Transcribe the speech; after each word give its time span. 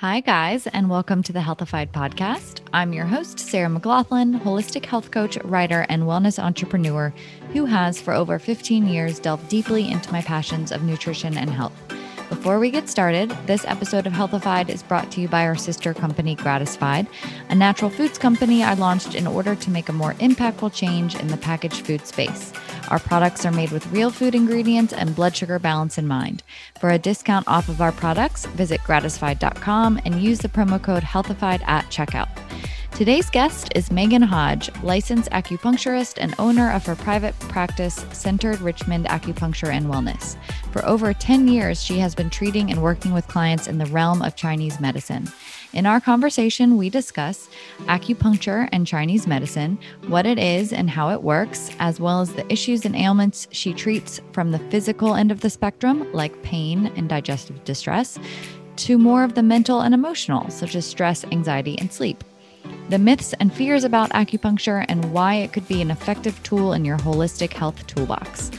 Hi, 0.00 0.20
guys, 0.20 0.68
and 0.68 0.88
welcome 0.88 1.24
to 1.24 1.32
the 1.32 1.40
Healthified 1.40 1.92
podcast. 1.92 2.60
I'm 2.72 2.92
your 2.92 3.04
host, 3.04 3.40
Sarah 3.40 3.68
McLaughlin, 3.68 4.38
holistic 4.38 4.84
health 4.84 5.10
coach, 5.10 5.36
writer, 5.38 5.86
and 5.88 6.04
wellness 6.04 6.40
entrepreneur 6.40 7.12
who 7.52 7.64
has, 7.64 8.00
for 8.00 8.14
over 8.14 8.38
15 8.38 8.86
years, 8.86 9.18
delved 9.18 9.48
deeply 9.48 9.90
into 9.90 10.12
my 10.12 10.22
passions 10.22 10.70
of 10.70 10.84
nutrition 10.84 11.36
and 11.36 11.50
health. 11.50 11.74
Before 12.28 12.60
we 12.60 12.70
get 12.70 12.88
started, 12.88 13.30
this 13.46 13.64
episode 13.64 14.06
of 14.06 14.12
Healthified 14.12 14.70
is 14.70 14.84
brought 14.84 15.10
to 15.10 15.20
you 15.20 15.26
by 15.26 15.44
our 15.44 15.56
sister 15.56 15.92
company, 15.92 16.36
Gratisfied, 16.36 17.08
a 17.48 17.56
natural 17.56 17.90
foods 17.90 18.18
company 18.18 18.62
I 18.62 18.74
launched 18.74 19.16
in 19.16 19.26
order 19.26 19.56
to 19.56 19.70
make 19.72 19.88
a 19.88 19.92
more 19.92 20.14
impactful 20.14 20.74
change 20.74 21.16
in 21.16 21.26
the 21.26 21.36
packaged 21.36 21.84
food 21.84 22.06
space. 22.06 22.52
Our 22.88 22.98
products 22.98 23.44
are 23.44 23.52
made 23.52 23.70
with 23.70 23.86
real 23.92 24.10
food 24.10 24.34
ingredients 24.34 24.92
and 24.92 25.14
blood 25.14 25.36
sugar 25.36 25.58
balance 25.58 25.98
in 25.98 26.06
mind. 26.06 26.42
For 26.80 26.90
a 26.90 26.98
discount 26.98 27.46
off 27.46 27.68
of 27.68 27.80
our 27.80 27.92
products, 27.92 28.46
visit 28.46 28.80
gratisfied.com 28.84 30.00
and 30.04 30.22
use 30.22 30.38
the 30.38 30.48
promo 30.48 30.82
code 30.82 31.02
Healthified 31.02 31.62
at 31.66 31.84
checkout. 31.86 32.28
Today's 32.98 33.30
guest 33.30 33.70
is 33.76 33.92
Maegan 33.92 34.22
Hodge, 34.22 34.70
licensed 34.82 35.30
acupuncturist 35.30 36.14
and 36.18 36.34
owner 36.38 36.72
of 36.72 36.84
her 36.84 36.96
private 36.96 37.38
practice, 37.38 38.04
Centered 38.12 38.60
Richmond 38.60 39.04
Acupuncture 39.06 39.68
and 39.68 39.86
Wellness. 39.86 40.36
For 40.72 40.84
over 40.84 41.12
10 41.12 41.46
years, 41.46 41.80
she 41.80 41.98
has 41.98 42.16
been 42.16 42.28
treating 42.28 42.72
and 42.72 42.82
working 42.82 43.12
with 43.12 43.28
clients 43.28 43.68
in 43.68 43.78
the 43.78 43.86
realm 43.86 44.20
of 44.20 44.34
Chinese 44.34 44.80
medicine. 44.80 45.28
In 45.74 45.84
our 45.84 46.00
conversation, 46.00 46.76
we 46.76 46.88
discuss 46.88 47.48
acupuncture 47.86 48.68
and 48.72 48.86
Chinese 48.86 49.26
medicine, 49.26 49.78
what 50.06 50.24
it 50.24 50.38
is 50.38 50.72
and 50.72 50.88
how 50.88 51.10
it 51.10 51.22
works, 51.22 51.70
as 51.78 52.00
well 52.00 52.20
as 52.20 52.32
the 52.32 52.50
issues 52.50 52.86
and 52.86 52.96
ailments 52.96 53.48
she 53.50 53.74
treats 53.74 54.20
from 54.32 54.50
the 54.50 54.58
physical 54.70 55.14
end 55.14 55.30
of 55.30 55.40
the 55.40 55.50
spectrum, 55.50 56.10
like 56.12 56.42
pain 56.42 56.86
and 56.96 57.08
digestive 57.08 57.62
distress, 57.64 58.18
to 58.76 58.96
more 58.96 59.24
of 59.24 59.34
the 59.34 59.42
mental 59.42 59.82
and 59.82 59.92
emotional, 59.92 60.48
such 60.50 60.74
as 60.74 60.86
stress, 60.86 61.24
anxiety, 61.24 61.78
and 61.78 61.92
sleep 61.92 62.24
the 62.88 62.98
myths 62.98 63.34
and 63.34 63.52
fears 63.52 63.84
about 63.84 64.10
acupuncture, 64.10 64.84
and 64.88 65.12
why 65.12 65.34
it 65.34 65.52
could 65.52 65.66
be 65.68 65.82
an 65.82 65.90
effective 65.90 66.42
tool 66.42 66.72
in 66.72 66.84
your 66.84 66.96
holistic 66.98 67.52
health 67.52 67.86
toolbox. 67.86 68.50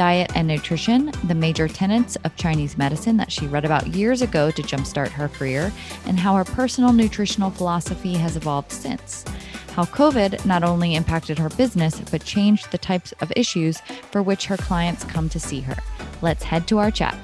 Diet 0.00 0.32
and 0.34 0.48
nutrition, 0.48 1.12
the 1.24 1.34
major 1.34 1.68
tenets 1.68 2.16
of 2.24 2.34
Chinese 2.34 2.78
medicine 2.78 3.18
that 3.18 3.30
she 3.30 3.46
read 3.46 3.66
about 3.66 3.88
years 3.88 4.22
ago 4.22 4.50
to 4.50 4.62
jumpstart 4.62 5.08
her 5.08 5.28
career, 5.28 5.70
and 6.06 6.18
how 6.18 6.34
her 6.36 6.44
personal 6.44 6.94
nutritional 6.94 7.50
philosophy 7.50 8.14
has 8.14 8.34
evolved 8.34 8.72
since. 8.72 9.26
How 9.74 9.84
COVID 9.84 10.46
not 10.46 10.64
only 10.64 10.94
impacted 10.94 11.38
her 11.38 11.50
business, 11.50 12.00
but 12.10 12.24
changed 12.24 12.70
the 12.70 12.78
types 12.78 13.12
of 13.20 13.30
issues 13.36 13.82
for 14.10 14.22
which 14.22 14.46
her 14.46 14.56
clients 14.56 15.04
come 15.04 15.28
to 15.28 15.38
see 15.38 15.60
her. 15.60 15.76
Let's 16.22 16.44
head 16.44 16.66
to 16.68 16.78
our 16.78 16.90
chat. 16.90 17.14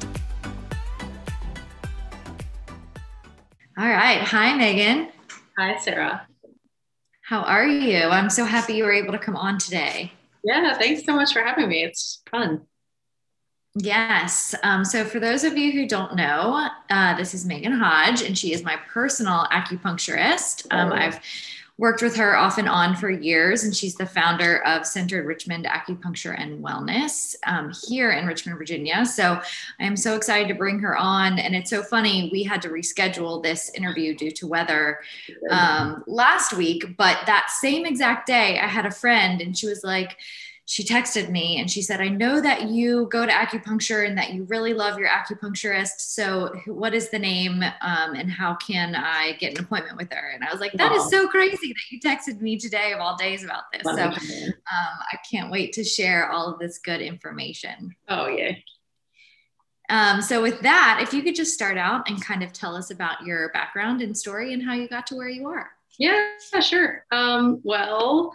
All 3.78 3.88
right. 3.88 4.20
Hi, 4.20 4.54
Maegan. 4.54 5.08
Hi, 5.56 5.78
Sarah. 5.78 6.26
How 7.22 7.40
are 7.40 7.66
you? 7.66 8.02
I'm 8.02 8.28
so 8.28 8.44
happy 8.44 8.74
you 8.74 8.84
were 8.84 8.92
able 8.92 9.12
to 9.12 9.18
come 9.18 9.34
on 9.34 9.56
today. 9.56 10.12
Yeah, 10.46 10.78
thanks 10.78 11.04
so 11.04 11.12
much 11.12 11.32
for 11.32 11.42
having 11.42 11.68
me. 11.68 11.82
It's 11.82 12.22
fun. 12.30 12.62
Yes. 13.74 14.54
Um, 14.62 14.84
so, 14.84 15.04
for 15.04 15.18
those 15.18 15.42
of 15.42 15.58
you 15.58 15.72
who 15.72 15.88
don't 15.88 16.14
know, 16.14 16.68
uh, 16.88 17.16
this 17.16 17.34
is 17.34 17.44
Maegan 17.44 17.72
Hodge, 17.72 18.22
and 18.22 18.38
she 18.38 18.52
is 18.52 18.62
my 18.62 18.76
personal 18.88 19.46
acupuncturist. 19.50 20.66
Um, 20.70 20.92
oh. 20.92 20.94
I've 20.94 21.20
worked 21.78 22.00
with 22.00 22.16
her 22.16 22.36
off 22.36 22.56
and 22.56 22.68
on 22.68 22.96
for 22.96 23.10
years, 23.10 23.64
and 23.64 23.76
she's 23.76 23.94
the 23.96 24.06
founder 24.06 24.64
of 24.66 24.86
Centered 24.86 25.26
Richmond 25.26 25.66
Acupuncture 25.66 26.34
and 26.38 26.64
Wellness 26.64 27.34
um, 27.46 27.70
here 27.86 28.12
in 28.12 28.26
Richmond, 28.26 28.56
Virginia. 28.56 29.04
So 29.04 29.40
I 29.78 29.84
am 29.84 29.96
so 29.96 30.16
excited 30.16 30.48
to 30.48 30.54
bring 30.54 30.78
her 30.78 30.96
on. 30.96 31.38
And 31.38 31.54
it's 31.54 31.68
so 31.68 31.82
funny, 31.82 32.30
we 32.32 32.42
had 32.42 32.62
to 32.62 32.70
reschedule 32.70 33.42
this 33.42 33.70
interview 33.74 34.16
due 34.16 34.30
to 34.30 34.46
weather 34.46 35.00
um, 35.50 36.02
last 36.06 36.54
week, 36.54 36.96
but 36.96 37.18
that 37.26 37.50
same 37.50 37.84
exact 37.84 38.26
day, 38.26 38.58
I 38.58 38.66
had 38.66 38.86
a 38.86 38.90
friend, 38.90 39.42
and 39.42 39.56
she 39.56 39.66
was 39.66 39.84
like, 39.84 40.16
she 40.68 40.82
texted 40.82 41.30
me 41.30 41.60
and 41.60 41.70
she 41.70 41.80
said, 41.80 42.00
I 42.00 42.08
know 42.08 42.40
that 42.40 42.68
you 42.68 43.06
go 43.12 43.24
to 43.24 43.30
acupuncture 43.30 44.04
and 44.04 44.18
that 44.18 44.34
you 44.34 44.42
really 44.44 44.74
love 44.74 44.98
your 44.98 45.08
acupuncturist. 45.08 45.98
So, 45.98 46.52
what 46.66 46.92
is 46.92 47.08
the 47.08 47.20
name 47.20 47.62
um, 47.62 48.14
and 48.14 48.28
how 48.28 48.56
can 48.56 48.96
I 48.96 49.36
get 49.38 49.56
an 49.56 49.64
appointment 49.64 49.96
with 49.96 50.12
her? 50.12 50.30
And 50.34 50.42
I 50.42 50.50
was 50.50 50.60
like, 50.60 50.72
That 50.72 50.90
wow. 50.90 50.96
is 50.96 51.08
so 51.08 51.28
crazy 51.28 51.68
that 51.68 51.90
you 51.92 52.00
texted 52.00 52.40
me 52.40 52.58
today 52.58 52.92
of 52.92 52.98
all 52.98 53.16
days 53.16 53.44
about 53.44 53.62
this. 53.72 53.84
so, 53.84 53.90
um, 53.92 54.14
I 54.66 55.18
can't 55.30 55.52
wait 55.52 55.72
to 55.74 55.84
share 55.84 56.28
all 56.30 56.52
of 56.52 56.58
this 56.58 56.78
good 56.78 57.00
information. 57.00 57.94
Oh, 58.08 58.26
yeah. 58.26 58.56
Um, 59.88 60.20
so, 60.20 60.42
with 60.42 60.60
that, 60.62 60.98
if 61.00 61.14
you 61.14 61.22
could 61.22 61.36
just 61.36 61.54
start 61.54 61.78
out 61.78 62.10
and 62.10 62.20
kind 62.20 62.42
of 62.42 62.52
tell 62.52 62.74
us 62.74 62.90
about 62.90 63.22
your 63.22 63.52
background 63.52 64.02
and 64.02 64.18
story 64.18 64.52
and 64.52 64.64
how 64.64 64.74
you 64.74 64.88
got 64.88 65.06
to 65.06 65.14
where 65.14 65.28
you 65.28 65.46
are. 65.46 65.70
Yeah, 65.96 66.28
sure. 66.60 67.04
Um, 67.12 67.60
well, 67.62 68.34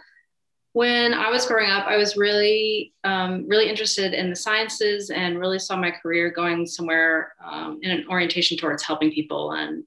when 0.72 1.12
I 1.12 1.28
was 1.30 1.46
growing 1.46 1.70
up, 1.70 1.86
I 1.86 1.96
was 1.96 2.16
really, 2.16 2.94
um, 3.04 3.46
really 3.46 3.68
interested 3.68 4.14
in 4.14 4.30
the 4.30 4.36
sciences 4.36 5.10
and 5.10 5.38
really 5.38 5.58
saw 5.58 5.76
my 5.76 5.90
career 5.90 6.30
going 6.30 6.66
somewhere 6.66 7.34
um, 7.44 7.78
in 7.82 7.90
an 7.90 8.06
orientation 8.08 8.56
towards 8.56 8.82
helping 8.82 9.12
people. 9.12 9.52
And 9.52 9.84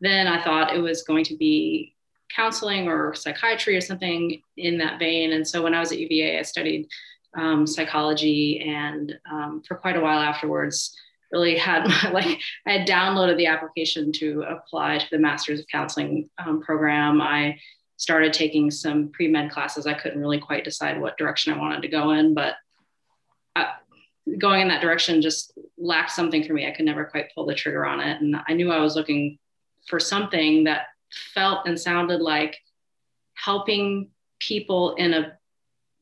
then 0.00 0.26
I 0.26 0.42
thought 0.42 0.74
it 0.74 0.80
was 0.80 1.02
going 1.04 1.24
to 1.24 1.36
be 1.36 1.94
counseling 2.34 2.86
or 2.86 3.14
psychiatry 3.14 3.76
or 3.76 3.80
something 3.80 4.42
in 4.56 4.78
that 4.78 4.98
vein. 4.98 5.32
And 5.32 5.46
so 5.46 5.62
when 5.62 5.74
I 5.74 5.80
was 5.80 5.90
at 5.90 5.98
UVA, 5.98 6.38
I 6.38 6.42
studied 6.42 6.88
um, 7.36 7.66
psychology 7.66 8.60
and 8.60 9.18
um, 9.30 9.62
for 9.66 9.76
quite 9.76 9.96
a 9.96 10.00
while 10.00 10.18
afterwards, 10.18 10.94
really 11.32 11.56
had 11.56 11.86
my, 11.88 12.10
like 12.10 12.38
I 12.66 12.72
had 12.72 12.88
downloaded 12.88 13.36
the 13.36 13.46
application 13.46 14.12
to 14.12 14.44
apply 14.48 14.98
to 14.98 15.06
the 15.10 15.18
Masters 15.18 15.60
of 15.60 15.66
Counseling 15.68 16.28
um, 16.38 16.60
program. 16.60 17.20
I 17.20 17.58
started 18.00 18.32
taking 18.32 18.70
some 18.70 19.10
pre 19.10 19.28
med 19.28 19.50
classes. 19.50 19.86
I 19.86 19.92
couldn't 19.92 20.20
really 20.20 20.40
quite 20.40 20.64
decide 20.64 20.98
what 20.98 21.18
direction 21.18 21.52
I 21.52 21.58
wanted 21.58 21.82
to 21.82 21.88
go 21.88 22.12
in, 22.12 22.32
but 22.32 22.54
I, 23.54 23.74
going 24.38 24.62
in 24.62 24.68
that 24.68 24.80
direction 24.80 25.20
just 25.20 25.52
lacked 25.76 26.12
something 26.12 26.42
for 26.42 26.54
me. 26.54 26.66
I 26.66 26.70
could 26.70 26.86
never 26.86 27.04
quite 27.04 27.26
pull 27.34 27.44
the 27.44 27.54
trigger 27.54 27.84
on 27.84 28.00
it. 28.00 28.22
And 28.22 28.36
I 28.48 28.54
knew 28.54 28.72
I 28.72 28.80
was 28.80 28.96
looking 28.96 29.38
for 29.86 30.00
something 30.00 30.64
that 30.64 30.86
felt 31.34 31.66
and 31.66 31.78
sounded 31.78 32.22
like 32.22 32.56
helping 33.34 34.08
people 34.38 34.94
in 34.94 35.12
a 35.12 35.32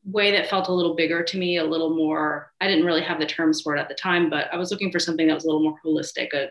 way 0.05 0.31
that 0.31 0.49
felt 0.49 0.69
a 0.69 0.73
little 0.73 0.95
bigger 0.95 1.21
to 1.21 1.37
me, 1.37 1.57
a 1.57 1.65
little 1.65 1.93
more. 1.93 2.53
I 2.61 2.67
didn't 2.67 2.85
really 2.85 3.03
have 3.03 3.19
the 3.19 3.25
terms 3.25 3.61
for 3.61 3.75
it 3.75 3.79
at 3.81 3.89
the 3.89 3.95
time, 3.95 4.29
but 4.29 4.47
I 4.53 4.57
was 4.57 4.71
looking 4.71 4.89
for 4.89 4.99
something 4.99 5.27
that 5.27 5.33
was 5.33 5.43
a 5.43 5.47
little 5.47 5.63
more 5.63 5.77
holistic, 5.85 6.33
a, 6.33 6.47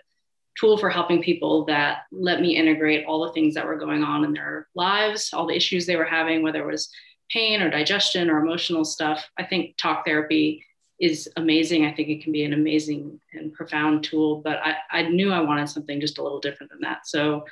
tool 0.59 0.79
for 0.79 0.91
helping 0.91 1.23
people 1.23 1.65
that 1.67 2.03
let 2.11 2.41
me 2.41 2.57
integrate 2.57 3.07
all 3.07 3.25
the 3.25 3.33
things 3.33 3.55
that 3.55 3.67
were 3.67 3.77
going 3.77 4.03
on 4.03 4.25
in 4.25 4.33
their 4.33 4.69
lives, 4.75 5.31
all 5.33 5.47
the 5.47 5.57
issues 5.57 5.87
they 5.87 5.97
were 5.97 6.05
having, 6.05 6.43
whether 6.43 6.63
it 6.63 6.71
was 6.71 6.91
pain 7.31 7.61
or 7.61 7.71
digestion 7.71 8.31
or 8.31 8.39
emotional 8.39 8.85
stuff. 8.85 9.29
I 9.39 9.45
think 9.45 9.77
talk 9.77 10.05
therapy 10.05 10.65
is 11.01 11.29
amazing. 11.37 11.87
I 11.87 11.93
think 11.93 12.09
it 12.09 12.23
can 12.23 12.33
be 12.33 12.45
an 12.45 12.53
amazing 12.53 13.21
and 13.33 13.53
profound 13.53 14.03
tool, 14.03 14.41
but 14.43 14.59
I, 14.65 14.77
I 14.91 15.03
knew 15.03 15.33
I 15.33 15.41
wanted 15.41 15.69
something 15.69 16.01
just 16.01 16.19
a 16.19 16.23
little 16.23 16.41
different 16.41 16.73
than 16.73 16.81
that. 16.81 17.07
So 17.07 17.45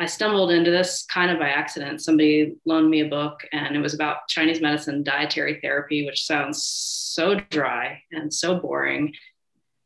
I 0.00 0.06
stumbled 0.06 0.50
into 0.50 0.70
this 0.70 1.04
kind 1.04 1.30
of 1.30 1.38
by 1.38 1.48
accident. 1.48 2.00
Somebody 2.00 2.56
loaned 2.64 2.88
me 2.88 3.00
a 3.00 3.08
book 3.08 3.40
and 3.52 3.76
it 3.76 3.80
was 3.80 3.94
about 3.94 4.28
Chinese 4.28 4.60
medicine 4.60 5.02
dietary 5.02 5.60
therapy, 5.60 6.06
which 6.06 6.24
sounds 6.24 6.62
so 6.62 7.34
dry 7.50 8.02
and 8.12 8.32
so 8.32 8.58
boring. 8.58 9.12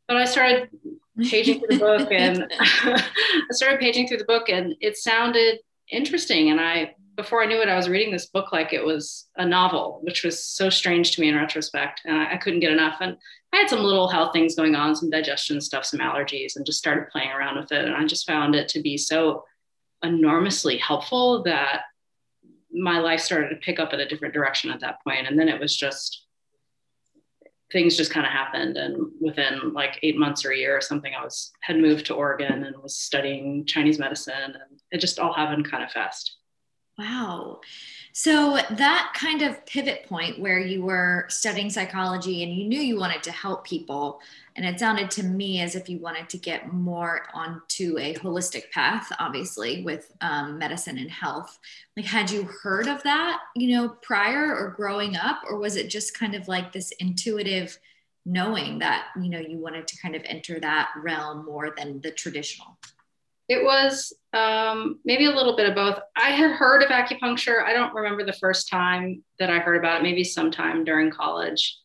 But 0.07 0.17
I 0.17 0.25
started 0.25 0.69
paging 1.29 1.59
through 1.59 1.77
the 1.77 1.79
book 1.79 2.07
and 2.11 2.47
I 2.59 3.03
started 3.51 3.79
paging 3.79 4.07
through 4.07 4.17
the 4.17 4.25
book 4.25 4.49
and 4.49 4.75
it 4.79 4.97
sounded 4.97 5.59
interesting. 5.89 6.49
And 6.51 6.59
I, 6.59 6.95
before 7.15 7.43
I 7.43 7.45
knew 7.45 7.61
it, 7.61 7.69
I 7.69 7.75
was 7.75 7.89
reading 7.89 8.11
this 8.11 8.25
book 8.25 8.51
like 8.51 8.73
it 8.73 8.83
was 8.83 9.27
a 9.37 9.45
novel, 9.45 9.99
which 10.03 10.23
was 10.23 10.43
so 10.43 10.69
strange 10.69 11.11
to 11.11 11.21
me 11.21 11.29
in 11.29 11.35
retrospect. 11.35 12.01
And 12.05 12.17
I, 12.17 12.33
I 12.33 12.37
couldn't 12.37 12.61
get 12.61 12.71
enough. 12.71 12.97
And 13.01 13.17
I 13.53 13.57
had 13.57 13.69
some 13.69 13.83
little 13.83 14.07
health 14.07 14.33
things 14.33 14.55
going 14.55 14.75
on, 14.75 14.95
some 14.95 15.11
digestion 15.11 15.61
stuff, 15.61 15.85
some 15.85 15.99
allergies, 15.99 16.55
and 16.55 16.65
just 16.65 16.79
started 16.79 17.09
playing 17.11 17.29
around 17.29 17.57
with 17.59 17.71
it. 17.71 17.85
And 17.85 17.95
I 17.95 18.05
just 18.05 18.25
found 18.25 18.55
it 18.55 18.67
to 18.69 18.81
be 18.81 18.97
so 18.97 19.45
enormously 20.01 20.77
helpful 20.77 21.43
that 21.43 21.83
my 22.71 22.99
life 22.99 23.19
started 23.19 23.49
to 23.49 23.55
pick 23.57 23.79
up 23.79 23.93
in 23.93 23.99
a 23.99 24.07
different 24.07 24.33
direction 24.33 24.71
at 24.71 24.79
that 24.79 24.97
point. 25.03 25.27
And 25.27 25.37
then 25.37 25.47
it 25.47 25.59
was 25.59 25.75
just 25.75 26.22
things 27.73 27.97
just 27.97 28.11
kind 28.11 28.25
of 28.25 28.31
happened 28.31 28.77
and 28.77 29.11
within 29.19 29.73
like 29.73 29.99
eight 30.03 30.15
months 30.15 30.45
or 30.45 30.51
a 30.51 30.57
year 30.57 30.77
or 30.77 30.81
something 30.81 31.13
i 31.19 31.23
was 31.23 31.51
had 31.61 31.77
moved 31.77 32.05
to 32.05 32.13
oregon 32.13 32.63
and 32.63 32.77
was 32.81 32.95
studying 32.95 33.65
chinese 33.65 33.99
medicine 33.99 34.33
and 34.45 34.79
it 34.91 34.99
just 34.99 35.19
all 35.19 35.33
happened 35.33 35.69
kind 35.69 35.83
of 35.83 35.91
fast 35.91 36.37
wow. 36.97 37.59
So 38.11 38.59
that 38.69 39.13
kind 39.15 39.41
of 39.41 39.65
pivot 39.65 40.05
point 40.07 40.39
where 40.39 40.59
you 40.59 40.83
were 40.83 41.25
studying 41.29 41.69
psychology 41.69 42.43
and 42.43 42.53
you 42.53 42.67
knew 42.67 42.79
you 42.79 42.99
wanted 42.99 43.23
to 43.23 43.31
help 43.31 43.65
people 43.65 44.21
and 44.55 44.65
it 44.65 44.79
sounded 44.79 45.09
to 45.11 45.23
me 45.23 45.61
as 45.61 45.75
if 45.75 45.89
you 45.89 45.97
wanted 45.97 46.29
to 46.29 46.37
get 46.37 46.71
more 46.71 47.23
onto 47.33 47.97
a 47.97 48.13
holistic 48.15 48.69
path 48.71 49.11
obviously 49.19 49.83
with 49.83 50.11
um, 50.21 50.59
medicine 50.59 50.97
and 50.97 51.09
health 51.09 51.57
like 51.97 52.05
had 52.05 52.29
you 52.29 52.43
heard 52.43 52.87
of 52.87 53.01
that 53.03 53.39
you 53.55 53.75
know 53.75 53.89
prior 54.01 54.55
or 54.55 54.69
growing 54.77 55.15
up 55.15 55.41
or 55.49 55.57
was 55.57 55.75
it 55.75 55.89
just 55.89 56.17
kind 56.17 56.35
of 56.35 56.47
like 56.47 56.71
this 56.71 56.91
intuitive 56.99 57.77
knowing 58.25 58.79
that 58.79 59.07
you 59.21 59.29
know 59.29 59.39
you 59.39 59.57
wanted 59.57 59.87
to 59.87 59.97
kind 59.97 60.15
of 60.15 60.21
enter 60.25 60.59
that 60.59 60.89
realm 61.01 61.45
more 61.45 61.73
than 61.75 61.99
the 62.01 62.11
traditional 62.11 62.77
it 63.53 63.63
was 63.63 64.13
um, 64.33 64.99
maybe 65.05 65.25
a 65.25 65.31
little 65.31 65.55
bit 65.55 65.69
of 65.69 65.75
both. 65.75 65.99
I 66.15 66.31
had 66.31 66.51
heard 66.51 66.83
of 66.83 66.89
acupuncture. 66.89 67.63
I 67.63 67.73
don't 67.73 67.93
remember 67.93 68.25
the 68.25 68.33
first 68.33 68.67
time 68.69 69.23
that 69.39 69.49
I 69.49 69.59
heard 69.59 69.77
about 69.77 69.99
it, 69.99 70.03
maybe 70.03 70.23
sometime 70.23 70.83
during 70.83 71.11
college. 71.11 71.77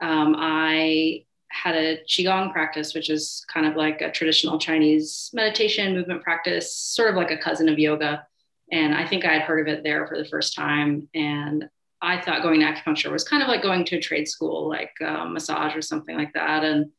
Um, 0.00 0.34
I 0.38 1.24
had 1.48 1.74
a 1.74 2.02
Qigong 2.08 2.52
practice, 2.52 2.94
which 2.94 3.10
is 3.10 3.44
kind 3.52 3.66
of 3.66 3.76
like 3.76 4.00
a 4.00 4.10
traditional 4.10 4.58
Chinese 4.58 5.30
meditation 5.34 5.94
movement 5.94 6.22
practice, 6.22 6.74
sort 6.74 7.10
of 7.10 7.16
like 7.16 7.30
a 7.30 7.36
cousin 7.36 7.68
of 7.68 7.78
yoga. 7.78 8.26
And 8.70 8.94
I 8.94 9.06
think 9.06 9.24
I 9.24 9.34
had 9.34 9.42
heard 9.42 9.68
of 9.68 9.72
it 9.72 9.84
there 9.84 10.06
for 10.06 10.16
the 10.16 10.24
first 10.24 10.54
time. 10.54 11.08
And 11.14 11.68
I 12.00 12.20
thought 12.20 12.42
going 12.42 12.60
to 12.60 12.66
acupuncture 12.66 13.12
was 13.12 13.22
kind 13.22 13.42
of 13.42 13.48
like 13.48 13.62
going 13.62 13.84
to 13.84 13.96
a 13.96 14.00
trade 14.00 14.28
school, 14.28 14.68
like 14.68 14.92
uh, 15.04 15.26
massage 15.26 15.76
or 15.76 15.82
something 15.82 16.16
like 16.16 16.32
that. 16.32 16.64
And 16.64 16.90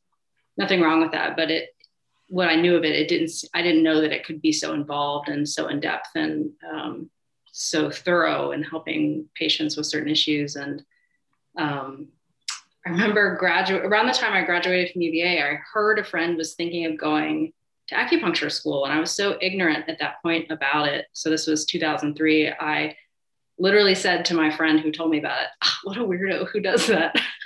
nothing 0.55 0.81
wrong 0.81 1.01
with 1.01 1.11
that. 1.11 1.35
But 1.35 1.49
it, 1.49 1.69
what 2.27 2.49
I 2.49 2.55
knew 2.55 2.75
of 2.75 2.83
it, 2.83 2.95
it 2.95 3.07
didn't, 3.07 3.31
I 3.53 3.61
didn't 3.61 3.83
know 3.83 4.01
that 4.01 4.11
it 4.11 4.25
could 4.25 4.41
be 4.41 4.51
so 4.51 4.73
involved 4.73 5.29
and 5.29 5.47
so 5.47 5.67
in 5.67 5.79
depth 5.79 6.09
and 6.15 6.51
um, 6.71 7.09
so 7.51 7.89
thorough 7.89 8.51
in 8.51 8.63
helping 8.63 9.29
patients 9.35 9.77
with 9.77 9.85
certain 9.85 10.11
issues. 10.11 10.55
And 10.55 10.83
um, 11.57 12.07
I 12.85 12.89
remember 12.89 13.37
graduate 13.37 13.85
around 13.85 14.07
the 14.07 14.13
time 14.13 14.33
I 14.33 14.43
graduated 14.43 14.91
from 14.91 15.03
UVA, 15.03 15.41
I 15.41 15.59
heard 15.71 15.99
a 15.99 16.03
friend 16.03 16.35
was 16.35 16.55
thinking 16.55 16.85
of 16.85 16.97
going 16.97 17.53
to 17.87 17.95
acupuncture 17.95 18.51
school, 18.51 18.85
and 18.85 18.93
I 18.93 18.99
was 18.99 19.11
so 19.11 19.37
ignorant 19.41 19.87
at 19.87 19.99
that 19.99 20.21
point 20.23 20.51
about 20.51 20.87
it. 20.87 21.05
So 21.13 21.29
this 21.29 21.47
was 21.47 21.65
2003. 21.65 22.49
I 22.49 22.95
literally 23.57 23.95
said 23.95 24.25
to 24.25 24.33
my 24.33 24.55
friend 24.55 24.79
who 24.79 24.91
told 24.91 25.11
me 25.11 25.19
about 25.19 25.43
it, 25.43 25.47
oh, 25.63 25.73
"What 25.83 25.97
a 25.97 26.01
weirdo! 26.01 26.47
Who 26.49 26.59
does 26.59 26.87
that?" 26.87 27.15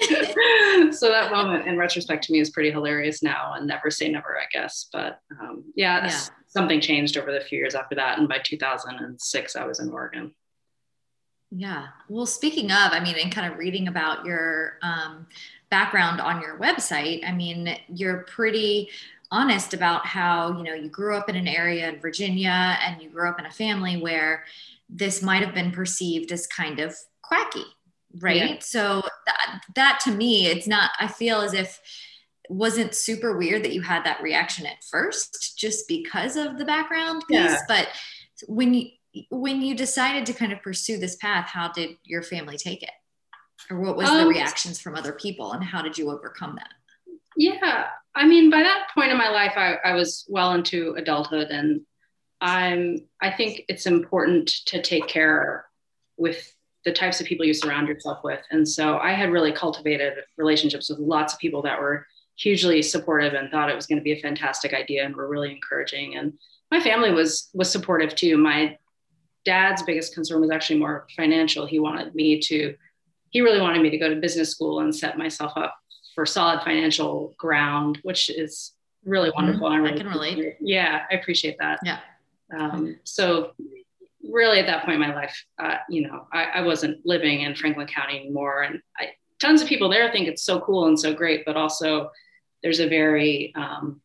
so 0.92 1.08
that 1.08 1.30
moment, 1.30 1.66
in 1.66 1.76
retrospect, 1.76 2.24
to 2.24 2.32
me 2.32 2.40
is 2.40 2.50
pretty 2.50 2.70
hilarious 2.70 3.22
now, 3.22 3.54
and 3.54 3.66
never 3.66 3.90
say 3.90 4.08
never, 4.08 4.38
I 4.38 4.44
guess. 4.52 4.88
But 4.92 5.20
um, 5.40 5.64
yeah, 5.74 6.06
yeah, 6.06 6.20
something 6.46 6.80
changed 6.80 7.16
over 7.16 7.32
the 7.32 7.40
few 7.40 7.58
years 7.58 7.74
after 7.74 7.94
that, 7.96 8.18
and 8.18 8.28
by 8.28 8.38
2006, 8.38 9.56
I 9.56 9.66
was 9.66 9.80
in 9.80 9.90
Oregon. 9.90 10.34
Yeah. 11.50 11.86
Well, 12.08 12.26
speaking 12.26 12.66
of, 12.72 12.92
I 12.92 13.00
mean, 13.00 13.16
and 13.16 13.32
kind 13.32 13.50
of 13.50 13.58
reading 13.58 13.88
about 13.88 14.24
your 14.24 14.78
um, 14.82 15.26
background 15.70 16.20
on 16.20 16.40
your 16.40 16.58
website, 16.58 17.26
I 17.26 17.32
mean, 17.32 17.76
you're 17.88 18.24
pretty 18.24 18.90
honest 19.30 19.74
about 19.74 20.06
how, 20.06 20.56
you 20.56 20.62
know, 20.62 20.74
you 20.74 20.88
grew 20.88 21.16
up 21.16 21.28
in 21.28 21.36
an 21.36 21.48
area 21.48 21.88
in 21.88 22.00
Virginia 22.00 22.78
and 22.84 23.00
you 23.00 23.10
grew 23.10 23.28
up 23.28 23.38
in 23.38 23.46
a 23.46 23.50
family 23.50 23.96
where 23.96 24.44
this 24.88 25.22
might 25.22 25.42
have 25.42 25.54
been 25.54 25.72
perceived 25.72 26.30
as 26.32 26.46
kind 26.46 26.78
of 26.78 26.96
quacky, 27.22 27.64
right? 28.20 28.36
Yeah. 28.36 28.58
So 28.60 29.02
that, 29.26 29.60
that 29.74 30.00
to 30.04 30.10
me, 30.10 30.46
it's 30.46 30.66
not, 30.66 30.90
I 30.98 31.08
feel 31.08 31.40
as 31.40 31.54
if 31.54 31.80
wasn't 32.48 32.94
super 32.94 33.36
weird 33.36 33.64
that 33.64 33.72
you 33.72 33.82
had 33.82 34.04
that 34.04 34.22
reaction 34.22 34.66
at 34.66 34.82
first 34.84 35.58
just 35.58 35.88
because 35.88 36.36
of 36.36 36.58
the 36.58 36.64
background 36.64 37.24
piece, 37.28 37.38
yeah. 37.38 37.58
but 37.68 37.88
when 38.46 38.74
you 38.74 38.88
when 39.30 39.62
you 39.62 39.74
decided 39.74 40.26
to 40.26 40.32
kind 40.32 40.52
of 40.52 40.62
pursue 40.62 40.98
this 40.98 41.16
path, 41.16 41.48
how 41.48 41.72
did 41.72 41.96
your 42.04 42.22
family 42.22 42.56
take 42.56 42.82
it? 42.82 42.90
Or 43.70 43.80
what 43.80 43.96
was 43.96 44.08
um, 44.08 44.18
the 44.18 44.26
reactions 44.26 44.78
from 44.78 44.94
other 44.94 45.12
people 45.12 45.52
and 45.52 45.64
how 45.64 45.82
did 45.82 45.96
you 45.96 46.10
overcome 46.10 46.56
that? 46.56 46.68
Yeah. 47.36 47.86
I 48.14 48.26
mean, 48.26 48.50
by 48.50 48.62
that 48.62 48.88
point 48.94 49.10
in 49.10 49.18
my 49.18 49.30
life, 49.30 49.54
I, 49.56 49.76
I 49.84 49.94
was 49.94 50.26
well 50.28 50.52
into 50.52 50.94
adulthood 50.96 51.48
and 51.48 51.82
I'm, 52.40 53.06
I 53.20 53.30
think 53.30 53.62
it's 53.68 53.86
important 53.86 54.48
to 54.66 54.82
take 54.82 55.06
care 55.06 55.66
with 56.16 56.54
the 56.86 56.92
types 56.92 57.20
of 57.20 57.26
people 57.26 57.44
you 57.44 57.52
surround 57.52 57.88
yourself 57.88 58.20
with. 58.22 58.40
And 58.52 58.66
so 58.66 58.98
I 58.98 59.12
had 59.12 59.32
really 59.32 59.52
cultivated 59.52 60.14
relationships 60.38 60.88
with 60.88 61.00
lots 61.00 61.34
of 61.34 61.40
people 61.40 61.60
that 61.62 61.78
were 61.78 62.06
hugely 62.36 62.80
supportive 62.80 63.34
and 63.34 63.50
thought 63.50 63.68
it 63.68 63.74
was 63.74 63.88
going 63.88 63.98
to 63.98 64.04
be 64.04 64.12
a 64.12 64.20
fantastic 64.20 64.72
idea 64.72 65.04
and 65.04 65.14
were 65.14 65.28
really 65.28 65.50
encouraging. 65.50 66.16
And 66.16 66.32
my 66.70 66.80
family 66.80 67.12
was 67.12 67.50
was 67.52 67.70
supportive 67.70 68.14
too. 68.14 68.38
My 68.38 68.78
dad's 69.44 69.82
biggest 69.82 70.14
concern 70.14 70.40
was 70.40 70.50
actually 70.50 70.78
more 70.78 71.06
financial. 71.16 71.66
He 71.66 71.80
wanted 71.80 72.14
me 72.14 72.40
to, 72.40 72.76
he 73.30 73.40
really 73.40 73.60
wanted 73.60 73.82
me 73.82 73.90
to 73.90 73.98
go 73.98 74.08
to 74.08 74.16
business 74.16 74.50
school 74.50 74.80
and 74.80 74.94
set 74.94 75.18
myself 75.18 75.52
up 75.56 75.74
for 76.14 76.24
solid 76.24 76.62
financial 76.62 77.34
ground, 77.36 77.98
which 78.02 78.30
is 78.30 78.74
really 79.04 79.30
mm-hmm. 79.30 79.44
wonderful. 79.44 79.68
Mm-hmm. 79.68 79.74
I, 79.74 79.88
really 79.88 79.94
I 79.94 79.96
can 79.98 80.08
relate. 80.08 80.56
Yeah, 80.60 81.02
I 81.10 81.14
appreciate 81.14 81.56
that. 81.58 81.80
Yeah. 81.84 81.98
Um, 82.56 82.98
so 83.02 83.52
really 84.36 84.60
at 84.60 84.66
that 84.66 84.84
point 84.84 84.96
in 84.96 85.00
my 85.00 85.14
life, 85.14 85.44
uh, 85.58 85.76
you 85.88 86.02
know, 86.06 86.28
I, 86.32 86.44
I, 86.44 86.60
wasn't 86.60 87.04
living 87.04 87.40
in 87.40 87.54
Franklin 87.54 87.86
County 87.86 88.20
anymore. 88.20 88.62
And 88.62 88.80
I, 88.96 89.12
tons 89.40 89.62
of 89.62 89.68
people 89.68 89.88
there 89.88 90.12
think 90.12 90.28
it's 90.28 90.44
so 90.44 90.60
cool 90.60 90.86
and 90.86 91.00
so 91.00 91.14
great, 91.14 91.44
but 91.46 91.56
also 91.56 92.10
there's 92.62 92.80
a 92.80 92.88
very, 92.88 93.52
um, 93.56 94.00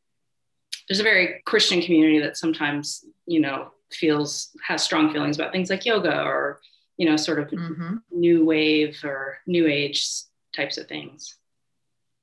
there's 0.87 1.01
a 1.01 1.03
very 1.03 1.41
Christian 1.45 1.81
community 1.81 2.19
that 2.19 2.37
sometimes, 2.37 3.03
you 3.25 3.41
know, 3.41 3.71
feels 3.93 4.51
has 4.65 4.83
strong 4.83 5.11
feelings 5.11 5.37
about 5.37 5.51
things 5.51 5.69
like 5.69 5.85
yoga 5.85 6.23
or 6.23 6.59
you 6.97 7.09
know 7.09 7.17
sort 7.17 7.39
of 7.39 7.49
mm-hmm. 7.49 7.95
new 8.11 8.45
wave 8.45 8.99
or 9.03 9.37
new 9.45 9.67
age 9.67 10.07
types 10.55 10.77
of 10.77 10.87
things 10.87 11.35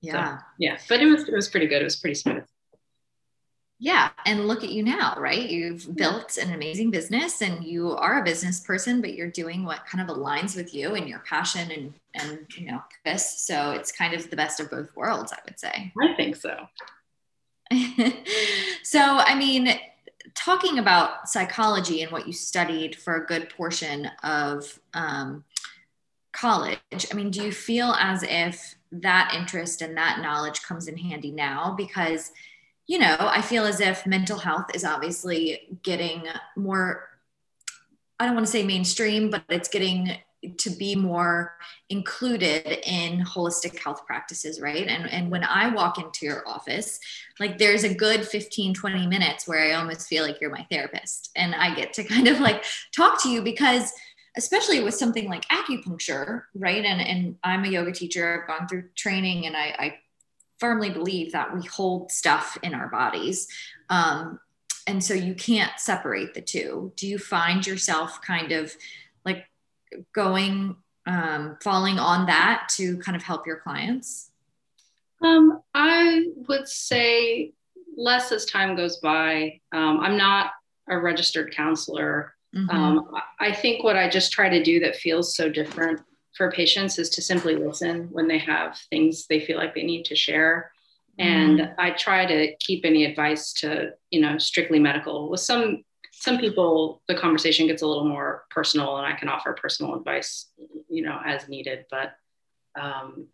yeah 0.00 0.38
so, 0.38 0.44
yeah 0.58 0.78
but 0.88 1.00
it 1.00 1.06
was 1.06 1.28
it 1.28 1.34
was 1.34 1.49
pretty 1.49 1.66
good 1.66 1.81
it 1.81 1.84
was 1.84 1.96
pretty 1.96 2.14
smooth 2.14 2.44
yeah 3.78 4.10
and 4.26 4.48
look 4.48 4.64
at 4.64 4.70
you 4.70 4.82
now 4.82 5.14
right? 5.19 5.48
You've 5.48 5.94
built 5.96 6.36
an 6.36 6.52
amazing 6.52 6.90
business 6.90 7.42
and 7.42 7.64
you 7.64 7.92
are 7.92 8.20
a 8.20 8.25
business 8.25 8.60
person 8.60 9.00
but 9.00 9.14
you're 9.14 9.30
doing 9.30 9.64
what 9.64 9.86
kind 9.86 10.08
of 10.08 10.16
aligns 10.16 10.56
with 10.56 10.75
you 10.75 10.94
and 10.94 11.08
your 11.08 11.20
passion 11.20 11.70
and 11.70 11.94
and 12.14 12.46
you 12.56 12.66
know 12.66 12.82
this 13.04 13.40
so 13.40 13.72
it's 13.72 13.92
kind 13.92 14.14
of 14.14 14.28
the 14.30 14.36
best 14.36 14.60
of 14.60 14.70
both 14.70 14.94
worlds 14.96 15.32
i 15.32 15.38
would 15.44 15.58
say. 15.58 15.92
I 16.00 16.14
think 16.14 16.36
so. 16.36 16.66
So 18.82 19.00
i 19.00 19.34
mean 19.34 19.78
talking 20.34 20.78
about 20.78 21.28
psychology 21.28 22.02
and 22.02 22.12
what 22.12 22.26
you 22.26 22.32
studied 22.32 22.96
for 22.96 23.16
a 23.16 23.26
good 23.26 23.50
portion 23.50 24.10
of 24.22 24.78
um, 24.94 25.44
college, 26.32 26.78
I 27.10 27.14
mean, 27.14 27.31
do 27.31 27.42
you 27.42 27.52
feel 27.52 27.92
as 27.98 28.22
if 28.22 28.76
that 28.92 29.34
interest 29.36 29.82
and 29.82 29.96
that 29.96 30.20
knowledge 30.20 30.62
comes 30.62 30.88
in 30.88 30.96
handy 30.96 31.32
now? 31.32 31.74
Because, 31.76 32.32
you 32.88 32.99
know, 32.99 33.17
I 33.20 33.43
feel 33.43 33.64
as 33.64 33.81
if 33.81 34.06
mental 34.06 34.38
health 34.38 34.75
is 34.75 34.82
obviously 34.82 35.79
getting 35.82 36.26
more, 36.56 37.06
I 38.19 38.25
don't 38.25 38.35
want 38.35 38.46
to 38.46 38.50
say 38.50 38.64
mainstream, 38.64 39.31
but 39.31 39.44
it's 39.50 39.69
getting 39.69 40.17
to 40.56 40.70
be 40.70 40.94
more 40.94 41.56
included 41.90 42.64
in 42.88 43.25
holistic 43.25 43.76
health 43.79 44.06
practices 44.06 44.61
right? 44.61 44.87
And 44.87 45.11
and 45.11 45.32
when 45.32 45.43
i 45.43 45.69
walk 45.69 45.99
into 45.99 46.26
your 46.26 46.49
office 46.49 47.00
like 47.40 47.58
there's 47.58 47.82
a 47.82 47.93
good 47.93 48.25
15 48.25 48.73
20 48.73 49.06
minutes 49.08 49.49
where 49.49 49.58
i 49.58 49.73
almost 49.73 50.06
feel 50.06 50.25
like 50.25 50.41
you're 50.41 50.50
my 50.50 50.64
therapist. 50.70 51.31
And 51.34 51.56
i 51.56 51.75
get 51.75 51.93
to 51.94 52.05
kind 52.05 52.29
of 52.29 52.39
like 52.39 52.65
talk 52.94 53.20
to 53.24 53.29
you 53.29 53.43
because 53.43 53.93
especially 54.36 54.81
with 54.81 54.94
something 54.94 55.29
like 55.29 55.44
acupuncture 55.48 56.43
right? 56.55 56.84
And 56.84 57.01
and 57.01 57.36
i'm 57.43 57.65
a 57.65 57.69
yoga 57.69 57.91
teacher. 57.91 58.41
I've 58.41 58.46
gone 58.46 58.69
through 58.69 58.84
training 58.94 59.46
and 59.46 59.56
i, 59.56 59.74
I 59.77 59.98
firmly 60.58 60.91
believe 60.91 61.32
that 61.32 61.55
we 61.55 61.65
hold 61.67 62.10
stuff 62.10 62.58
in 62.62 62.74
our 62.74 62.88
bodies 62.88 63.48
um, 63.91 64.38
and 64.86 65.03
so 65.03 65.15
you 65.15 65.34
can't 65.34 65.79
separate 65.79 66.34
the 66.34 66.41
two 66.41 66.93
do 66.96 67.06
you 67.06 67.19
find 67.19 67.67
yourself 67.67 68.20
kind 68.22 68.53
of 68.53 68.74
like 69.24 69.46
going 70.15 70.77
um, 71.08 71.56
falling 71.62 71.98
on 71.98 72.27
that 72.27 72.69
to 72.77 72.98
kind 72.98 73.17
of 73.17 73.22
help 73.22 73.46
your 73.46 73.56
clients? 73.56 74.31
Um, 75.22 75.62
I 75.74 76.27
would 76.48 76.69
say 76.69 77.53
less 77.96 78.31
as 78.31 78.44
time 78.44 78.77
goes 78.77 78.98
by. 78.98 79.60
Um, 79.72 80.00
I'm 80.00 80.17
not 80.17 80.53
a 80.88 80.98
registered 80.98 81.53
counselor. 81.53 82.34
Mm-hmm. 82.55 82.70
Um, 82.70 83.10
I 83.41 83.53
think 83.53 83.82
what 83.82 83.96
I 83.96 84.08
just 84.08 84.32
try 84.32 84.48
to 84.48 84.62
do 84.62 84.81
that 84.81 84.96
feels 84.96 85.34
so 85.34 85.48
different 85.48 86.00
for 86.38 86.50
patients 86.50 86.98
is 86.98 87.10
to 87.10 87.20
simply 87.20 87.56
listen 87.56 88.08
when 88.12 88.28
they 88.28 88.38
have 88.38 88.78
things 88.88 89.26
they 89.26 89.40
feel 89.40 89.58
like 89.58 89.74
they 89.74 89.82
need 89.82 90.04
to 90.06 90.16
share. 90.16 90.70
Mm-hmm. 91.20 91.28
And 91.28 91.74
I 91.78 91.90
try 91.90 92.24
to 92.24 92.56
keep 92.60 92.84
any 92.84 93.04
advice 93.04 93.52
to, 93.54 93.90
you 94.10 94.20
know, 94.20 94.38
strictly 94.38 94.78
medical 94.78 95.28
with 95.28 95.40
some 95.40 95.84
some 96.12 96.38
people 96.38 97.00
the 97.06 97.14
conversation 97.14 97.66
gets 97.68 97.82
a 97.82 97.86
little 97.86 98.04
more 98.04 98.44
personal 98.50 98.96
and 98.96 99.06
i 99.06 99.16
can 99.16 99.28
offer 99.28 99.52
personal 99.52 99.94
advice 99.94 100.46
you 100.88 101.00
know 101.00 101.20
as 101.24 101.48
needed 101.48 101.84
but 101.92 102.14
um, 102.80 103.28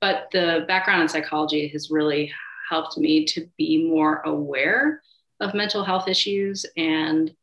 but 0.00 0.28
the 0.32 0.64
background 0.68 1.02
in 1.02 1.08
psychology 1.08 1.66
has 1.68 1.90
really 1.90 2.32
helped 2.68 2.96
me 2.96 3.24
to 3.24 3.48
be 3.56 3.88
more 3.88 4.20
aware 4.24 5.02
of 5.40 5.54
mental 5.54 5.84
health 5.84 6.06
issues 6.06 6.64
and 6.76 7.34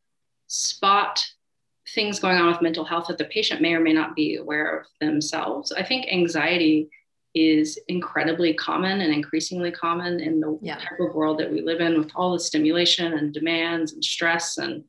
spot 0.46 1.26
things 1.94 2.18
going 2.18 2.36
on 2.36 2.48
with 2.48 2.62
mental 2.62 2.84
health 2.84 3.06
that 3.08 3.18
the 3.18 3.24
patient 3.26 3.60
may 3.60 3.74
or 3.74 3.80
may 3.80 3.92
not 3.92 4.16
be 4.16 4.36
aware 4.36 4.78
of 4.78 4.86
themselves 5.00 5.72
i 5.72 5.82
think 5.82 6.06
anxiety 6.10 6.88
is 7.34 7.78
incredibly 7.88 8.54
common 8.54 9.02
and 9.02 9.12
increasingly 9.12 9.70
common 9.70 10.20
in 10.20 10.40
the 10.40 10.58
yeah. 10.62 10.76
type 10.76 10.98
of 10.98 11.14
world 11.14 11.38
that 11.38 11.52
we 11.52 11.60
live 11.60 11.80
in 11.80 11.98
with 11.98 12.10
all 12.16 12.32
the 12.32 12.40
stimulation 12.40 13.12
and 13.12 13.34
demands 13.34 13.92
and 13.92 14.02
stress 14.02 14.56
and 14.56 14.84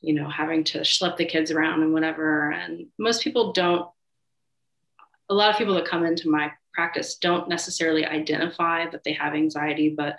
you 0.00 0.14
know 0.14 0.28
having 0.28 0.62
to 0.62 0.80
schlep 0.80 1.16
the 1.16 1.24
kids 1.24 1.50
around 1.50 1.82
and 1.82 1.92
whatever 1.92 2.50
and 2.50 2.86
most 2.98 3.22
people 3.22 3.52
don't 3.52 3.88
a 5.30 5.34
lot 5.34 5.50
of 5.50 5.56
people 5.56 5.74
that 5.74 5.86
come 5.86 6.04
into 6.04 6.28
my 6.28 6.50
practice 6.72 7.16
don't 7.16 7.48
necessarily 7.48 8.04
identify 8.04 8.88
that 8.90 9.02
they 9.04 9.12
have 9.12 9.34
anxiety 9.34 9.94
but 9.96 10.18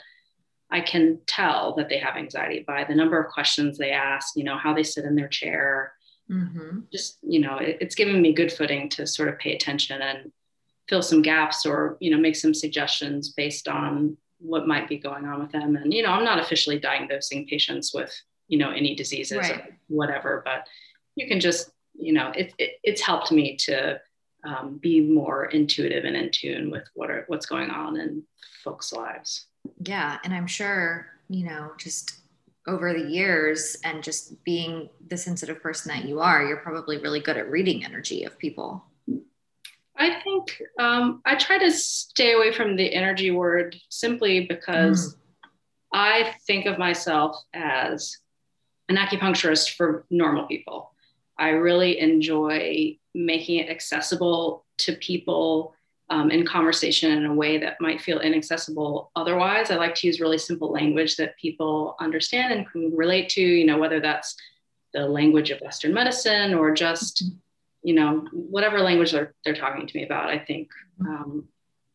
I 0.71 0.79
can 0.79 1.19
tell 1.27 1.75
that 1.75 1.89
they 1.89 1.97
have 1.97 2.15
anxiety 2.15 2.63
by 2.65 2.85
the 2.85 2.95
number 2.95 3.21
of 3.21 3.31
questions 3.31 3.77
they 3.77 3.91
ask, 3.91 4.37
you 4.37 4.45
know, 4.45 4.57
how 4.57 4.73
they 4.73 4.83
sit 4.83 5.03
in 5.03 5.15
their 5.15 5.27
chair. 5.27 5.93
Mm-hmm. 6.31 6.79
Just, 6.91 7.17
you 7.21 7.39
know, 7.39 7.57
it, 7.57 7.77
it's 7.81 7.95
given 7.95 8.21
me 8.21 8.33
good 8.33 8.51
footing 8.51 8.89
to 8.89 9.05
sort 9.05 9.29
of 9.29 9.37
pay 9.37 9.53
attention 9.53 10.01
and 10.01 10.31
fill 10.87 11.01
some 11.01 11.21
gaps 11.21 11.65
or, 11.65 11.97
you 11.99 12.09
know, 12.11 12.17
make 12.17 12.35
some 12.35 12.53
suggestions 12.53 13.29
based 13.29 13.67
on 13.67 14.17
what 14.39 14.67
might 14.67 14.87
be 14.87 14.97
going 14.97 15.25
on 15.25 15.39
with 15.39 15.51
them. 15.51 15.75
And, 15.75 15.93
you 15.93 16.01
know, 16.03 16.09
I'm 16.09 16.23
not 16.23 16.39
officially 16.39 16.79
diagnosing 16.79 17.47
patients 17.47 17.93
with, 17.93 18.13
you 18.47 18.57
know, 18.57 18.71
any 18.71 18.95
diseases 18.95 19.37
right. 19.37 19.57
or 19.57 19.77
whatever, 19.87 20.41
but 20.43 20.67
you 21.15 21.27
can 21.27 21.39
just, 21.39 21.71
you 21.93 22.13
know, 22.13 22.31
it, 22.35 22.53
it 22.57 22.71
it's 22.83 23.01
helped 23.01 23.31
me 23.31 23.57
to 23.57 23.99
um, 24.43 24.79
be 24.81 25.01
more 25.01 25.45
intuitive 25.45 26.05
and 26.05 26.15
in 26.15 26.31
tune 26.31 26.71
with 26.71 26.87
what 26.95 27.11
are, 27.11 27.25
what's 27.27 27.45
going 27.45 27.69
on 27.69 27.99
in 27.99 28.23
folks' 28.63 28.91
lives. 28.91 29.45
Yeah. 29.85 30.17
And 30.23 30.33
I'm 30.33 30.47
sure, 30.47 31.07
you 31.29 31.45
know, 31.45 31.71
just 31.77 32.20
over 32.67 32.93
the 32.93 33.09
years 33.09 33.77
and 33.83 34.03
just 34.03 34.43
being 34.43 34.89
the 35.07 35.17
sensitive 35.17 35.61
person 35.61 35.91
that 35.93 36.05
you 36.05 36.19
are, 36.19 36.45
you're 36.45 36.57
probably 36.57 36.97
really 36.97 37.19
good 37.19 37.37
at 37.37 37.49
reading 37.49 37.83
energy 37.83 38.23
of 38.23 38.37
people. 38.37 38.83
I 39.97 40.21
think 40.23 40.61
um, 40.79 41.21
I 41.25 41.35
try 41.35 41.57
to 41.59 41.71
stay 41.71 42.33
away 42.33 42.53
from 42.53 42.75
the 42.75 42.93
energy 42.93 43.31
word 43.31 43.75
simply 43.89 44.47
because 44.47 45.15
mm. 45.15 45.17
I 45.93 46.33
think 46.47 46.65
of 46.65 46.79
myself 46.79 47.35
as 47.53 48.17
an 48.89 48.95
acupuncturist 48.95 49.75
for 49.75 50.05
normal 50.09 50.47
people. 50.47 50.93
I 51.37 51.49
really 51.49 51.99
enjoy 51.99 52.97
making 53.13 53.59
it 53.59 53.69
accessible 53.69 54.65
to 54.79 54.95
people 54.95 55.75
um, 56.11 56.29
in 56.29 56.45
conversation 56.45 57.13
in 57.13 57.25
a 57.25 57.33
way 57.33 57.57
that 57.57 57.79
might 57.79 58.01
feel 58.01 58.19
inaccessible 58.19 59.11
otherwise. 59.15 59.71
I 59.71 59.77
like 59.77 59.95
to 59.95 60.07
use 60.07 60.19
really 60.19 60.37
simple 60.37 60.69
language 60.69 61.15
that 61.15 61.37
people 61.37 61.95
understand 62.01 62.51
and 62.51 62.69
can 62.69 62.93
relate 62.95 63.29
to, 63.29 63.41
you 63.41 63.65
know, 63.65 63.77
whether 63.77 64.01
that's 64.01 64.35
the 64.93 65.07
language 65.07 65.51
of 65.51 65.61
Western 65.61 65.93
medicine 65.93 66.53
or 66.53 66.73
just, 66.73 67.23
you 67.81 67.93
know, 67.93 68.27
whatever 68.33 68.81
language 68.81 69.13
they're, 69.13 69.33
they're 69.45 69.55
talking 69.55 69.87
to 69.87 69.97
me 69.97 70.03
about. 70.03 70.29
I 70.29 70.37
think 70.37 70.69
um, 70.99 71.47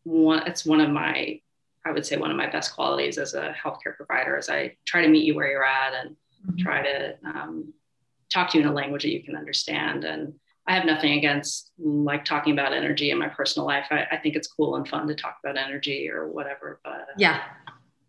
one, 0.05 0.47
it's 0.47 0.65
one 0.65 0.81
of 0.81 0.89
my, 0.89 1.39
I 1.85 1.93
would 1.93 2.07
say 2.07 2.17
one 2.17 2.31
of 2.31 2.39
my 2.39 2.49
best 2.49 2.75
qualities 2.75 3.19
as 3.19 3.35
a 3.35 3.55
healthcare 3.63 3.95
provider 3.99 4.39
is 4.39 4.49
I 4.49 4.77
try 4.87 5.03
to 5.03 5.09
meet 5.09 5.27
you 5.27 5.35
where 5.35 5.51
you're 5.51 5.63
at 5.63 5.93
and 5.93 6.17
mm-hmm. 6.47 6.57
try 6.57 6.83
to 6.83 7.17
um, 7.23 7.75
talk 8.31 8.49
to 8.51 8.59
you 8.59 8.65
in 8.65 8.71
a 8.71 8.73
language 8.73 9.03
that 9.03 9.13
you 9.13 9.23
can 9.23 9.37
understand. 9.37 10.05
And 10.05 10.33
I 10.69 10.75
have 10.75 10.85
nothing 10.85 11.13
against 11.13 11.71
like 11.79 12.25
talking 12.25 12.53
about 12.53 12.73
energy 12.73 13.11
in 13.11 13.19
my 13.19 13.29
personal 13.29 13.67
life. 13.67 13.87
I, 13.91 14.07
I, 14.11 14.17
think 14.17 14.35
it's 14.35 14.49
cool 14.49 14.77
and 14.77 14.89
fun 14.89 15.07
to 15.07 15.15
talk 15.15 15.39
about 15.45 15.57
energy 15.57 16.11
or 16.11 16.29
whatever. 16.29 16.81
But 16.83 16.93
uh, 16.93 17.15
yeah, 17.17 17.43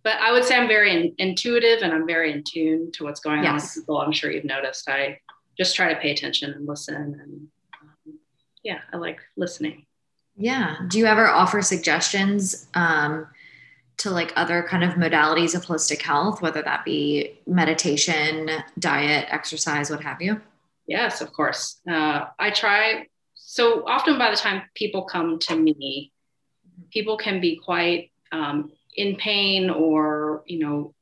but 0.03 0.21
I 0.21 0.31
would 0.31 0.45
say 0.45 0.55
I'm 0.55 0.67
very 0.67 0.95
in, 0.95 1.15
intuitive 1.17 1.81
and 1.81 1.93
I'm 1.93 2.07
very 2.07 2.31
in 2.31 2.43
tune 2.43 2.91
to 2.93 3.03
what's 3.03 3.19
going 3.19 3.43
yes. 3.43 3.49
on 3.49 3.55
with 3.55 3.73
people. 3.75 3.97
I'm 3.99 4.11
sure 4.11 4.31
you've 4.31 4.45
noticed. 4.45 4.89
I 4.89 5.19
just 5.57 5.75
try 5.75 5.93
to 5.93 5.99
pay 5.99 6.11
attention 6.11 6.53
and 6.53 6.67
listen. 6.67 6.95
And 6.95 7.47
um, 7.81 8.19
yeah, 8.63 8.79
I 8.93 8.97
like 8.97 9.19
listening. 9.35 9.85
Yeah. 10.35 10.77
Do 10.87 10.97
you 10.97 11.07
ever 11.07 11.27
offer 11.27 11.61
suggestions 11.61 12.67
um, 12.73 13.27
to 13.97 14.11
like 14.11 14.31
other 14.35 14.63
kind 14.63 14.83
of 14.83 14.91
modalities 14.91 15.55
of 15.55 15.65
holistic 15.65 16.01
health, 16.01 16.41
whether 16.41 16.61
that 16.61 16.85
be 16.85 17.39
meditation, 17.45 18.49
diet, 18.79 19.27
exercise, 19.29 19.89
what 19.89 20.01
have 20.03 20.21
you? 20.21 20.39
Yes, 20.87 21.21
of 21.21 21.33
course. 21.33 21.79
Uh, 21.89 22.25
I 22.39 22.49
try. 22.49 23.07
So 23.35 23.85
often, 23.87 24.17
by 24.17 24.31
the 24.31 24.37
time 24.37 24.63
people 24.73 25.03
come 25.03 25.37
to 25.39 25.55
me, 25.55 26.11
people 26.91 27.17
can 27.17 27.41
be 27.41 27.59
quite 27.63 28.11
um, 28.31 28.71
in 28.95 29.15
pain 29.17 29.69
or, 29.69 30.43
you 30.47 30.59
know, 30.59 30.93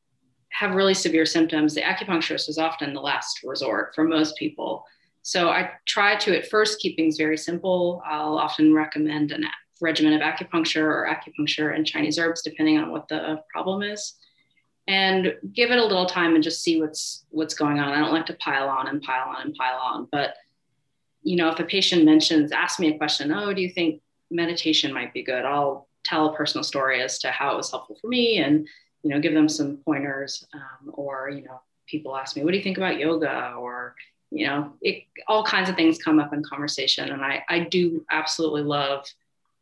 have 0.50 0.76
really 0.76 0.94
severe 0.94 1.26
symptoms. 1.26 1.76
The 1.76 1.82
acupuncturist 1.82 2.50
is 2.50 2.58
often 2.58 2.94
the 2.94 3.02
last 3.02 3.42
resort 3.44 3.94
for 3.94 4.04
most 4.04 4.38
people. 4.38 4.86
So 5.22 5.50
I 5.50 5.72
try 5.86 6.16
to 6.18 6.38
at 6.38 6.48
first 6.48 6.80
keep 6.80 6.96
things 6.96 7.18
very 7.18 7.38
simple. 7.38 8.02
I'll 8.06 8.38
often 8.38 8.74
recommend 8.74 9.32
a 9.32 9.40
regimen 9.82 10.14
of 10.14 10.22
acupuncture 10.22 10.84
or 10.84 11.10
acupuncture 11.10 11.76
and 11.76 11.86
Chinese 11.86 12.18
herbs, 12.18 12.42
depending 12.42 12.78
on 12.78 12.92
what 12.92 13.08
the 13.08 13.42
problem 13.52 13.82
is 13.82 14.16
and 14.88 15.34
give 15.54 15.72
it 15.72 15.78
a 15.78 15.84
little 15.84 16.06
time 16.06 16.36
and 16.36 16.44
just 16.44 16.62
see 16.62 16.80
what's 16.80 17.26
what's 17.30 17.54
going 17.54 17.80
on. 17.80 17.90
I 17.90 18.00
don't 18.00 18.14
like 18.14 18.28
to 18.28 18.34
pile 18.36 18.70
on 18.70 18.88
and 18.88 19.02
pile 19.02 19.30
on 19.30 19.42
and 19.42 19.56
pile 19.56 19.80
on, 19.80 20.08
but 20.12 20.36
you 21.24 21.36
know, 21.36 21.50
if 21.50 21.60
a 21.60 21.64
patient 21.64 22.06
mentions, 22.06 22.52
ask 22.52 22.80
me 22.80 22.94
a 22.94 22.98
question, 23.00 23.32
oh, 23.32 23.52
do 23.52 23.62
you 23.62 23.70
think 23.70 24.02
meditation 24.30 24.94
might 24.94 25.12
be 25.12 25.24
good? 25.24 25.44
I'll 25.44 25.88
tell 26.04 26.28
a 26.28 26.36
personal 26.36 26.64
story 26.64 27.02
as 27.02 27.18
to 27.20 27.32
how 27.32 27.54
it 27.54 27.58
was 27.58 27.72
helpful 27.72 27.98
for 28.00 28.08
me 28.08 28.38
and 28.38 28.68
you 29.06 29.12
know, 29.12 29.20
give 29.20 29.36
them 29.36 29.48
some 29.48 29.78
pointers. 29.86 30.48
Um, 30.56 30.92
or 30.94 31.30
you 31.30 31.44
know, 31.44 31.62
people 31.86 32.18
ask 32.18 32.36
me, 32.36 32.44
what 32.44 32.52
do 32.52 32.58
you 32.58 32.64
think 32.64 32.78
about 32.78 32.98
yoga? 32.98 33.54
Or 33.56 33.96
you 34.32 34.48
know, 34.48 34.74
it 34.82 35.04
all 35.28 35.46
kinds 35.46 35.70
of 35.70 35.76
things 35.76 36.00
come 36.00 36.20
up 36.20 36.34
in 36.34 36.44
conversation, 36.44 37.12
and 37.12 37.24
I 37.24 37.46
I 37.48 37.60
do 37.60 38.04
absolutely 38.10 38.64
love 38.64 39.06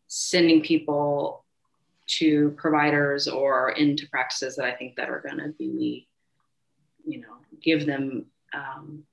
sending 0.07 0.61
people 0.61 1.42
to 2.05 2.51
providers 2.57 3.27
or 3.27 3.71
into 3.71 4.07
practices 4.09 4.55
that 4.55 4.65
I 4.65 4.73
think 4.73 4.95
that 4.95 5.09
are 5.09 5.21
going 5.21 5.37
to 5.37 5.53
be, 5.57 6.07
you 7.05 7.21
know, 7.21 7.35
give 7.61 7.85
them 7.85 8.25
um, 8.53 9.03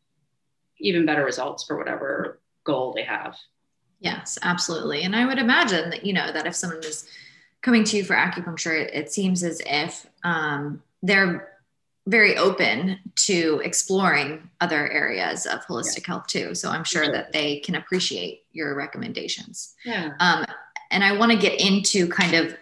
even 0.78 1.06
better 1.06 1.24
results 1.24 1.64
for 1.64 1.76
whatever 1.76 2.40
goal 2.64 2.92
they 2.94 3.04
have. 3.04 3.36
Yes, 4.00 4.38
absolutely. 4.42 5.02
And 5.02 5.14
I 5.14 5.26
would 5.26 5.38
imagine 5.38 5.90
that, 5.90 6.04
you 6.04 6.12
know, 6.12 6.32
that 6.32 6.46
if 6.46 6.54
someone 6.54 6.82
is 6.82 7.08
coming 7.62 7.84
to 7.84 7.98
you 7.98 8.04
for 8.04 8.16
acupuncture, 8.16 8.80
it, 8.80 8.94
it 8.94 9.12
seems 9.12 9.42
as 9.42 9.60
if 9.66 10.06
um, 10.24 10.82
they're 11.02 11.50
very 12.06 12.36
open 12.36 12.98
to 13.14 13.60
exploring 13.62 14.48
other 14.60 14.90
areas 14.90 15.46
of 15.46 15.60
holistic 15.66 15.98
yeah. 15.98 16.06
health 16.06 16.26
too. 16.26 16.54
So 16.54 16.70
I'm 16.70 16.84
sure, 16.84 17.12
that 17.12 17.32
they 17.32 17.60
can 17.60 17.74
appreciate 17.74 18.44
your 18.52 18.74
recommendations. 18.74 19.74
Yeah. 19.84 20.12
Um, 20.18 20.46
and 20.90 21.04
I 21.04 21.16
want 21.16 21.30
to 21.32 21.38
get 21.38 21.60
into 21.60 22.08
kind 22.08 22.34
of 22.34 22.56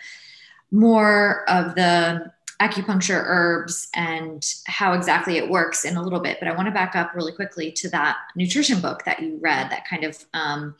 more 0.71 1.49
of 1.49 1.75
the 1.75 2.33
acupuncture 2.61 3.23
herbs 3.25 3.89
and 3.95 4.45
how 4.67 4.93
exactly 4.93 5.37
it 5.37 5.49
works 5.49 5.85
in 5.85 5.97
a 5.97 6.03
little 6.03 6.21
bit. 6.21 6.39
But 6.41 6.49
I 6.49 6.53
want 6.53 6.67
to 6.67 6.73
back 6.73 6.97
up 6.97 7.15
really 7.15 7.33
quickly 7.33 7.71
to 7.73 7.89
that 7.91 8.17
nutrition 8.35 8.81
book 8.81 9.05
that 9.05 9.23
you 9.23 9.39
read 9.41 9.71
that 9.71 9.87
kind 9.87 10.05
of 10.05 10.25
um, 10.35 10.75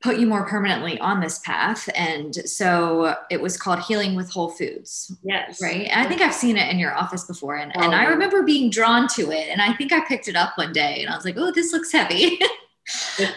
put 0.00 0.18
you 0.18 0.26
more 0.26 0.44
permanently 0.46 0.98
on 1.00 1.20
this 1.20 1.38
path. 1.40 1.88
And 1.94 2.34
so 2.34 3.16
it 3.30 3.40
was 3.40 3.56
called 3.56 3.80
Healing 3.80 4.14
with 4.14 4.30
Whole 4.30 4.50
Foods. 4.50 5.16
Yes. 5.22 5.62
Right. 5.62 5.88
And 5.88 6.00
I 6.00 6.08
think 6.08 6.20
I've 6.20 6.34
seen 6.34 6.56
it 6.56 6.70
in 6.70 6.78
your 6.78 6.94
office 6.94 7.24
before. 7.24 7.56
And, 7.56 7.72
oh, 7.74 7.80
and 7.80 7.94
I 7.94 8.04
remember 8.04 8.42
being 8.42 8.70
drawn 8.70 9.08
to 9.14 9.30
it. 9.32 9.48
And 9.48 9.62
I 9.62 9.72
think 9.74 9.92
I 9.92 10.06
picked 10.06 10.28
it 10.28 10.36
up 10.36 10.56
one 10.56 10.72
day 10.72 11.02
and 11.02 11.10
I 11.10 11.16
was 11.16 11.24
like, 11.24 11.36
oh, 11.38 11.50
this 11.50 11.72
looks 11.72 11.90
heavy. 11.90 12.38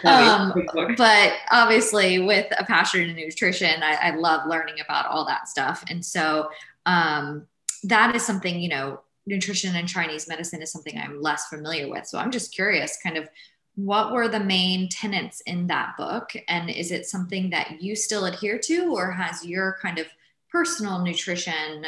um, 0.04 0.52
but 0.96 1.32
obviously, 1.50 2.18
with 2.18 2.46
a 2.58 2.64
passion 2.64 3.10
in 3.10 3.16
nutrition, 3.16 3.82
I, 3.82 3.94
I, 3.94 4.10
love 4.16 4.48
learning 4.48 4.76
about 4.82 5.06
all 5.06 5.26
that 5.26 5.48
stuff. 5.48 5.84
And 5.88 6.04
so 6.04 6.48
um, 6.86 7.46
that 7.84 8.14
is 8.16 8.24
something, 8.24 8.60
you 8.60 8.68
know, 8.68 9.00
nutrition 9.26 9.76
and 9.76 9.88
Chinese 9.88 10.28
medicine 10.28 10.62
is 10.62 10.72
something 10.72 10.98
I'm 10.98 11.20
less 11.20 11.48
familiar 11.48 11.88
with. 11.88 12.06
So 12.06 12.18
I'm 12.18 12.30
just 12.30 12.54
curious, 12.54 12.98
kind 13.02 13.16
of, 13.16 13.28
what 13.74 14.12
were 14.12 14.28
the 14.28 14.40
main 14.40 14.88
tenets 14.88 15.40
in 15.42 15.66
that 15.68 15.96
book? 15.96 16.30
And 16.48 16.68
is 16.68 16.90
it 16.90 17.06
something 17.06 17.50
that 17.50 17.80
you 17.80 17.96
still 17.96 18.26
adhere 18.26 18.58
to, 18.58 18.94
or 18.94 19.10
has 19.12 19.44
your 19.44 19.78
kind 19.80 19.98
of 19.98 20.06
personal 20.50 21.02
nutrition 21.02 21.84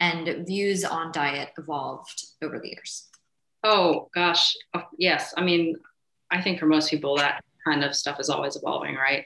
and 0.00 0.46
views 0.46 0.84
on 0.84 1.10
diet 1.12 1.50
evolved 1.58 2.26
over 2.42 2.58
the 2.58 2.68
years? 2.68 3.08
Oh, 3.64 4.10
gosh. 4.14 4.54
Oh, 4.74 4.84
yes. 4.98 5.34
I 5.36 5.42
mean, 5.42 5.76
I 6.30 6.42
think 6.42 6.58
for 6.58 6.66
most 6.66 6.90
people, 6.90 7.16
that 7.16 7.42
kind 7.64 7.84
of 7.84 7.94
stuff 7.94 8.20
is 8.20 8.30
always 8.30 8.56
evolving, 8.56 8.94
right? 8.94 9.24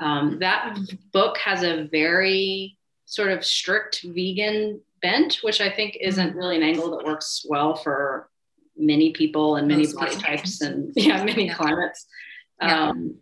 Um, 0.00 0.38
that 0.40 0.76
book 1.12 1.38
has 1.38 1.62
a 1.62 1.88
very 1.90 2.76
sort 3.06 3.30
of 3.30 3.44
strict 3.44 4.02
vegan 4.02 4.80
bent, 5.02 5.38
which 5.42 5.60
I 5.60 5.70
think 5.70 5.96
isn't 6.00 6.34
really 6.34 6.56
an 6.56 6.62
angle 6.62 6.96
that 6.96 7.04
works 7.04 7.44
well 7.48 7.74
for 7.74 8.28
many 8.76 9.12
people 9.12 9.56
and 9.56 9.68
many 9.68 9.86
body 9.92 10.16
types 10.16 10.60
and 10.60 10.92
yeah, 10.96 11.22
many 11.22 11.46
yeah. 11.46 11.54
climates. 11.54 12.06
Yeah. 12.60 12.88
Um, 12.88 13.16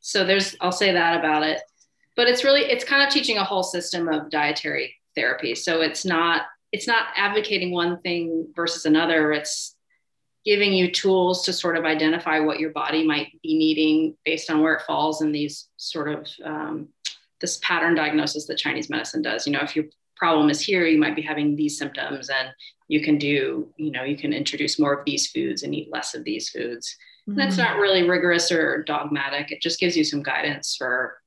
so 0.00 0.24
there's, 0.24 0.56
I'll 0.60 0.72
say 0.72 0.92
that 0.92 1.18
about 1.18 1.42
it. 1.42 1.60
But 2.16 2.28
it's 2.28 2.44
really, 2.44 2.62
it's 2.62 2.84
kind 2.84 3.06
of 3.06 3.12
teaching 3.12 3.38
a 3.38 3.44
whole 3.44 3.62
system 3.62 4.08
of 4.08 4.30
dietary 4.30 4.94
therapy. 5.14 5.54
So 5.54 5.80
it's 5.80 6.04
not, 6.04 6.42
it's 6.72 6.86
not 6.86 7.06
advocating 7.16 7.72
one 7.72 8.00
thing 8.00 8.48
versus 8.54 8.84
another. 8.84 9.32
It's 9.32 9.76
giving 10.48 10.72
you 10.72 10.90
tools 10.90 11.44
to 11.44 11.52
sort 11.52 11.76
of 11.76 11.84
identify 11.84 12.38
what 12.40 12.58
your 12.58 12.70
body 12.70 13.06
might 13.06 13.30
be 13.42 13.58
needing 13.58 14.16
based 14.24 14.48
on 14.50 14.62
where 14.62 14.72
it 14.72 14.82
falls 14.86 15.20
in 15.20 15.30
these 15.30 15.68
sort 15.76 16.08
of 16.08 16.26
um, 16.42 16.88
this 17.38 17.58
pattern 17.58 17.94
diagnosis 17.94 18.46
that 18.46 18.56
Chinese 18.56 18.88
medicine 18.88 19.20
does. 19.20 19.46
You 19.46 19.52
know, 19.52 19.60
if 19.60 19.76
your 19.76 19.84
problem 20.16 20.48
is 20.48 20.58
here, 20.58 20.86
you 20.86 20.98
might 20.98 21.14
be 21.14 21.20
having 21.20 21.54
these 21.54 21.76
symptoms, 21.76 22.30
and 22.30 22.48
you 22.88 23.02
can 23.02 23.18
do, 23.18 23.68
you 23.76 23.90
know, 23.90 24.04
you 24.04 24.16
can 24.16 24.32
introduce 24.32 24.78
more 24.78 24.94
of 24.94 25.04
these 25.04 25.26
foods 25.26 25.64
and 25.64 25.74
eat 25.74 25.92
less 25.92 26.14
of 26.14 26.24
these 26.24 26.48
foods. 26.48 26.96
Mm-hmm. 27.28 27.38
That's 27.38 27.58
not 27.58 27.76
really 27.76 28.08
rigorous 28.08 28.50
or 28.50 28.82
dogmatic. 28.84 29.52
It 29.52 29.60
just 29.60 29.78
gives 29.78 29.98
you 29.98 30.02
some 30.02 30.22
guidance 30.22 30.76
for, 30.78 31.18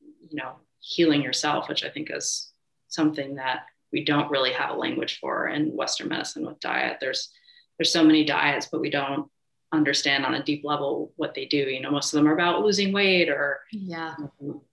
you 0.00 0.36
know, 0.36 0.52
healing 0.78 1.22
yourself, 1.22 1.68
which 1.68 1.82
I 1.82 1.90
think 1.90 2.08
is 2.14 2.52
something 2.86 3.34
that 3.34 3.62
we 3.92 4.04
don't 4.04 4.30
really 4.30 4.52
have 4.52 4.70
a 4.70 4.78
language 4.78 5.18
for 5.18 5.48
in 5.48 5.74
Western 5.74 6.08
medicine 6.08 6.46
with 6.46 6.60
diet. 6.60 6.98
There's 7.00 7.32
there's 7.80 7.90
so 7.90 8.04
many 8.04 8.24
diets, 8.24 8.68
but 8.70 8.82
we 8.82 8.90
don't 8.90 9.26
understand 9.72 10.26
on 10.26 10.34
a 10.34 10.42
deep 10.42 10.62
level 10.66 11.14
what 11.16 11.32
they 11.32 11.46
do. 11.46 11.56
You 11.56 11.80
know, 11.80 11.90
most 11.90 12.12
of 12.12 12.18
them 12.18 12.28
are 12.28 12.34
about 12.34 12.60
losing 12.60 12.92
weight 12.92 13.30
or 13.30 13.60
yeah, 13.72 14.16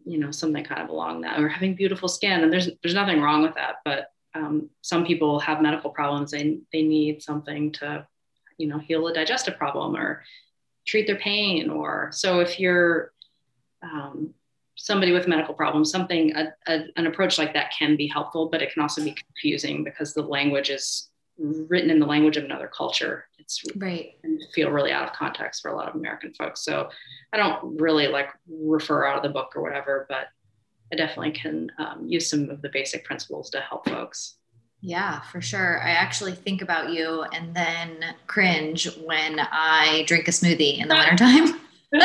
you 0.04 0.18
know, 0.18 0.30
something 0.30 0.66
kind 0.66 0.82
of 0.82 0.90
along 0.90 1.22
that, 1.22 1.40
or 1.40 1.48
having 1.48 1.74
beautiful 1.74 2.10
skin. 2.10 2.44
And 2.44 2.52
there's 2.52 2.70
there's 2.84 2.94
nothing 2.94 3.22
wrong 3.22 3.44
with 3.44 3.56
that, 3.56 3.76
but 3.86 4.12
um, 4.36 4.70
some 4.82 5.06
people 5.06 5.40
have 5.40 5.62
medical 5.62 5.90
problems 5.90 6.34
and 6.34 6.64
they 6.74 6.82
need 6.82 7.24
something 7.24 7.72
to, 7.74 8.06
you 8.58 8.68
know, 8.68 8.78
heal 8.78 9.08
a 9.08 9.14
digestive 9.14 9.58
problem 9.58 9.96
or 9.96 10.22
treat 10.86 11.08
their 11.08 11.16
pain. 11.16 11.70
Or 11.70 12.10
so 12.12 12.42
if 12.42 12.60
you're 12.60 13.14
um, 13.82 14.34
somebody 14.76 15.14
with 15.14 15.30
medical 15.30 15.54
problems, 15.54 15.90
something 15.90 16.36
a, 16.36 16.54
a, 16.68 16.88
an 16.98 17.08
approach 17.08 17.38
like 17.38 17.54
that 17.54 17.72
can 17.72 17.96
be 17.96 18.08
helpful, 18.08 18.50
but 18.50 18.62
it 18.62 18.74
can 18.74 18.82
also 18.82 19.02
be 19.02 19.16
confusing 19.16 19.86
because 19.86 20.14
the 20.14 20.22
language 20.22 20.70
is 20.70 21.10
written 21.38 21.90
in 21.90 22.00
the 22.00 22.06
language 22.06 22.38
of 22.38 22.44
another 22.44 22.68
culture. 22.68 23.26
It's 23.40 23.64
right 23.76 24.14
and 24.24 24.42
feel 24.54 24.72
really 24.72 24.92
out 24.92 25.08
of 25.08 25.14
context 25.14 25.62
for 25.62 25.72
a 25.72 25.76
lot 25.76 25.88
of 25.88 25.96
American 25.96 26.34
folks. 26.34 26.62
So 26.64 26.90
I 27.34 27.38
don't 27.38 27.80
really 27.80 28.08
like 28.08 28.30
refer 28.50 29.06
out 29.06 29.18
of 29.18 29.24
the 29.24 29.30
book 29.30 29.54
or 29.56 29.62
whatever, 29.62 30.06
but 30.10 30.28
I 30.92 30.96
definitely 30.96 31.32
can 31.32 31.72
um, 31.78 32.06
use 32.08 32.30
some 32.30 32.50
of 32.50 32.62
the 32.62 32.70
basic 32.70 33.04
principles 33.04 33.50
to 33.52 33.62
help 33.62 33.88
folks. 33.88 34.38
Yeah, 34.82 35.22
for 35.22 35.42
sure. 35.42 35.82
I 35.82 35.92
actually 35.92 36.34
think 36.34 36.62
about 36.62 36.92
you 36.92 37.24
and 37.34 37.56
then 37.56 38.16
cringe 38.28 38.88
when 39.00 39.40
I 39.40 40.04
drink 40.08 40.28
a 40.28 40.32
smoothie 40.32 40.80
in 40.80 40.88
the 40.88 40.96
wintertime. 40.96 41.60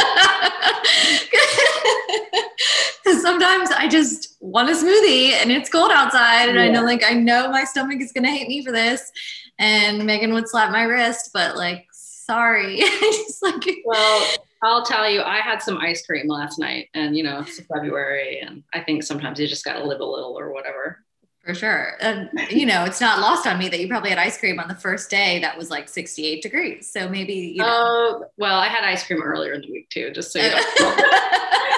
Sometimes 3.05 3.71
I 3.71 3.89
just 3.91 4.37
want 4.41 4.71
a 4.71 4.73
smoothie 4.73 5.33
and 5.33 5.51
it's 5.51 5.69
cold 5.69 5.91
outside, 5.93 6.49
and 6.49 6.59
yeah. 6.59 6.65
I 6.65 6.69
know, 6.69 6.85
like, 6.85 7.03
I 7.05 7.15
know 7.15 7.51
my 7.51 7.65
stomach 7.65 8.01
is 8.01 8.13
going 8.13 8.25
to 8.25 8.31
hate 8.31 8.49
me 8.49 8.65
for 8.65 8.73
this. 8.73 9.11
And 9.59 10.05
Maegan 10.05 10.33
would 10.35 10.49
slap 10.49 10.71
my 10.71 10.83
wrist, 10.83 11.31
but 11.33 11.57
like, 11.57 11.87
sorry. 11.93 12.77
just 13.01 13.43
like, 13.43 13.65
well, 13.85 14.35
I'll 14.63 14.85
tell 14.85 15.09
you, 15.09 15.23
I 15.23 15.39
had 15.39 15.61
some 15.61 15.79
ice 15.79 16.07
cream 16.07 16.29
last 16.29 16.59
night, 16.59 16.89
and 16.95 17.17
you 17.17 17.25
know, 17.25 17.41
it's 17.41 17.61
February, 17.61 18.41
and 18.41 18.63
I 18.73 18.81
think 18.81 19.03
sometimes 19.03 19.41
you 19.41 19.49
just 19.49 19.65
got 19.65 19.75
to 19.75 19.85
live 19.85 20.01
a 20.01 20.05
little 20.05 20.39
or 20.39 20.53
whatever. 20.53 21.05
For 21.45 21.55
sure. 21.55 21.97
And, 22.01 22.31
you 22.51 22.67
know, 22.67 22.85
it's 22.85 23.01
not 23.01 23.19
lost 23.19 23.49
on 23.49 23.59
me 23.59 23.69
that 23.69 23.81
you 23.81 23.89
probably 23.89 24.11
had 24.11 24.19
ice 24.19 24.39
cream 24.39 24.61
on 24.61 24.69
the 24.69 24.77
first 24.77 25.11
day 25.11 25.41
that 25.41 25.59
was 25.59 25.71
like 25.71 25.89
68 25.89 26.41
degrees. 26.41 26.91
So 26.91 27.09
maybe, 27.09 27.35
you 27.35 27.57
know. 27.57 27.67
Oh, 27.69 28.25
well, 28.37 28.61
I 28.61 28.69
had 28.69 28.85
ice 28.85 29.05
cream 29.05 29.21
earlier 29.21 29.53
in 29.53 29.63
the 29.63 29.71
week 29.71 29.89
too, 29.91 30.13
just 30.13 30.33
so 30.33 30.39
you 30.41 30.51
know. 30.51 30.61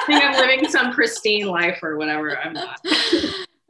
think 0.07 0.23
I'm 0.23 0.35
living 0.35 0.69
some 0.69 0.93
pristine 0.93 1.47
life 1.47 1.79
or 1.83 1.97
whatever. 1.97 2.39
I'm 2.39 2.53
not. 2.53 2.79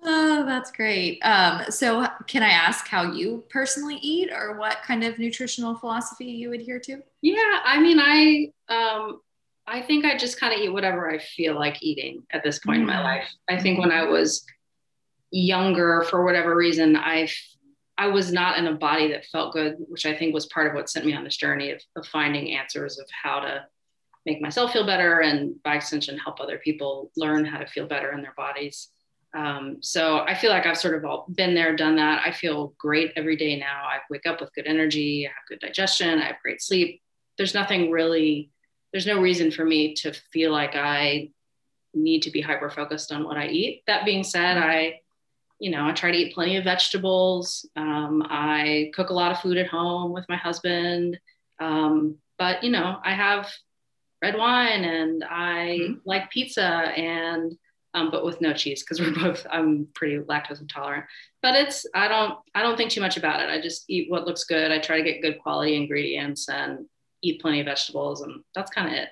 Oh, 0.06 0.44
that's 0.44 0.70
great. 0.70 1.18
Um, 1.22 1.62
so, 1.70 2.06
can 2.26 2.42
I 2.42 2.50
ask 2.50 2.86
how 2.86 3.10
you 3.12 3.42
personally 3.48 3.96
eat, 4.02 4.30
or 4.30 4.58
what 4.58 4.82
kind 4.82 5.02
of 5.02 5.18
nutritional 5.18 5.76
philosophy 5.76 6.26
you 6.26 6.52
adhere 6.52 6.78
to? 6.80 6.98
Yeah, 7.22 7.60
I 7.64 7.80
mean, 7.80 7.98
I 7.98 8.50
um, 8.68 9.20
I 9.66 9.80
think 9.80 10.04
I 10.04 10.18
just 10.18 10.38
kind 10.38 10.52
of 10.52 10.60
eat 10.60 10.68
whatever 10.68 11.10
I 11.10 11.18
feel 11.18 11.54
like 11.54 11.82
eating 11.82 12.22
at 12.32 12.42
this 12.42 12.58
point 12.58 12.80
mm-hmm. 12.80 12.90
in 12.90 12.96
my 12.96 13.00
mm. 13.00 13.04
life. 13.04 13.28
I 13.48 13.58
think 13.58 13.78
when 13.78 13.92
I 13.92 14.04
was 14.04 14.44
younger, 15.34 16.06
for 16.08 16.24
whatever 16.24 16.54
reason, 16.54 16.96
I 16.96 17.28
I 17.96 18.08
was 18.08 18.32
not 18.32 18.58
in 18.58 18.66
a 18.66 18.74
body 18.74 19.08
that 19.12 19.26
felt 19.26 19.52
good, 19.52 19.76
which 19.88 20.04
I 20.04 20.16
think 20.16 20.34
was 20.34 20.46
part 20.46 20.66
of 20.66 20.74
what 20.74 20.88
sent 20.88 21.06
me 21.06 21.14
on 21.14 21.22
this 21.22 21.36
journey 21.36 21.70
of, 21.70 21.80
of 21.96 22.06
finding 22.06 22.56
answers 22.56 22.98
of 22.98 23.06
how 23.22 23.40
to 23.40 23.64
make 24.26 24.40
myself 24.40 24.72
feel 24.72 24.86
better 24.86 25.20
and 25.20 25.62
by 25.62 25.76
extension 25.76 26.18
help 26.18 26.40
other 26.40 26.58
people 26.58 27.12
learn 27.16 27.44
how 27.44 27.58
to 27.58 27.66
feel 27.66 27.86
better 27.86 28.10
in 28.12 28.20
their 28.20 28.34
bodies. 28.36 28.88
Um, 29.36 29.78
so 29.80 30.20
I 30.20 30.34
feel 30.34 30.50
like 30.50 30.66
I've 30.66 30.78
sort 30.78 30.96
of 30.96 31.04
all 31.04 31.26
been 31.32 31.54
there, 31.54 31.76
done 31.76 31.96
that. 31.96 32.22
I 32.26 32.32
feel 32.32 32.74
great 32.78 33.12
every 33.14 33.36
day 33.36 33.56
now. 33.58 33.84
I 33.84 33.98
wake 34.10 34.26
up 34.26 34.40
with 34.40 34.54
good 34.54 34.66
energy, 34.66 35.26
I 35.26 35.30
have 35.30 35.48
good 35.48 35.60
digestion, 35.60 36.20
I 36.20 36.26
have 36.26 36.42
great 36.42 36.62
sleep. 36.62 37.00
There's 37.36 37.54
nothing 37.54 37.90
really, 37.92 38.50
there's 38.92 39.06
no 39.06 39.20
reason 39.20 39.52
for 39.52 39.64
me 39.64 39.94
to 39.96 40.12
feel 40.32 40.50
like 40.50 40.74
I 40.74 41.30
need 41.92 42.22
to 42.22 42.30
be 42.30 42.40
hyper 42.40 42.70
focused 42.70 43.12
on 43.12 43.24
what 43.24 43.36
I 43.36 43.48
eat. 43.48 43.82
That 43.86 44.04
being 44.04 44.24
said, 44.24 44.56
I, 44.56 45.00
you 45.64 45.70
know, 45.70 45.86
I 45.86 45.92
try 45.92 46.10
to 46.10 46.18
eat 46.18 46.34
plenty 46.34 46.58
of 46.58 46.64
vegetables. 46.64 47.66
Um, 47.74 48.22
I 48.28 48.90
cook 48.94 49.08
a 49.08 49.14
lot 49.14 49.32
of 49.32 49.40
food 49.40 49.56
at 49.56 49.66
home 49.66 50.12
with 50.12 50.26
my 50.28 50.36
husband. 50.36 51.18
Um, 51.58 52.18
but, 52.38 52.62
you 52.62 52.70
know, 52.70 53.00
I 53.02 53.14
have 53.14 53.50
red 54.20 54.36
wine 54.36 54.84
and 54.84 55.24
I 55.24 55.78
mm-hmm. 55.80 55.94
like 56.04 56.30
pizza 56.30 56.62
and 56.62 57.56
um, 57.94 58.10
but 58.10 58.26
with 58.26 58.42
no 58.42 58.52
cheese 58.52 58.82
because 58.82 59.00
we're 59.00 59.14
both 59.24 59.46
I'm 59.50 59.88
pretty 59.94 60.18
lactose 60.18 60.60
intolerant. 60.60 61.06
But 61.40 61.54
it's 61.54 61.86
I 61.94 62.08
don't 62.08 62.38
I 62.54 62.60
don't 62.60 62.76
think 62.76 62.90
too 62.90 63.00
much 63.00 63.16
about 63.16 63.40
it. 63.40 63.48
I 63.48 63.58
just 63.58 63.84
eat 63.88 64.10
what 64.10 64.26
looks 64.26 64.44
good. 64.44 64.70
I 64.70 64.80
try 64.80 64.98
to 64.98 65.02
get 65.02 65.22
good 65.22 65.38
quality 65.38 65.76
ingredients 65.76 66.46
and 66.50 66.84
eat 67.22 67.40
plenty 67.40 67.60
of 67.60 67.66
vegetables, 67.66 68.20
and 68.20 68.42
that's 68.54 68.70
kind 68.70 68.88
of 68.88 68.94
it. 68.94 69.08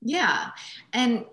Yeah, 0.00 0.50
and 0.92 1.24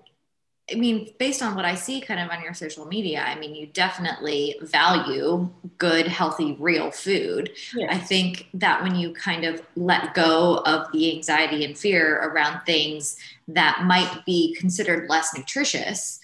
I 0.71 0.75
mean, 0.75 1.13
based 1.19 1.43
on 1.43 1.55
what 1.55 1.63
I 1.63 1.75
see 1.75 2.01
kind 2.01 2.19
of 2.19 2.35
on 2.35 2.41
your 2.41 2.55
social 2.55 2.85
media, 2.85 3.23
I 3.23 3.37
mean, 3.37 3.53
you 3.53 3.67
definitely 3.67 4.55
value 4.61 5.47
good, 5.77 6.07
healthy, 6.07 6.57
real 6.59 6.89
food. 6.89 7.51
Yes. 7.75 7.89
I 7.91 7.99
think 7.99 8.47
that 8.55 8.81
when 8.81 8.95
you 8.95 9.13
kind 9.13 9.45
of 9.45 9.61
let 9.75 10.15
go 10.15 10.57
of 10.65 10.91
the 10.91 11.15
anxiety 11.15 11.65
and 11.65 11.77
fear 11.77 12.15
around 12.17 12.65
things 12.65 13.17
that 13.47 13.83
might 13.85 14.25
be 14.25 14.55
considered 14.55 15.07
less 15.07 15.37
nutritious, 15.37 16.19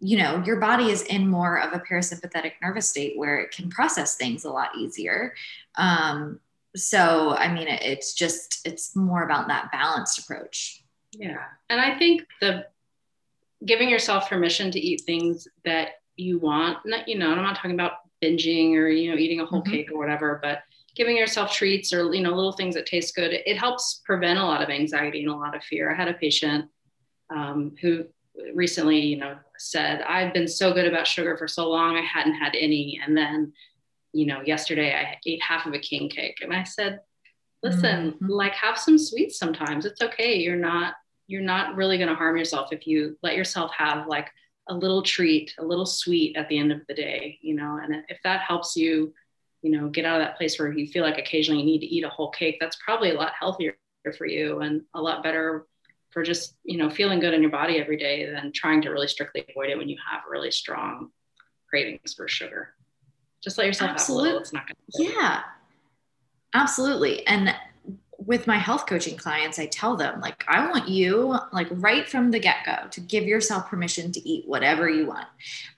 you 0.00 0.18
know 0.18 0.42
your 0.44 0.56
body 0.56 0.90
is 0.90 1.02
in 1.02 1.26
more 1.26 1.58
of 1.58 1.72
a 1.72 1.82
parasympathetic 1.82 2.52
nervous 2.62 2.90
state 2.90 3.16
where 3.16 3.38
it 3.38 3.50
can 3.50 3.70
process 3.70 4.16
things 4.16 4.44
a 4.44 4.50
lot 4.50 4.68
easier 4.76 5.34
um, 5.76 6.38
so 6.74 7.34
i 7.38 7.50
mean 7.50 7.66
it's 7.66 8.12
just 8.12 8.66
it's 8.66 8.94
more 8.94 9.24
about 9.24 9.48
that 9.48 9.72
balanced 9.72 10.18
approach 10.18 10.82
yeah 11.12 11.44
and 11.70 11.80
i 11.80 11.98
think 11.98 12.26
the 12.42 12.66
giving 13.64 13.88
yourself 13.88 14.28
permission 14.28 14.70
to 14.70 14.80
eat 14.80 15.02
things 15.06 15.48
that 15.64 15.88
you 16.16 16.38
want 16.38 16.78
not, 16.84 17.06
you 17.08 17.18
know 17.18 17.30
i'm 17.30 17.42
not 17.42 17.56
talking 17.56 17.72
about 17.72 17.92
binging 18.22 18.72
or 18.72 18.88
you 18.88 19.10
know 19.10 19.16
eating 19.16 19.40
a 19.40 19.46
whole 19.46 19.62
mm-hmm. 19.62 19.72
cake 19.72 19.90
or 19.92 19.98
whatever 19.98 20.38
but 20.42 20.62
giving 20.94 21.16
yourself 21.16 21.52
treats 21.52 21.92
or 21.92 22.12
you 22.14 22.22
know 22.22 22.34
little 22.34 22.52
things 22.52 22.74
that 22.74 22.86
taste 22.86 23.14
good 23.14 23.32
it, 23.32 23.56
helps 23.58 24.02
prevent 24.04 24.38
a 24.38 24.44
lot 24.44 24.62
of 24.62 24.70
anxiety 24.70 25.22
and 25.22 25.30
a 25.30 25.36
lot 25.36 25.54
of 25.54 25.62
fear 25.62 25.92
i 25.92 25.94
had 25.94 26.08
a 26.08 26.14
patient 26.14 26.66
um, 27.34 27.74
who 27.80 28.04
recently, 28.54 28.98
you 28.98 29.16
know, 29.16 29.36
said, 29.58 30.02
I've 30.02 30.32
been 30.32 30.48
so 30.48 30.72
good 30.72 30.86
about 30.86 31.06
sugar 31.06 31.36
for 31.36 31.48
so 31.48 31.68
long, 31.68 31.96
I 31.96 32.02
hadn't 32.02 32.34
had 32.34 32.54
any. 32.58 33.00
And 33.04 33.16
then, 33.16 33.52
you 34.12 34.26
know, 34.26 34.42
yesterday 34.44 34.94
I 34.94 35.18
ate 35.26 35.42
half 35.42 35.66
of 35.66 35.74
a 35.74 35.78
king 35.78 36.08
cake. 36.08 36.38
And 36.42 36.52
I 36.52 36.64
said, 36.64 37.00
listen, 37.62 38.12
mm-hmm. 38.12 38.28
like 38.28 38.52
have 38.52 38.78
some 38.78 38.98
sweets 38.98 39.38
sometimes. 39.38 39.86
It's 39.86 40.02
okay. 40.02 40.36
You're 40.36 40.56
not, 40.56 40.94
you're 41.26 41.42
not 41.42 41.76
really 41.76 41.96
going 41.96 42.08
to 42.08 42.14
harm 42.14 42.36
yourself 42.36 42.72
if 42.72 42.86
you 42.86 43.18
let 43.22 43.36
yourself 43.36 43.72
have 43.76 44.06
like 44.06 44.30
a 44.68 44.74
little 44.74 45.02
treat, 45.02 45.54
a 45.58 45.64
little 45.64 45.86
sweet 45.86 46.36
at 46.36 46.48
the 46.48 46.58
end 46.58 46.72
of 46.72 46.80
the 46.88 46.94
day, 46.94 47.38
you 47.42 47.54
know, 47.54 47.80
and 47.82 48.04
if 48.08 48.18
that 48.24 48.40
helps 48.40 48.76
you, 48.76 49.12
you 49.62 49.70
know, 49.70 49.88
get 49.88 50.04
out 50.04 50.20
of 50.20 50.26
that 50.26 50.36
place 50.36 50.58
where 50.58 50.72
you 50.72 50.86
feel 50.86 51.04
like 51.04 51.18
occasionally 51.18 51.60
you 51.60 51.66
need 51.66 51.80
to 51.80 51.86
eat 51.86 52.04
a 52.04 52.08
whole 52.08 52.30
cake, 52.30 52.56
that's 52.60 52.76
probably 52.84 53.10
a 53.10 53.14
lot 53.14 53.32
healthier 53.38 53.76
for 54.16 54.26
you 54.26 54.60
and 54.60 54.82
a 54.94 55.00
lot 55.00 55.22
better 55.22 55.66
for 56.10 56.22
just 56.22 56.56
you 56.62 56.78
know 56.78 56.88
feeling 56.88 57.18
good 57.18 57.34
in 57.34 57.42
your 57.42 57.50
body 57.50 57.78
every 57.78 57.96
day 57.96 58.30
than 58.30 58.52
trying 58.52 58.80
to 58.80 58.90
really 58.90 59.08
strictly 59.08 59.44
avoid 59.50 59.68
it 59.68 59.76
when 59.76 59.88
you 59.88 59.96
have 60.10 60.22
really 60.30 60.50
strong 60.50 61.10
cravings 61.68 62.14
for 62.14 62.28
sugar. 62.28 62.74
Just 63.42 63.58
let 63.58 63.66
yourself 63.66 63.90
absolutely. 63.90 64.28
have 64.28 64.34
a 64.34 64.34
little 64.34 64.40
it's 64.42 64.52
not 64.52 64.66
gonna 64.66 65.10
yeah. 65.12 65.42
Absolutely. 66.54 67.26
And 67.26 67.54
with 68.26 68.48
my 68.48 68.58
health 68.58 68.86
coaching 68.86 69.16
clients, 69.16 69.58
I 69.58 69.66
tell 69.66 69.96
them, 69.96 70.20
like, 70.20 70.44
I 70.48 70.68
want 70.68 70.88
you, 70.88 71.38
like, 71.52 71.68
right 71.70 72.08
from 72.08 72.32
the 72.32 72.40
get 72.40 72.56
go, 72.66 72.88
to 72.90 73.00
give 73.00 73.24
yourself 73.24 73.68
permission 73.68 74.10
to 74.12 74.28
eat 74.28 74.48
whatever 74.48 74.90
you 74.90 75.06
want. 75.06 75.28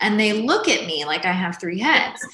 And 0.00 0.18
they 0.18 0.32
look 0.32 0.66
at 0.66 0.86
me 0.86 1.04
like 1.04 1.26
I 1.26 1.32
have 1.32 1.60
three 1.60 1.78
heads. 1.78 2.26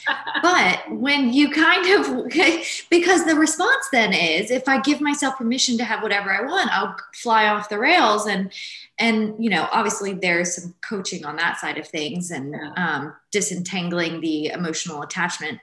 but 0.43 0.83
when 0.89 1.33
you 1.33 1.51
kind 1.51 1.87
of, 1.99 2.29
because 2.91 3.25
the 3.25 3.35
response 3.35 3.89
then 3.91 4.13
is, 4.13 4.53
if 4.53 4.69
I 4.69 4.81
give 4.81 5.01
myself 5.01 5.37
permission 5.37 5.77
to 5.79 5.85
have 5.85 6.03
whatever 6.03 6.31
I 6.31 6.43
want, 6.43 6.71
I'll 6.71 6.97
fly 7.15 7.49
off 7.49 7.69
the 7.69 7.79
rails. 7.79 8.27
And, 8.27 8.53
and, 9.01 9.35
you 9.43 9.51
know, 9.51 9.69
obviously 9.73 10.13
there's 10.13 10.55
some 10.55 10.75
coaching 10.89 11.25
on 11.25 11.37
that 11.37 11.59
side 11.59 11.77
of 11.77 11.89
things 11.89 12.31
and 12.31 12.55
um, 12.77 13.15
disentangling 13.33 14.21
the 14.21 14.47
emotional 14.47 15.03
attachment 15.03 15.59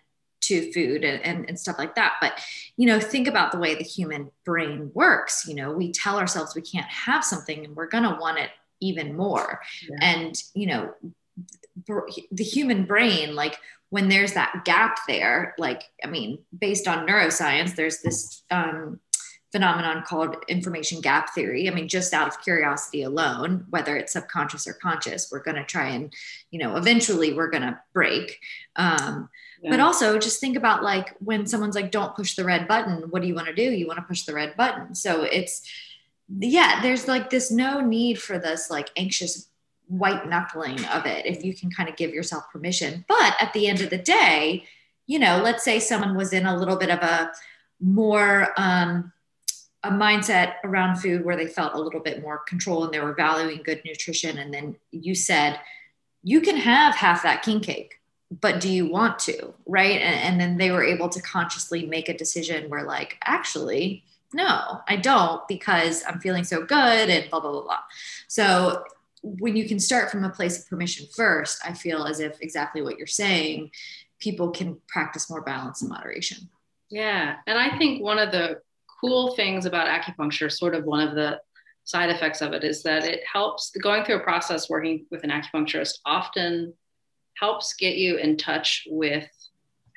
to 0.52 0.72
food 0.74 1.04
and, 1.04 1.24
and, 1.24 1.48
and, 1.48 1.60
stuff 1.60 1.78
like 1.78 1.96
that. 1.96 2.16
But, 2.20 2.40
you 2.76 2.86
know, 2.86 3.00
think 3.00 3.28
about 3.28 3.52
the 3.52 3.58
way 3.58 3.76
the 3.76 3.84
human 3.84 4.32
brain 4.46 4.92
works. 4.94 5.46
You 5.48 5.56
know, 5.56 5.72
we 5.72 5.92
tell 5.92 6.20
ourselves 6.20 6.56
we 6.56 6.62
can't 6.62 6.88
have 6.88 7.24
something 7.24 7.64
and 7.64 7.76
we're 7.76 7.88
going 7.88 8.04
to 8.04 8.18
want 8.20 8.40
it 8.40 8.50
even 8.82 9.16
more. 9.16 9.62
Yeah. 9.90 9.98
And, 10.02 10.36
you 10.54 10.68
know, 10.68 10.94
the 11.88 12.44
human 12.44 12.86
brain, 12.86 13.34
like 13.34 13.58
when 13.90 14.10
there's 14.10 14.34
that 14.34 14.64
gap 14.66 15.00
there, 15.08 15.56
like, 15.58 15.84
I 16.04 16.08
mean, 16.08 16.40
based 16.58 16.88
on 16.88 17.08
neuroscience, 17.08 17.76
there's 17.76 18.02
this, 18.02 18.44
um, 18.52 19.00
phenomenon 19.52 20.04
called 20.08 20.38
information 20.48 21.02
gap 21.02 21.34
theory. 21.34 21.70
I 21.70 21.74
mean, 21.74 21.88
just 21.88 22.14
out 22.14 22.28
of 22.28 22.42
curiosity 22.42 23.04
alone, 23.04 23.66
whether 23.70 23.98
it's 23.98 24.14
subconscious 24.14 24.66
or 24.66 24.74
conscious, 24.74 25.30
we're 25.32 25.44
going 25.44 25.58
to 25.58 25.66
try 25.66 25.90
and, 25.90 26.14
you 26.52 26.60
know, 26.60 26.78
eventually 26.78 27.34
we're 27.34 27.50
going 27.50 27.64
to 27.64 27.80
break. 27.94 28.40
Um, 28.78 29.30
yeah. 29.62 29.70
but 29.70 29.80
also 29.80 30.18
just 30.18 30.40
think 30.40 30.58
about 30.58 30.84
like 30.84 31.16
when 31.20 31.46
someone's 31.46 31.76
like 31.76 31.92
don't 31.92 32.16
push 32.16 32.36
the 32.36 32.44
red 32.44 32.68
button 32.68 33.10
what 33.10 33.22
do 33.22 33.28
you 33.28 33.36
want 33.36 33.48
to 33.48 33.54
do? 33.54 33.64
You 33.64 33.88
want 33.88 33.98
to 33.98 34.06
push 34.06 34.24
the 34.24 34.34
red 34.34 34.56
button. 34.58 34.96
So 34.96 35.24
it's 35.24 35.68
yeah 36.40 36.82
there's 36.82 37.08
like 37.08 37.30
this 37.30 37.52
no 37.52 37.82
need 37.82 38.20
for 38.22 38.40
this 38.40 38.70
like 38.70 38.90
anxious 38.96 39.50
white 39.88 40.28
knuckling 40.30 40.84
of 40.86 41.06
it 41.06 41.26
if 41.26 41.44
you 41.44 41.54
can 41.54 41.70
kind 41.70 41.90
of 41.90 41.96
give 41.96 42.12
yourself 42.12 42.46
permission. 42.52 43.06
But 43.08 43.36
at 43.40 43.54
the 43.54 43.68
end 43.68 43.82
of 43.82 43.90
the 43.90 43.98
day 43.98 44.66
you 45.08 45.20
know 45.20 45.42
let's 45.44 45.64
say 45.64 45.80
someone 45.80 46.16
was 46.16 46.34
in 46.34 46.46
a 46.46 46.58
little 46.58 46.78
bit 46.78 46.90
of 46.90 47.00
a 47.00 47.32
more 47.80 48.54
um 48.58 49.12
a 49.84 49.90
mindset 49.90 50.56
around 50.64 50.98
food 50.98 51.26
where 51.26 51.36
they 51.36 51.48
felt 51.48 51.74
a 51.74 51.80
little 51.80 52.00
bit 52.00 52.22
more 52.22 52.40
control 52.40 52.84
and 52.84 52.94
they 52.94 53.00
were 53.00 53.14
valuing 53.14 53.62
good 53.64 53.82
nutrition 53.84 54.38
and 54.38 54.54
then 54.54 54.76
you 54.92 55.16
said 55.16 55.60
you 56.24 56.40
can 56.40 56.56
have 56.56 56.96
half 56.96 57.24
that 57.24 57.42
king 57.42 57.60
cake 57.60 58.00
but 58.40 58.62
do 58.62 58.72
you 58.72 58.86
want 58.86 59.20
to 59.20 59.54
right? 59.66 60.00
And, 60.00 60.20
and, 60.20 60.40
then 60.40 60.58
they 60.58 60.72
were 60.72 60.84
able 60.84 61.10
to 61.10 61.22
consciously 61.22 61.86
make 61.86 62.08
a 62.08 62.18
decision 62.18 62.70
where 62.70 62.84
like 62.84 63.18
actually 63.26 64.04
no 64.34 64.80
i 64.88 64.96
don't 64.96 65.46
because 65.50 66.04
i'm 66.08 66.20
feeling 66.20 66.44
so 66.44 66.64
good 66.64 67.10
and 67.10 67.30
blah 67.30 67.40
blah 67.40 67.52
blah 67.52 67.64
blah. 67.64 67.80
So 68.28 68.84
when 69.24 69.56
you 69.56 69.68
can 69.68 69.80
start 69.80 70.10
from 70.10 70.24
a 70.24 70.30
place 70.30 70.60
of 70.60 70.70
permission 70.70 71.08
first 71.14 71.62
i 71.66 71.74
feel 71.74 72.06
as 72.06 72.20
if 72.20 72.40
exactly 72.42 72.82
what 72.82 72.98
you're 72.98 73.08
saying 73.08 73.72
people 74.20 74.52
can 74.52 74.78
practice 74.88 75.30
more 75.32 75.42
balance 75.42 75.82
and 75.82 75.90
moderation. 75.90 76.50
Yeah. 76.90 77.36
And 77.48 77.58
i 77.58 77.78
think 77.78 78.02
one 78.02 78.20
of 78.20 78.32
the 78.32 78.62
cool 79.02 79.36
things 79.36 79.66
about 79.66 79.88
acupuncture 79.88 80.52
sort 80.52 80.76
of 80.76 80.86
one 80.86 81.06
of 81.06 81.16
the 81.16 81.42
side 81.84 82.10
effects 82.10 82.42
of 82.42 82.54
it 82.54 82.64
is 82.64 82.84
that 82.84 83.04
it 83.04 83.22
helps 83.32 83.72
going 83.82 84.06
through 84.06 84.18
a 84.18 84.24
process 84.24 84.70
working 84.70 85.06
with 85.10 85.24
an 85.24 85.32
acupuncturist 85.32 85.96
often 86.06 86.74
helps 87.38 87.74
get 87.74 87.96
you 87.96 88.18
in 88.18 88.38
touch 88.38 88.88
with 88.90 89.28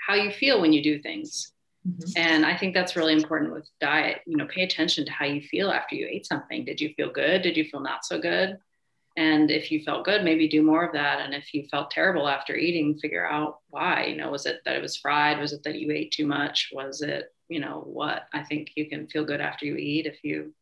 how 0.06 0.14
you 0.14 0.30
feel 0.30 0.60
when 0.60 0.72
you 0.72 0.82
do 0.82 1.00
things. 1.00 1.52
Mm-hmm. 1.86 2.10
And 2.16 2.46
I 2.46 2.56
think 2.56 2.74
that's 2.74 2.96
really 2.96 3.12
important 3.12 3.52
with 3.52 3.68
diet. 3.80 4.22
You 4.26 4.36
know, 4.36 4.46
pay 4.46 4.62
attention 4.62 5.04
to 5.04 5.12
how 5.12 5.26
you 5.26 5.42
feel 5.42 5.70
after 5.70 5.94
you 5.94 6.06
ate 6.10 6.26
something. 6.26 6.64
Did 6.64 6.80
you 6.80 6.94
feel 6.94 7.10
good? 7.10 7.42
Did 7.42 7.56
you 7.56 7.64
feel 7.64 7.80
not 7.80 8.04
so 8.04 8.18
good? 8.18 8.58
And 9.16 9.50
if 9.50 9.70
you 9.70 9.82
felt 9.84 10.04
good, 10.04 10.24
maybe 10.24 10.48
do 10.48 10.62
more 10.62 10.84
of 10.84 10.92
that. 10.94 11.20
And 11.20 11.34
if 11.34 11.54
you 11.54 11.66
felt 11.70 11.90
terrible 11.90 12.26
after 12.26 12.56
eating, 12.56 12.98
figure 12.98 13.26
out 13.26 13.58
why. 13.68 14.06
You 14.06 14.16
know, 14.16 14.30
was 14.30 14.44
it 14.46 14.62
that 14.64 14.76
it 14.76 14.82
was 14.82 14.96
fried? 14.96 15.38
Was 15.38 15.52
it 15.52 15.62
that 15.64 15.78
you 15.78 15.92
ate 15.92 16.10
too 16.10 16.26
much? 16.26 16.70
Was 16.72 17.00
it, 17.00 17.32
you 17.48 17.60
know, 17.60 17.84
what? 17.86 18.24
I 18.32 18.42
think 18.42 18.72
you 18.74 18.88
can 18.88 19.06
feel 19.06 19.24
good 19.24 19.40
after 19.40 19.66
you 19.66 19.76
eat 19.76 20.06
if 20.06 20.24
you 20.24 20.52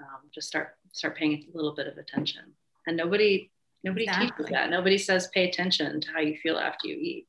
um, 0.00 0.30
just 0.34 0.48
start 0.48 0.76
start 0.92 1.16
paying 1.16 1.34
a 1.52 1.56
little 1.56 1.74
bit 1.74 1.86
of 1.86 1.98
attention. 1.98 2.42
And 2.86 2.96
nobody 2.96 3.50
Nobody 3.86 4.04
exactly. 4.04 4.28
teaches 4.28 4.50
that. 4.50 4.68
Nobody 4.68 4.98
says 4.98 5.28
pay 5.28 5.48
attention 5.48 6.00
to 6.00 6.10
how 6.12 6.18
you 6.18 6.36
feel 6.36 6.58
after 6.58 6.88
you 6.88 6.96
eat. 6.96 7.28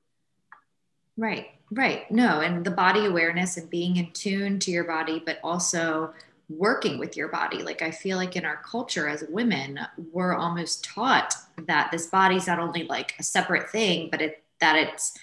Right, 1.15 1.47
right. 1.71 2.09
No, 2.11 2.41
and 2.41 2.65
the 2.65 2.71
body 2.71 3.05
awareness 3.05 3.57
and 3.57 3.69
being 3.69 3.97
in 3.97 4.11
tune 4.11 4.57
to 4.59 4.71
your 4.71 4.83
body, 4.83 5.21
but 5.23 5.37
also 5.43 6.13
working 6.49 6.97
with 6.97 7.15
your 7.15 7.27
body. 7.27 7.61
Like 7.61 7.83
I 7.83 7.91
feel 7.91 8.17
like 8.17 8.35
in 8.35 8.43
our 8.43 8.57
culture 8.57 9.07
as 9.07 9.23
women, 9.29 9.79
we're 10.11 10.33
almost 10.33 10.83
taught 10.83 11.35
that 11.67 11.91
this 11.91 12.07
body's 12.07 12.47
not 12.47 12.59
only 12.59 12.83
like 12.83 13.13
a 13.19 13.23
separate 13.23 13.69
thing, 13.69 14.09
but 14.09 14.21
it 14.21 14.43
that 14.59 14.75
it's 14.75 15.15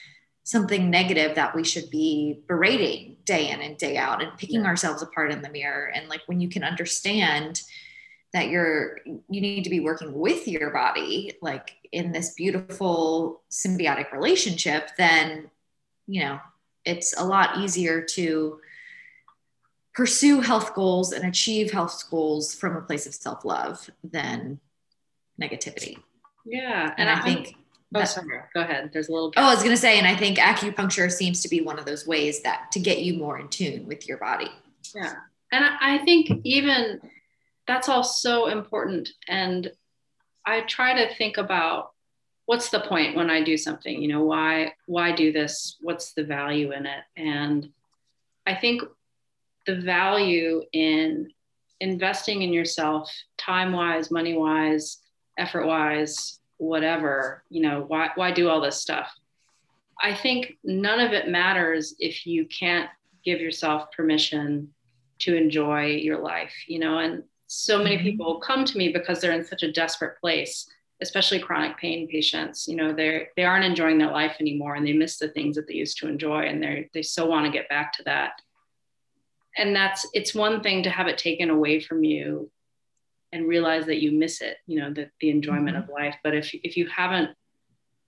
something 0.44 0.88
negative 0.88 1.34
that 1.34 1.56
we 1.56 1.64
should 1.64 1.90
be 1.90 2.42
berating 2.46 3.16
day 3.24 3.50
in 3.50 3.60
and 3.60 3.76
day 3.76 3.96
out 3.96 4.22
and 4.22 4.36
picking 4.38 4.60
yeah. 4.60 4.66
ourselves 4.66 5.02
apart 5.02 5.32
in 5.32 5.42
the 5.42 5.48
mirror. 5.48 5.90
And 5.92 6.08
like 6.08 6.20
when 6.26 6.40
you 6.40 6.48
can 6.48 6.62
understand 6.62 7.62
that 8.34 8.48
you're 8.48 8.98
you 9.06 9.40
need 9.40 9.64
to 9.64 9.70
be 9.70 9.80
working 9.80 10.12
with 10.12 10.46
your 10.46 10.70
body 10.70 11.32
like 11.40 11.76
in 11.92 12.12
this 12.12 12.34
beautiful 12.34 13.40
symbiotic 13.50 14.12
relationship 14.12 14.90
then 14.98 15.48
you 16.06 16.22
know 16.22 16.38
it's 16.84 17.18
a 17.18 17.24
lot 17.24 17.58
easier 17.58 18.02
to 18.02 18.60
pursue 19.94 20.40
health 20.40 20.74
goals 20.74 21.12
and 21.12 21.24
achieve 21.24 21.70
health 21.70 22.02
goals 22.10 22.54
from 22.54 22.76
a 22.76 22.82
place 22.82 23.06
of 23.06 23.14
self-love 23.14 23.88
than 24.02 24.60
negativity. 25.40 25.96
Yeah 26.44 26.92
and, 26.98 27.08
and 27.08 27.10
i, 27.10 27.20
I 27.20 27.22
think 27.22 27.54
oh 27.94 28.00
that, 28.00 28.04
sorry 28.06 28.40
go 28.52 28.60
ahead 28.60 28.90
there's 28.92 29.08
a 29.08 29.12
little 29.12 29.32
oh 29.36 29.42
i 29.42 29.54
was 29.54 29.62
going 29.62 29.74
to 29.74 29.80
say 29.80 29.98
and 29.98 30.06
i 30.06 30.16
think 30.16 30.38
acupuncture 30.38 31.10
seems 31.10 31.40
to 31.42 31.48
be 31.48 31.60
one 31.60 31.78
of 31.78 31.86
those 31.86 32.06
ways 32.06 32.42
that 32.42 32.72
to 32.72 32.80
get 32.80 33.02
you 33.02 33.16
more 33.16 33.38
in 33.38 33.48
tune 33.48 33.86
with 33.86 34.08
your 34.08 34.18
body. 34.18 34.50
Yeah 34.94 35.14
and 35.52 35.64
i 35.80 35.98
think 36.04 36.40
even 36.44 37.00
that's 37.66 37.88
all 37.88 38.04
so 38.04 38.46
important. 38.46 39.10
And 39.28 39.70
I 40.46 40.60
try 40.62 40.94
to 40.94 41.14
think 41.14 41.36
about 41.38 41.92
what's 42.46 42.68
the 42.68 42.80
point 42.80 43.16
when 43.16 43.30
I 43.30 43.42
do 43.42 43.56
something, 43.56 44.02
you 44.02 44.08
know, 44.08 44.22
why, 44.22 44.74
why 44.86 45.12
do 45.12 45.32
this? 45.32 45.76
What's 45.80 46.12
the 46.12 46.24
value 46.24 46.72
in 46.72 46.86
it? 46.86 47.02
And 47.16 47.70
I 48.46 48.54
think 48.54 48.82
the 49.66 49.76
value 49.76 50.62
in 50.72 51.30
investing 51.80 52.42
in 52.42 52.52
yourself, 52.52 53.10
time 53.38 53.72
wise, 53.72 54.10
money 54.10 54.36
wise, 54.36 54.98
effort 55.38 55.66
wise, 55.66 56.38
whatever, 56.58 57.42
you 57.48 57.62
know, 57.62 57.84
why, 57.88 58.10
why 58.14 58.30
do 58.30 58.48
all 58.48 58.60
this 58.60 58.80
stuff? 58.80 59.10
I 60.00 60.14
think 60.14 60.58
none 60.62 61.00
of 61.00 61.12
it 61.12 61.28
matters 61.28 61.94
if 61.98 62.26
you 62.26 62.46
can't 62.46 62.90
give 63.24 63.40
yourself 63.40 63.90
permission 63.92 64.72
to 65.20 65.34
enjoy 65.34 65.86
your 65.86 66.18
life, 66.18 66.52
you 66.66 66.78
know, 66.78 66.98
and 66.98 67.22
so 67.54 67.78
many 67.78 67.96
mm-hmm. 67.96 68.04
people 68.04 68.40
come 68.40 68.64
to 68.64 68.78
me 68.78 68.88
because 68.92 69.20
they're 69.20 69.32
in 69.32 69.44
such 69.44 69.62
a 69.62 69.72
desperate 69.72 70.18
place 70.20 70.68
especially 71.02 71.38
chronic 71.38 71.76
pain 71.76 72.06
patients 72.08 72.68
you 72.68 72.76
know 72.76 72.92
they're 72.92 73.28
they 73.36 73.44
aren't 73.44 73.64
enjoying 73.64 73.98
their 73.98 74.10
life 74.10 74.36
anymore 74.40 74.74
and 74.74 74.86
they 74.86 74.92
miss 74.92 75.18
the 75.18 75.28
things 75.28 75.56
that 75.56 75.66
they 75.66 75.74
used 75.74 75.98
to 75.98 76.08
enjoy 76.08 76.42
and 76.42 76.62
they 76.62 76.88
they 76.94 77.02
so 77.02 77.26
want 77.26 77.44
to 77.44 77.52
get 77.52 77.68
back 77.68 77.92
to 77.92 78.02
that 78.04 78.32
and 79.56 79.74
that's 79.74 80.06
it's 80.12 80.34
one 80.34 80.62
thing 80.62 80.82
to 80.82 80.90
have 80.90 81.08
it 81.08 81.18
taken 81.18 81.50
away 81.50 81.80
from 81.80 82.04
you 82.04 82.50
and 83.32 83.48
realize 83.48 83.86
that 83.86 84.00
you 84.00 84.12
miss 84.12 84.40
it 84.40 84.58
you 84.66 84.78
know 84.78 84.92
that 84.92 85.10
the 85.20 85.30
enjoyment 85.30 85.76
mm-hmm. 85.76 85.90
of 85.90 85.94
life 85.94 86.16
but 86.22 86.34
if 86.34 86.54
if 86.54 86.76
you 86.76 86.86
haven't 86.88 87.30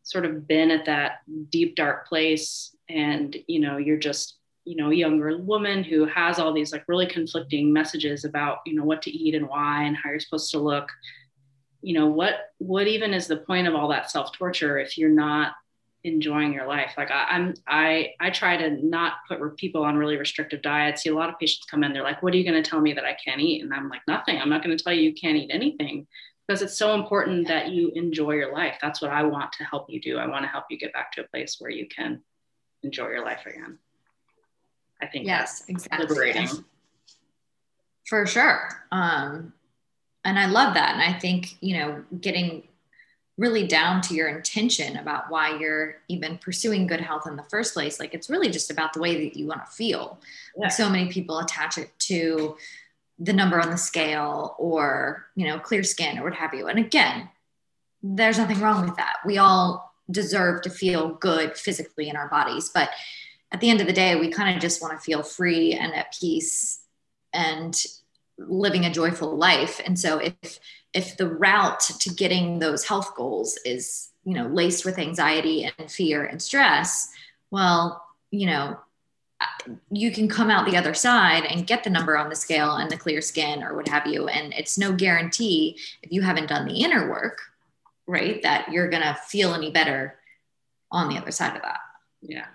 sort 0.02 0.24
of 0.24 0.46
been 0.46 0.70
at 0.70 0.85
that 0.85 1.18
deep 1.50 1.74
dark 1.74 2.09
place 2.09 2.74
and 2.88 3.37
you 3.48 3.59
know 3.59 3.76
you're 3.76 3.98
just 3.98 4.38
you 4.66 4.74
know 4.76 4.90
younger 4.90 5.38
woman 5.38 5.85
who 5.85 6.05
has 6.07 6.38
all 6.38 6.52
these 6.52 6.72
like 6.72 6.85
really 6.88 7.07
conflicting 7.07 7.72
messages 7.72 8.24
about 8.24 8.59
you 8.66 8.74
know 8.74 8.85
what 8.85 9.00
to 9.02 9.11
eat 9.11 9.35
and 9.35 9.48
why 9.48 9.85
and 9.85 9.96
how 9.96 10.11
you're 10.11 10.20
supposed 10.20 10.50
to 10.50 10.59
look. 10.59 10.90
You 11.81 11.94
know 11.94 12.09
what 12.09 12.35
what 12.59 12.88
even 12.88 13.14
is 13.14 13.29
the 13.29 13.37
point 13.37 13.68
of 13.68 13.74
all 13.74 13.88
that 13.88 14.11
self 14.11 14.37
torture 14.37 14.79
if 14.79 14.98
you're 14.98 15.09
not 15.09 15.52
enjoying 16.02 16.52
your 16.52 16.66
life? 16.66 16.94
Like 16.96 17.12
I, 17.12 17.26
i'm 17.31 17.55
i 17.68 18.09
i 18.18 18.29
try 18.31 18.57
to 18.57 18.85
not 18.85 19.14
put 19.29 19.57
people 19.57 19.85
on 19.85 19.96
really 19.96 20.16
restrictive 20.16 20.62
diets. 20.62 21.02
See 21.02 21.11
a 21.11 21.14
lot 21.14 21.31
of 21.31 21.38
patients 21.38 21.66
come 21.70 21.85
in 21.85 21.92
they're 21.92 22.02
like 22.02 22.22
what 22.22 22.35
are 22.35 22.37
you 22.37 22.50
going 22.50 22.61
to 22.61 22.68
tell 22.68 22.81
me 22.81 22.92
that 22.92 23.05
i 23.05 23.16
can't 23.24 23.40
eat? 23.40 23.62
And 23.62 23.72
i'm 23.72 23.88
like 23.88 24.02
nothing. 24.09 24.40
I'm 24.40 24.50
not 24.50 24.64
going 24.64 24.76
to 24.76 24.83
tell 24.83 24.92
you 24.92 25.02
you 25.02 25.14
can't 25.14 25.37
eat 25.37 25.50
anything 25.52 26.09
because 26.46 26.61
it's 26.61 26.76
so 26.76 26.94
important 26.94 27.46
that 27.48 27.70
you 27.70 27.92
enjoy 27.94 28.33
your 28.33 28.52
life. 28.52 28.79
That's 28.83 29.00
what 29.00 29.12
i 29.12 29.22
want 29.22 29.52
to 29.52 29.64
help 29.64 29.87
you 29.88 30.00
do. 30.00 30.18
I 30.18 30.26
want 30.26 30.44
to 30.44 30.48
help 30.48 30.64
you 30.70 30.76
get 30.76 30.92
back 30.92 31.12
to 31.12 31.20
a 31.20 31.29
place 31.29 31.57
where 31.61 31.70
you 31.70 31.87
can 31.87 32.22
enjoy 32.83 33.09
your 33.09 33.24
life 33.24 33.46
again 33.46 33.79
I 35.00 35.06
think 35.06 35.26
yes, 35.26 35.64
exactly. 35.68 36.06
liberating. 36.06 36.48
For 38.06 38.26
sure. 38.26 38.68
Um, 38.92 39.52
and 40.24 40.38
I 40.38 40.46
love 40.46 40.74
that. 40.74 40.94
And 40.94 41.02
I 41.02 41.18
think, 41.18 41.56
you 41.61 41.76
know, 41.76 42.04
getting 42.20 42.64
really 43.38 43.66
down 43.66 44.00
to 44.00 44.14
your 44.14 44.28
intention 44.28 44.96
about 44.96 45.30
why 45.30 45.59
you're 45.59 45.96
even 46.09 46.38
pursuing 46.38 46.87
good 46.87 47.00
health 47.00 47.26
in 47.26 47.37
the 47.37 47.42
first 47.44 47.74
place. 47.74 48.00
Like 48.00 48.14
it's 48.14 48.30
really 48.30 48.48
just 48.48 48.70
about 48.70 48.92
the 48.92 49.00
way 49.00 49.24
that 49.24 49.37
you 49.37 49.46
want 49.46 49.66
to 49.66 49.70
feel. 49.70 50.18
Yeah. 50.59 50.68
So 50.68 50.88
many 50.88 51.11
people 51.11 51.38
attach 51.38 51.76
it 51.76 51.90
to 52.00 52.56
the 53.18 53.32
number 53.32 53.61
on 53.61 53.70
the 53.70 53.76
scale 53.76 54.54
or, 54.59 55.26
you 55.35 55.46
know, 55.46 55.59
clear 55.59 55.82
skin 55.82 56.18
or 56.18 56.24
what 56.24 56.35
have 56.35 56.54
you. 56.54 56.68
And 56.68 56.78
again, 56.78 57.28
there's 58.02 58.38
nothing 58.38 58.61
wrong 58.61 58.87
with 58.87 58.96
that. 58.96 59.16
We 59.24 59.38
all 59.38 59.94
deserve 60.11 60.62
to 60.62 60.70
feel 60.70 61.11
good 61.14 61.56
physically 61.56 62.09
in 62.09 62.16
our 62.16 62.28
bodies, 62.28 62.70
but 62.72 62.90
at 63.52 63.61
the 63.61 63.70
end 63.70 63.80
of 63.80 63.87
the 63.87 63.92
day, 63.92 64.16
we 64.16 64.28
kind 64.28 64.54
of 64.54 64.62
just 64.62 64.82
want 64.82 64.94
to 64.94 65.04
feel 65.04 65.22
free 65.22 65.72
and 65.72 65.94
at 65.94 66.12
peace 66.18 66.80
and 67.32 67.74
living 68.38 68.85
a 68.85 68.92
joyful 68.92 69.37
life. 69.37 69.80
And 69.85 69.98
so 69.98 70.18
if 70.18 70.59
if 70.92 71.16
the 71.16 71.28
route 71.28 71.80
to 71.80 72.11
getting 72.11 72.59
those 72.59 72.87
health 72.87 73.14
goals 73.14 73.59
is, 73.66 74.11
you 74.24 74.32
know, 74.32 74.46
laced 74.46 74.87
with 74.87 74.98
anxiety 74.98 75.70
and 75.78 75.90
fear 75.90 76.24
and 76.24 76.40
stress, 76.40 77.11
well, 77.50 78.02
you 78.30 78.46
know, 78.46 78.78
you 79.90 80.11
can 80.11 80.28
come 80.28 80.50
out 80.50 80.64
the 80.64 80.76
other 80.76 80.94
side 80.94 81.44
and 81.44 81.66
get 81.66 81.85
the 81.85 81.90
number 81.90 82.16
on 82.16 82.30
the 82.30 82.35
scale 82.35 82.76
and 82.76 82.90
the 82.90 82.96
clear 82.96 83.20
skin 83.20 83.62
or 83.62 83.76
what 83.76 83.88
have 83.88 84.06
you. 84.06 84.28
And 84.28 84.54
it's 84.54 84.78
no 84.78 84.92
guarantee 84.92 85.78
if 86.02 86.11
you 86.11 86.22
haven't 86.22 86.48
done 86.48 86.66
the 86.66 86.82
inner 86.82 87.11
work, 87.11 87.40
right, 88.06 88.40
that 88.42 88.72
you're 88.72 88.88
going 88.88 89.02
to 89.02 89.18
feel 89.26 89.52
any 89.52 89.70
better 89.70 90.18
on 90.90 91.11
the 91.11 91.18
other 91.18 91.30
side 91.30 91.56
of 91.56 91.62
that. 91.62 91.80
Yeah. 92.22 92.46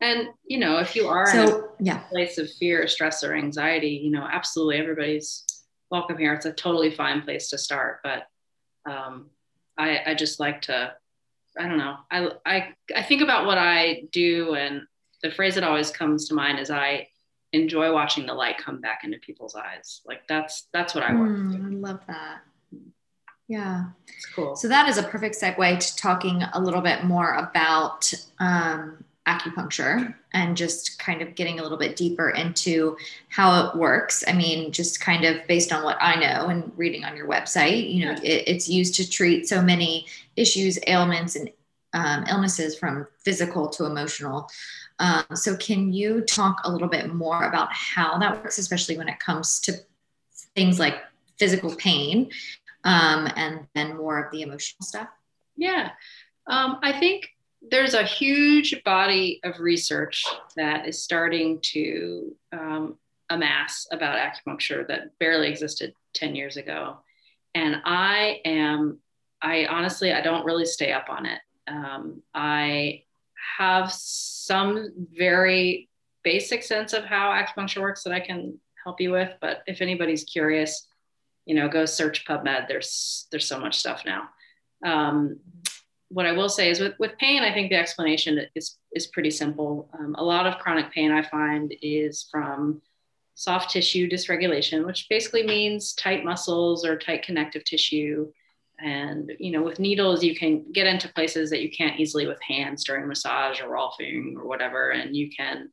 And 0.00 0.28
you 0.44 0.58
know, 0.58 0.78
if 0.78 0.96
you 0.96 1.08
are 1.08 1.26
so, 1.26 1.42
in 1.42 1.50
a 1.50 1.62
yeah. 1.80 1.98
place 2.10 2.38
of 2.38 2.50
fear, 2.52 2.86
stress, 2.88 3.22
or 3.22 3.34
anxiety, 3.34 4.00
you 4.02 4.10
know, 4.10 4.26
absolutely 4.30 4.78
everybody's 4.78 5.44
welcome 5.90 6.16
here. 6.16 6.32
It's 6.32 6.46
a 6.46 6.52
totally 6.52 6.90
fine 6.90 7.22
place 7.22 7.50
to 7.50 7.58
start. 7.58 8.00
But 8.02 8.26
um, 8.90 9.30
I, 9.76 10.00
I 10.06 10.14
just 10.14 10.40
like 10.40 10.62
to 10.62 10.94
I 11.58 11.66
don't 11.66 11.78
know. 11.78 11.96
I, 12.10 12.30
I, 12.46 12.74
I 12.94 13.02
think 13.02 13.22
about 13.22 13.44
what 13.44 13.58
I 13.58 14.04
do, 14.12 14.54
and 14.54 14.82
the 15.22 15.30
phrase 15.30 15.56
that 15.56 15.64
always 15.64 15.90
comes 15.90 16.28
to 16.28 16.34
mind 16.34 16.58
is 16.58 16.70
I 16.70 17.08
enjoy 17.52 17.92
watching 17.92 18.26
the 18.26 18.34
light 18.34 18.58
come 18.58 18.80
back 18.80 19.00
into 19.04 19.18
people's 19.18 19.54
eyes. 19.54 20.00
Like 20.06 20.26
that's 20.28 20.68
that's 20.72 20.94
what 20.94 21.04
I 21.04 21.14
work. 21.14 21.30
Mm, 21.30 21.66
I 21.66 21.74
love 21.74 22.00
that. 22.06 22.42
Yeah. 23.48 23.86
It's 24.06 24.26
cool. 24.26 24.54
So 24.54 24.68
that 24.68 24.88
is 24.88 24.96
a 24.96 25.02
perfect 25.02 25.34
segue 25.34 25.78
to 25.80 25.96
talking 25.96 26.42
a 26.42 26.60
little 26.60 26.80
bit 26.80 27.02
more 27.02 27.34
about 27.34 28.12
um, 28.38 29.04
acupuncture 29.30 30.14
and 30.32 30.56
just 30.56 30.98
kind 30.98 31.22
of 31.22 31.34
getting 31.34 31.60
a 31.60 31.62
little 31.62 31.78
bit 31.78 31.96
deeper 31.96 32.30
into 32.30 32.96
how 33.28 33.68
it 33.68 33.76
works. 33.76 34.24
I 34.26 34.32
mean, 34.32 34.72
just 34.72 35.00
kind 35.00 35.24
of 35.24 35.46
based 35.46 35.72
on 35.72 35.84
what 35.84 35.96
I 36.00 36.16
know 36.16 36.48
and 36.48 36.72
reading 36.76 37.04
on 37.04 37.16
your 37.16 37.28
website, 37.28 37.92
you 37.92 38.06
know, 38.06 38.12
it, 38.22 38.44
it's 38.46 38.68
used 38.68 38.94
to 38.96 39.08
treat 39.08 39.48
so 39.48 39.62
many 39.62 40.06
issues, 40.36 40.78
ailments, 40.86 41.36
and 41.36 41.50
um, 41.92 42.24
illnesses 42.28 42.78
from 42.78 43.06
physical 43.18 43.68
to 43.70 43.84
emotional. 43.84 44.48
Um, 44.98 45.24
so, 45.34 45.56
can 45.56 45.92
you 45.92 46.20
talk 46.20 46.60
a 46.64 46.70
little 46.70 46.88
bit 46.88 47.12
more 47.12 47.44
about 47.44 47.72
how 47.72 48.18
that 48.18 48.42
works, 48.42 48.58
especially 48.58 48.98
when 48.98 49.08
it 49.08 49.18
comes 49.18 49.60
to 49.60 49.72
things 50.54 50.78
like 50.78 50.96
physical 51.38 51.74
pain 51.74 52.30
um, 52.84 53.28
and 53.36 53.66
then 53.74 53.96
more 53.96 54.22
of 54.22 54.30
the 54.30 54.42
emotional 54.42 54.84
stuff? 54.84 55.08
Yeah. 55.56 55.90
Um, 56.46 56.78
I 56.82 56.98
think 56.98 57.30
there's 57.62 57.94
a 57.94 58.04
huge 58.04 58.82
body 58.84 59.40
of 59.44 59.60
research 59.60 60.24
that 60.56 60.88
is 60.88 61.02
starting 61.02 61.60
to 61.60 62.34
um, 62.52 62.96
amass 63.28 63.86
about 63.92 64.18
acupuncture 64.18 64.86
that 64.88 65.18
barely 65.18 65.48
existed 65.48 65.92
10 66.14 66.34
years 66.34 66.56
ago. 66.56 66.98
And 67.54 67.76
I 67.84 68.40
am, 68.44 68.98
I 69.42 69.66
honestly, 69.66 70.12
I 70.12 70.20
don't 70.20 70.44
really 70.44 70.66
stay 70.66 70.92
up 70.92 71.06
on 71.10 71.26
it. 71.26 71.40
Um, 71.66 72.22
I 72.34 73.04
have 73.58 73.92
some 73.92 74.92
very 75.16 75.88
basic 76.22 76.62
sense 76.62 76.92
of 76.92 77.04
how 77.04 77.30
acupuncture 77.30 77.80
works 77.80 78.02
that 78.04 78.12
I 78.12 78.20
can 78.20 78.58
help 78.84 79.00
you 79.00 79.12
with. 79.12 79.32
But 79.40 79.62
if 79.66 79.80
anybody's 79.82 80.24
curious, 80.24 80.86
you 81.46 81.54
know, 81.54 81.68
go 81.68 81.84
search 81.84 82.24
PubMed. 82.26 82.68
There's 82.68 83.26
there's 83.30 83.46
so 83.46 83.58
much 83.58 83.78
stuff 83.78 84.04
now. 84.04 84.28
Um, 84.84 85.40
what 86.10 86.26
I 86.26 86.32
will 86.32 86.48
say 86.48 86.70
is 86.70 86.80
with, 86.80 86.94
with 86.98 87.16
pain, 87.18 87.42
I 87.42 87.54
think 87.54 87.70
the 87.70 87.76
explanation 87.76 88.40
is, 88.56 88.76
is 88.92 89.06
pretty 89.06 89.30
simple. 89.30 89.88
Um, 89.98 90.16
a 90.18 90.24
lot 90.24 90.46
of 90.46 90.58
chronic 90.58 90.92
pain 90.92 91.12
I 91.12 91.22
find 91.22 91.72
is 91.80 92.26
from 92.30 92.82
soft 93.36 93.70
tissue 93.70 94.10
dysregulation, 94.10 94.84
which 94.84 95.06
basically 95.08 95.44
means 95.44 95.94
tight 95.94 96.24
muscles 96.24 96.84
or 96.84 96.98
tight 96.98 97.22
connective 97.22 97.64
tissue. 97.64 98.30
And, 98.80 99.32
you 99.38 99.52
know, 99.52 99.62
with 99.62 99.78
needles, 99.78 100.24
you 100.24 100.34
can 100.34 100.64
get 100.72 100.86
into 100.86 101.08
places 101.12 101.48
that 101.50 101.62
you 101.62 101.70
can't 101.70 102.00
easily 102.00 102.26
with 102.26 102.42
hands 102.42 102.82
during 102.82 103.06
massage 103.06 103.60
or 103.60 103.68
rolfing 103.68 104.34
or 104.34 104.46
whatever. 104.46 104.90
And 104.90 105.14
you 105.14 105.30
can 105.30 105.70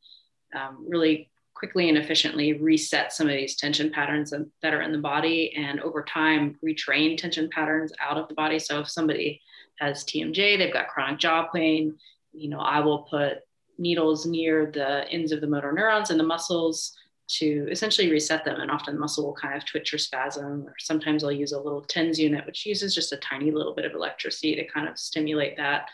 um, 0.56 0.86
really 0.88 1.32
quickly 1.56 1.89
and 1.89 1.97
efficiently 1.97 2.54
reset 2.54 3.12
some 3.12 3.28
of 3.28 3.34
these 3.34 3.56
tension 3.56 3.89
patterns 3.89 4.32
that 4.62 4.73
are 4.76 4.82
in 4.82 4.91
the 4.91 4.97
body 5.00 5.56
and 5.58 5.80
over 5.80 6.04
time 6.04 6.56
retrain 6.63 7.17
tension 7.17 7.50
patterns 7.52 7.91
out 8.00 8.17
of 8.17 8.28
the 8.28 8.36
body. 8.36 8.60
So 8.60 8.82
if 8.82 8.89
somebody 8.89 9.41
has 9.79 10.03
TMJ, 10.03 10.57
they've 10.57 10.73
got 10.73 10.87
chronic 10.87 11.19
jaw 11.19 11.47
pain. 11.53 11.95
You 12.33 12.49
know, 12.49 12.59
I 12.59 12.79
will 12.79 12.99
put 13.03 13.39
needles 13.77 14.25
near 14.25 14.71
the 14.71 15.07
ends 15.09 15.31
of 15.31 15.41
the 15.41 15.47
motor 15.47 15.71
neurons 15.71 16.09
and 16.09 16.19
the 16.19 16.23
muscles 16.23 16.95
to 17.27 17.67
essentially 17.69 18.09
reset 18.09 18.45
them. 18.45 18.59
And 18.61 18.71
often 18.71 18.95
the 18.95 18.99
muscle 18.99 19.25
will 19.25 19.33
kind 19.33 19.55
of 19.55 19.65
twitch 19.65 19.93
or 19.93 19.97
spasm, 19.97 20.63
or 20.65 20.75
sometimes 20.79 21.23
I'll 21.23 21.31
use 21.31 21.51
a 21.51 21.59
little 21.59 21.81
TENS 21.81 22.19
unit, 22.19 22.45
which 22.45 22.65
uses 22.65 22.95
just 22.95 23.11
a 23.11 23.17
tiny 23.17 23.51
little 23.51 23.75
bit 23.75 23.85
of 23.85 23.93
electricity 23.93 24.55
to 24.55 24.65
kind 24.67 24.87
of 24.87 24.97
stimulate 24.97 25.57
that. 25.57 25.89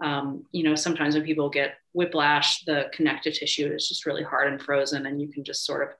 Um, 0.00 0.46
you 0.52 0.62
know, 0.62 0.74
sometimes 0.74 1.14
when 1.14 1.24
people 1.24 1.50
get 1.50 1.74
whiplash, 1.92 2.64
the 2.64 2.86
connective 2.92 3.34
tissue 3.34 3.70
is 3.72 3.88
just 3.88 4.06
really 4.06 4.22
hard 4.22 4.48
and 4.48 4.60
frozen, 4.60 5.04
and 5.06 5.20
you 5.20 5.28
can 5.28 5.44
just 5.44 5.66
sort 5.66 5.86
of 5.86 5.94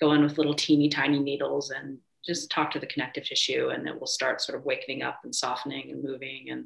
go 0.00 0.12
in 0.12 0.22
with 0.22 0.38
little 0.38 0.54
teeny 0.54 0.88
tiny 0.88 1.20
needles 1.20 1.70
and 1.70 1.98
just 2.26 2.50
talk 2.50 2.70
to 2.72 2.80
the 2.80 2.86
connective 2.86 3.24
tissue 3.24 3.68
and 3.68 3.86
it 3.88 3.98
will 3.98 4.06
start 4.06 4.42
sort 4.42 4.58
of 4.58 4.64
wakening 4.64 5.02
up 5.02 5.20
and 5.24 5.34
softening 5.34 5.90
and 5.90 6.02
moving. 6.02 6.50
And 6.50 6.64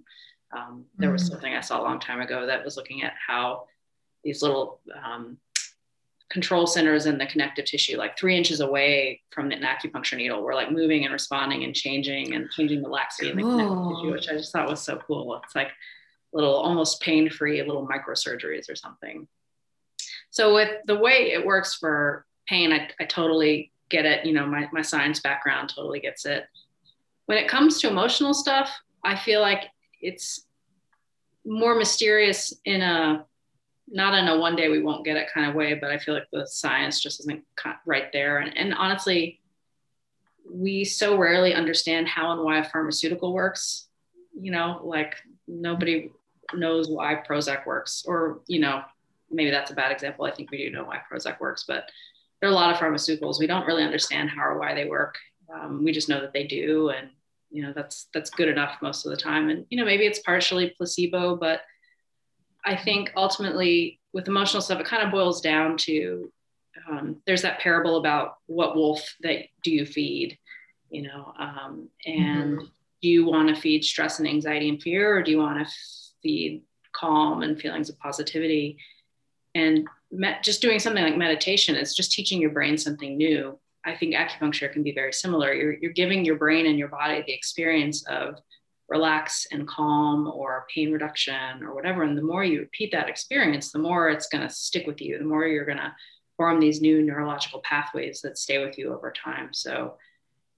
um, 0.56 0.84
there 0.96 1.12
was 1.12 1.24
mm. 1.24 1.30
something 1.30 1.54
I 1.54 1.60
saw 1.60 1.80
a 1.80 1.84
long 1.84 2.00
time 2.00 2.20
ago 2.20 2.46
that 2.46 2.64
was 2.64 2.76
looking 2.76 3.02
at 3.02 3.14
how 3.26 3.66
these 4.24 4.42
little 4.42 4.80
um, 5.04 5.38
control 6.30 6.66
centers 6.66 7.06
in 7.06 7.18
the 7.18 7.26
connective 7.26 7.64
tissue, 7.64 7.96
like 7.96 8.16
three 8.16 8.36
inches 8.36 8.60
away 8.60 9.20
from 9.30 9.50
an 9.50 9.62
acupuncture 9.62 10.16
needle, 10.16 10.42
were 10.42 10.54
like 10.54 10.70
moving 10.70 11.04
and 11.04 11.12
responding 11.12 11.64
and 11.64 11.74
changing 11.74 12.34
and 12.34 12.50
changing 12.50 12.82
the 12.82 12.88
laxity 12.88 13.30
in 13.30 13.36
the 13.36 13.42
connective 13.42 13.96
tissue, 13.96 14.12
which 14.12 14.28
I 14.28 14.32
just 14.32 14.52
thought 14.52 14.68
was 14.68 14.80
so 14.80 14.96
cool. 14.96 15.40
It's 15.44 15.56
like 15.56 15.70
little 16.32 16.54
almost 16.54 17.00
pain-free 17.00 17.62
little 17.62 17.86
microsurgeries 17.86 18.70
or 18.70 18.76
something. 18.76 19.26
So 20.30 20.54
with 20.54 20.70
the 20.86 20.96
way 20.96 21.32
it 21.32 21.44
works 21.44 21.74
for 21.74 22.24
pain, 22.48 22.72
I, 22.72 22.88
I 23.00 23.04
totally 23.04 23.72
get 23.90 24.07
it. 24.07 24.24
You 24.24 24.33
know, 24.33 24.46
my, 24.46 24.68
my 24.72 24.83
science 24.83 25.20
background 25.20 25.72
totally 25.74 26.00
gets 26.00 26.24
it. 26.24 26.44
When 27.26 27.38
it 27.38 27.48
comes 27.48 27.81
to 27.81 27.88
emotional 27.88 28.35
stuff, 28.35 28.70
I 29.05 29.16
feel 29.16 29.40
like 29.40 29.64
it's 30.00 30.46
more 31.44 31.74
mysterious 31.74 32.55
in 32.64 32.83
a 32.83 33.24
not 33.92 34.14
in 34.14 34.29
a 34.29 34.38
one 34.38 34.55
day 34.55 34.68
we 34.68 34.83
won't 34.83 35.05
get 35.05 35.16
it 35.16 35.29
kind 35.35 35.48
of 35.48 35.55
way, 35.55 35.74
but 35.74 35.90
I 35.90 35.98
feel 35.98 36.14
like 36.14 36.29
the 36.33 36.46
science 36.46 37.00
just 37.00 37.20
isn't 37.20 37.44
right 37.85 38.12
there. 38.12 38.38
And, 38.38 38.57
and 38.57 38.72
honestly, 38.74 39.40
we 40.48 40.85
so 40.85 41.16
rarely 41.18 41.55
understand 41.55 42.07
how 42.07 42.33
and 42.33 42.42
why 42.42 42.59
a 42.59 42.64
pharmaceutical 42.64 43.33
works. 43.33 43.88
You 44.40 44.53
know, 44.53 44.81
like 44.85 45.16
nobody 45.48 46.12
knows 46.55 46.88
why 46.88 47.20
Prozac 47.29 47.66
works, 47.66 48.05
or, 48.07 48.42
you 48.46 48.61
know, 48.61 48.83
maybe 49.31 49.50
that's 49.50 49.70
a 49.70 49.74
bad 49.74 49.92
example. 49.92 50.24
I 50.24 50.31
think 50.31 50.50
we 50.50 50.59
do 50.59 50.70
know 50.70 50.85
why 50.85 51.00
Prozac 51.11 51.40
works, 51.40 51.64
but 51.66 51.90
there 52.40 52.48
are 52.48 52.53
a 52.53 52.57
lot 52.57 52.72
of 52.72 52.81
pharmaceuticals. 52.81 53.38
We 53.38 53.46
don't 53.46 53.66
really 53.66 53.83
understand 53.83 54.31
how 54.31 54.42
or 54.42 54.59
why 54.59 54.74
they 54.74 54.87
work. 54.87 55.16
Um, 55.53 55.85
we 55.85 55.92
just 55.92 56.09
know 56.09 56.20
that 56.20 56.33
they 56.33 56.46
do, 56.46 56.90
and 56.90 57.11
you 57.50 57.62
know 57.62 57.72
that's 57.74 58.09
that's 58.14 58.31
good 58.31 58.48
enough 58.48 58.79
most 58.81 59.05
of 59.05 59.11
the 59.11 59.16
time. 59.16 59.50
And 59.50 59.66
you 59.70 59.79
know 59.79 59.85
maybe 59.85 60.07
it's 60.07 60.20
partially 60.20 60.70
placebo, 60.76 61.37
but 61.37 61.61
I 62.64 62.76
think 62.76 63.12
ultimately 63.16 64.00
with 64.12 64.29
emotional 64.29 64.62
stuff, 64.62 64.81
it 64.81 64.87
kind 64.87 65.03
of 65.03 65.12
boils 65.12 65.40
down 65.40 65.76
to 65.79 66.33
um, 66.88 67.16
there's 67.26 67.42
that 67.42 67.61
parable 67.61 67.96
about 67.96 68.37
what 68.46 68.76
wolf 68.76 69.16
that 69.22 69.46
do 69.62 69.70
you 69.70 69.85
feed, 69.85 70.38
you 70.90 71.03
know, 71.03 71.33
um, 71.38 71.88
and 72.07 72.59
mm-hmm. 72.59 72.64
do 73.03 73.09
you 73.09 73.26
want 73.26 73.55
to 73.55 73.61
feed 73.61 73.85
stress 73.85 74.18
and 74.18 74.29
anxiety 74.29 74.68
and 74.68 74.83
fear, 74.83 75.16
or 75.16 75.22
do 75.22 75.31
you 75.31 75.38
want 75.38 75.66
to 75.66 75.72
feed 76.22 76.62
calm 76.92 77.42
and 77.42 77.61
feelings 77.61 77.88
of 77.88 77.98
positivity? 77.98 78.79
And 79.55 79.87
just 80.42 80.60
doing 80.60 80.78
something 80.78 81.04
like 81.04 81.16
meditation 81.16 81.76
is 81.76 81.94
just 81.94 82.12
teaching 82.12 82.40
your 82.40 82.50
brain 82.50 82.76
something 82.76 83.16
new. 83.16 83.58
I 83.84 83.94
think 83.96 84.14
acupuncture 84.14 84.72
can 84.72 84.82
be 84.82 84.92
very 84.92 85.12
similar. 85.12 85.54
You're, 85.54 85.74
you're 85.80 85.92
giving 85.92 86.24
your 86.24 86.36
brain 86.36 86.66
and 86.66 86.78
your 86.78 86.88
body 86.88 87.22
the 87.26 87.32
experience 87.32 88.06
of 88.06 88.34
relax 88.88 89.46
and 89.52 89.66
calm 89.68 90.26
or 90.26 90.66
pain 90.74 90.92
reduction 90.92 91.62
or 91.62 91.74
whatever. 91.74 92.02
And 92.02 92.18
the 92.18 92.22
more 92.22 92.44
you 92.44 92.60
repeat 92.60 92.90
that 92.92 93.08
experience, 93.08 93.70
the 93.70 93.78
more 93.78 94.10
it's 94.10 94.26
going 94.26 94.46
to 94.46 94.52
stick 94.52 94.86
with 94.86 95.00
you, 95.00 95.16
the 95.18 95.24
more 95.24 95.46
you're 95.46 95.64
going 95.64 95.78
to 95.78 95.94
form 96.36 96.58
these 96.58 96.80
new 96.80 97.02
neurological 97.02 97.60
pathways 97.62 98.20
that 98.22 98.36
stay 98.36 98.64
with 98.64 98.76
you 98.76 98.92
over 98.92 99.12
time. 99.12 99.50
So 99.52 99.96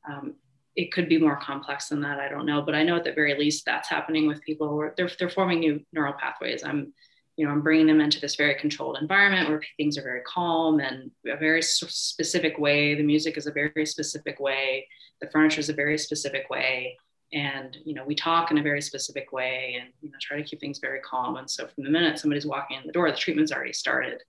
um, 0.09 0.35
it 0.75 0.91
could 0.93 1.09
be 1.09 1.19
more 1.19 1.37
complex 1.37 1.89
than 1.89 2.01
that. 2.01 2.19
I 2.19 2.29
don't 2.29 2.47
know, 2.47 2.63
but 2.63 2.75
I 2.75 2.83
know 2.83 2.97
at 2.97 3.05
the 3.05 3.13
very 3.13 3.39
least 3.39 3.67
that's 3.67 3.89
happening 3.89 4.27
with 4.27 4.41
people 4.43 4.75
where 4.75 4.95
they're, 4.97 5.11
they're 5.19 5.29
forming 5.29 5.61
new 5.61 5.85
neural 5.93 6.15
pathways. 6.15 6.65
I'm 6.65 6.95
you 7.37 7.47
know, 7.47 7.53
I'm 7.53 7.63
bringing 7.63 7.87
them 7.87 8.01
into 8.01 8.21
this 8.21 8.37
very 8.37 8.55
controlled 8.55 8.99
environment 9.01 9.49
where 9.49 9.63
things 9.77 9.97
are 9.97 10.03
very 10.03 10.21
calm 10.23 10.81
and 10.81 11.11
a 11.27 11.37
very 11.37 11.63
specific 11.63 12.59
way. 12.59 12.95
The 12.95 13.03
music 13.03 13.37
is 13.37 13.47
a 13.47 13.53
very 13.53 13.87
specific 13.87 14.39
way. 14.39 14.87
The 15.21 15.31
furniture 15.31 15.61
is 15.61 15.71
a 15.71 15.75
very 15.75 15.97
specific 15.97 16.51
way. 16.51 16.99
And, 17.33 17.79
you 17.87 17.95
know, 17.95 18.05
we 18.05 18.15
talk 18.15 18.51
in 18.51 18.59
a 18.59 18.63
very 18.63 18.83
specific 18.83 19.33
way 19.33 19.79
and, 19.81 19.91
you 20.03 20.11
know, 20.11 20.19
try 20.21 20.37
to 20.37 20.43
keep 20.43 20.61
things 20.61 20.79
very 20.79 21.01
calm. 21.01 21.37
And 21.37 21.49
so 21.49 21.67
from 21.67 21.85
the 21.85 21.91
minute 21.91 22.19
somebody's 22.19 22.47
walking 22.47 22.77
in 22.79 22.87
the 22.87 22.93
door, 22.93 23.11
the 23.11 23.17
treatment's 23.17 23.53
already 23.53 23.73
started. 23.73 24.21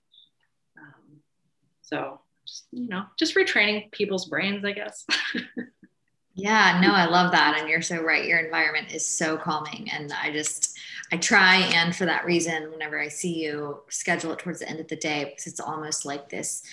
Um, 0.77 1.19
so, 1.81 2.21
just, 2.47 2.67
you 2.71 2.87
know, 2.87 3.03
just 3.19 3.35
retraining 3.35 3.91
people's 3.91 4.27
brains, 4.27 4.63
I 4.63 4.71
guess. 4.71 5.05
yeah, 6.33 6.79
no, 6.81 6.93
I 6.93 7.05
love 7.05 7.33
that. 7.33 7.57
And 7.59 7.69
you're 7.69 7.81
so 7.81 8.01
right. 8.01 8.25
Your 8.25 8.39
environment 8.39 8.93
is 8.93 9.05
so 9.05 9.35
calming. 9.35 9.89
And 9.91 10.13
I 10.13 10.31
just, 10.31 10.77
I 11.13 11.17
try, 11.17 11.57
and 11.57 11.95
for 11.95 12.05
that 12.05 12.25
reason, 12.25 12.71
whenever 12.71 12.99
I 12.99 13.07
see 13.07 13.35
you, 13.35 13.81
schedule 13.87 14.31
it 14.31 14.39
towards 14.39 14.61
the 14.61 14.67
end 14.67 14.79
of 14.79 14.87
the 14.87 14.95
day 14.95 15.25
because 15.25 15.45
it's 15.45 15.59
almost 15.59 16.05
like 16.05 16.27
this 16.27 16.63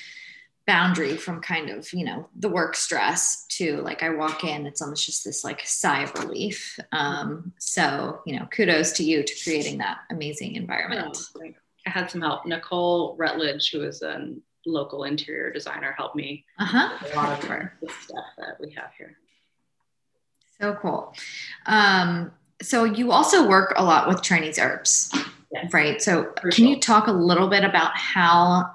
boundary 0.66 1.18
from 1.18 1.42
kind 1.42 1.68
of 1.68 1.92
you 1.92 2.06
know 2.06 2.26
the 2.36 2.48
work 2.48 2.74
stress 2.74 3.44
to 3.48 3.82
like 3.82 4.02
I 4.02 4.08
walk 4.08 4.42
in, 4.44 4.64
it's 4.64 4.80
almost 4.80 5.04
just 5.04 5.26
this 5.26 5.44
like 5.44 5.60
sigh 5.66 6.04
of 6.04 6.14
relief. 6.14 6.80
Um, 6.90 7.52
so 7.58 8.22
you 8.24 8.38
know, 8.38 8.46
kudos 8.46 8.92
to 8.92 9.04
you 9.04 9.22
to 9.22 9.34
creating 9.44 9.76
that 9.78 9.98
amazing 10.10 10.54
environment. 10.54 11.18
Oh, 11.36 11.42
I 11.86 11.90
had 11.90 12.10
some 12.10 12.22
help. 12.22 12.46
Nicole 12.46 13.16
Rutledge, 13.18 13.70
who 13.70 13.82
is 13.82 14.00
a 14.00 14.32
local 14.64 15.04
interior 15.04 15.52
designer, 15.52 15.94
helped 15.98 16.16
me 16.16 16.46
uh-huh. 16.58 16.96
a 17.12 17.14
lot 17.14 17.30
of 17.30 17.46
the 17.46 17.90
stuff 18.02 18.24
that 18.38 18.56
we 18.58 18.72
have 18.72 18.92
here. 18.96 19.18
So 20.58 20.78
cool. 20.80 21.14
Um, 21.66 22.32
so 22.62 22.84
you 22.84 23.12
also 23.12 23.48
work 23.48 23.72
a 23.76 23.84
lot 23.84 24.08
with 24.08 24.22
Chinese 24.22 24.58
herbs, 24.58 25.12
Yes. 25.52 25.72
right? 25.72 26.00
So 26.00 26.32
can 26.52 26.66
you 26.66 26.78
talk 26.78 27.06
a 27.06 27.12
little 27.12 27.48
bit 27.48 27.64
about 27.64 27.96
how 27.96 28.70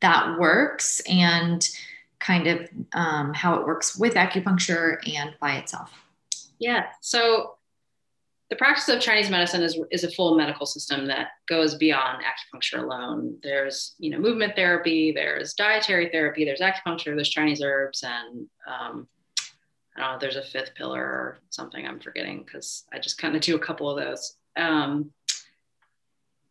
that 0.00 0.38
works 0.38 1.00
and 1.08 1.68
kind 2.18 2.46
of 2.46 2.68
um, 2.92 3.34
how 3.34 3.54
it 3.54 3.66
works 3.66 3.96
with 3.96 4.14
acupuncture 4.14 4.98
and 5.14 5.34
by 5.40 5.56
itself? 5.56 5.92
Yeah. 6.58 6.86
So 7.00 7.54
the 8.50 8.56
practice 8.56 8.88
of 8.88 9.00
Chinese 9.00 9.30
medicine 9.30 9.62
is, 9.62 9.78
is 9.90 10.04
a 10.04 10.10
full 10.10 10.36
medical 10.36 10.64
system 10.66 11.06
that 11.06 11.28
goes 11.46 11.74
beyond 11.74 12.22
acupuncture 12.24 12.78
alone. 12.82 13.36
There's, 13.42 13.94
you 13.98 14.10
know, 14.10 14.18
movement 14.18 14.56
therapy, 14.56 15.12
there's 15.12 15.52
dietary 15.52 16.08
therapy, 16.10 16.44
there's 16.44 16.60
acupuncture, 16.60 17.14
there's 17.14 17.28
Chinese 17.28 17.62
herbs, 17.62 18.02
and 18.02 18.46
um, 18.66 19.06
I 20.00 20.16
there's 20.18 20.36
a 20.36 20.42
fifth 20.42 20.74
pillar 20.74 21.02
or 21.02 21.38
something 21.50 21.86
I'm 21.86 22.00
forgetting 22.00 22.44
because 22.44 22.84
I 22.92 22.98
just 22.98 23.18
kind 23.18 23.34
of 23.36 23.42
do 23.42 23.56
a 23.56 23.60
couple 23.60 23.90
of 23.90 24.04
those. 24.04 24.36
Um, 24.56 25.12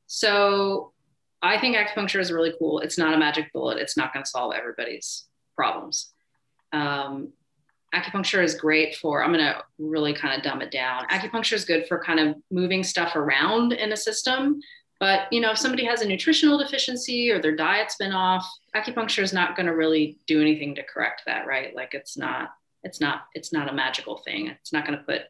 so 0.07 0.93
I 1.41 1.59
think 1.59 1.75
acupuncture 1.75 2.19
is 2.19 2.31
really 2.31 2.53
cool. 2.57 2.79
It's 2.79 2.97
not 2.97 3.13
a 3.13 3.17
magic 3.17 3.51
bullet. 3.53 3.77
It's 3.77 3.97
not 3.97 4.13
going 4.13 4.23
to 4.23 4.29
solve 4.29 4.53
everybody's 4.53 5.25
problems. 5.55 6.11
Um, 6.73 7.33
acupuncture 7.95 8.43
is 8.43 8.55
great 8.55 8.95
for 8.95 9.23
i'm 9.23 9.31
going 9.31 9.43
to 9.43 9.63
really 9.79 10.13
kind 10.13 10.35
of 10.35 10.43
dumb 10.43 10.61
it 10.61 10.71
down 10.71 11.07
acupuncture 11.07 11.53
is 11.53 11.65
good 11.65 11.87
for 11.87 11.97
kind 11.97 12.19
of 12.19 12.35
moving 12.51 12.83
stuff 12.83 13.15
around 13.15 13.73
in 13.73 13.93
a 13.93 13.97
system 13.97 14.59
but 14.99 15.31
you 15.31 15.39
know 15.39 15.51
if 15.51 15.57
somebody 15.57 15.85
has 15.85 16.01
a 16.01 16.07
nutritional 16.07 16.57
deficiency 16.57 17.31
or 17.31 17.41
their 17.41 17.55
diet's 17.55 17.95
been 17.95 18.11
off 18.11 18.45
acupuncture 18.75 19.23
is 19.23 19.31
not 19.31 19.55
going 19.55 19.65
to 19.65 19.75
really 19.75 20.17
do 20.27 20.41
anything 20.41 20.75
to 20.75 20.83
correct 20.83 21.21
that 21.25 21.47
right 21.47 21.75
like 21.75 21.93
it's 21.93 22.17
not 22.17 22.49
it's 22.83 23.01
not 23.01 23.25
it's 23.33 23.51
not 23.51 23.69
a 23.69 23.73
magical 23.73 24.17
thing. 24.17 24.47
It's 24.47 24.73
not 24.73 24.85
going 24.85 24.97
to 24.97 25.03
put 25.05 25.21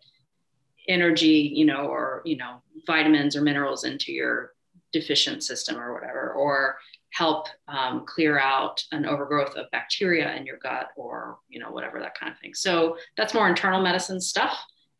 energy 0.87 1.51
you 1.53 1.65
know 1.65 1.87
or 1.87 2.21
you 2.25 2.37
know 2.37 2.61
vitamins 2.85 3.35
or 3.35 3.41
minerals 3.41 3.83
into 3.83 4.11
your 4.13 4.53
deficient 4.93 5.43
system 5.43 5.77
or 5.77 5.93
whatever 5.93 6.31
or 6.31 6.77
help 7.11 7.47
um, 7.67 8.05
clear 8.05 8.39
out 8.39 8.83
an 8.91 9.05
overgrowth 9.05 9.55
of 9.55 9.69
bacteria 9.71 10.33
in 10.35 10.45
your 10.45 10.57
gut 10.57 10.87
or 10.95 11.39
you 11.49 11.59
know 11.59 11.71
whatever 11.71 11.99
that 11.99 12.17
kind 12.17 12.31
of 12.31 12.39
thing. 12.39 12.53
So 12.53 12.97
that's 13.15 13.33
more 13.33 13.47
internal 13.47 13.81
medicine 13.81 14.21
stuff. 14.21 14.57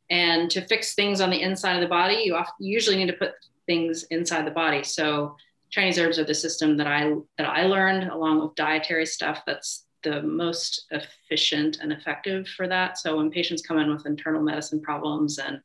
And 0.09 0.49
to 0.51 0.61
fix 0.61 0.95
things 0.95 1.19
on 1.19 1.29
the 1.29 1.41
inside 1.41 1.75
of 1.75 1.81
the 1.81 1.87
body 1.87 2.23
you, 2.25 2.35
often, 2.35 2.53
you 2.59 2.73
usually 2.73 2.95
need 2.95 3.07
to 3.07 3.13
put 3.13 3.33
things 3.65 4.03
inside 4.03 4.45
the 4.45 4.51
body. 4.51 4.83
So 4.83 5.35
chinese 5.69 5.99
herbs 5.99 6.17
are 6.17 6.23
the 6.23 6.33
system 6.33 6.77
that 6.77 6.87
i 6.87 7.13
that 7.37 7.45
i 7.45 7.63
learned 7.63 8.09
along 8.09 8.41
with 8.41 8.55
dietary 8.55 9.05
stuff 9.05 9.41
that's 9.45 9.85
the 10.03 10.21
most 10.21 10.85
efficient 10.91 11.77
and 11.81 11.91
effective 11.91 12.47
for 12.47 12.67
that 12.67 12.97
so 12.97 13.17
when 13.17 13.31
patients 13.31 13.61
come 13.61 13.77
in 13.77 13.89
with 13.89 14.05
internal 14.05 14.41
medicine 14.41 14.81
problems 14.81 15.37
and 15.39 15.59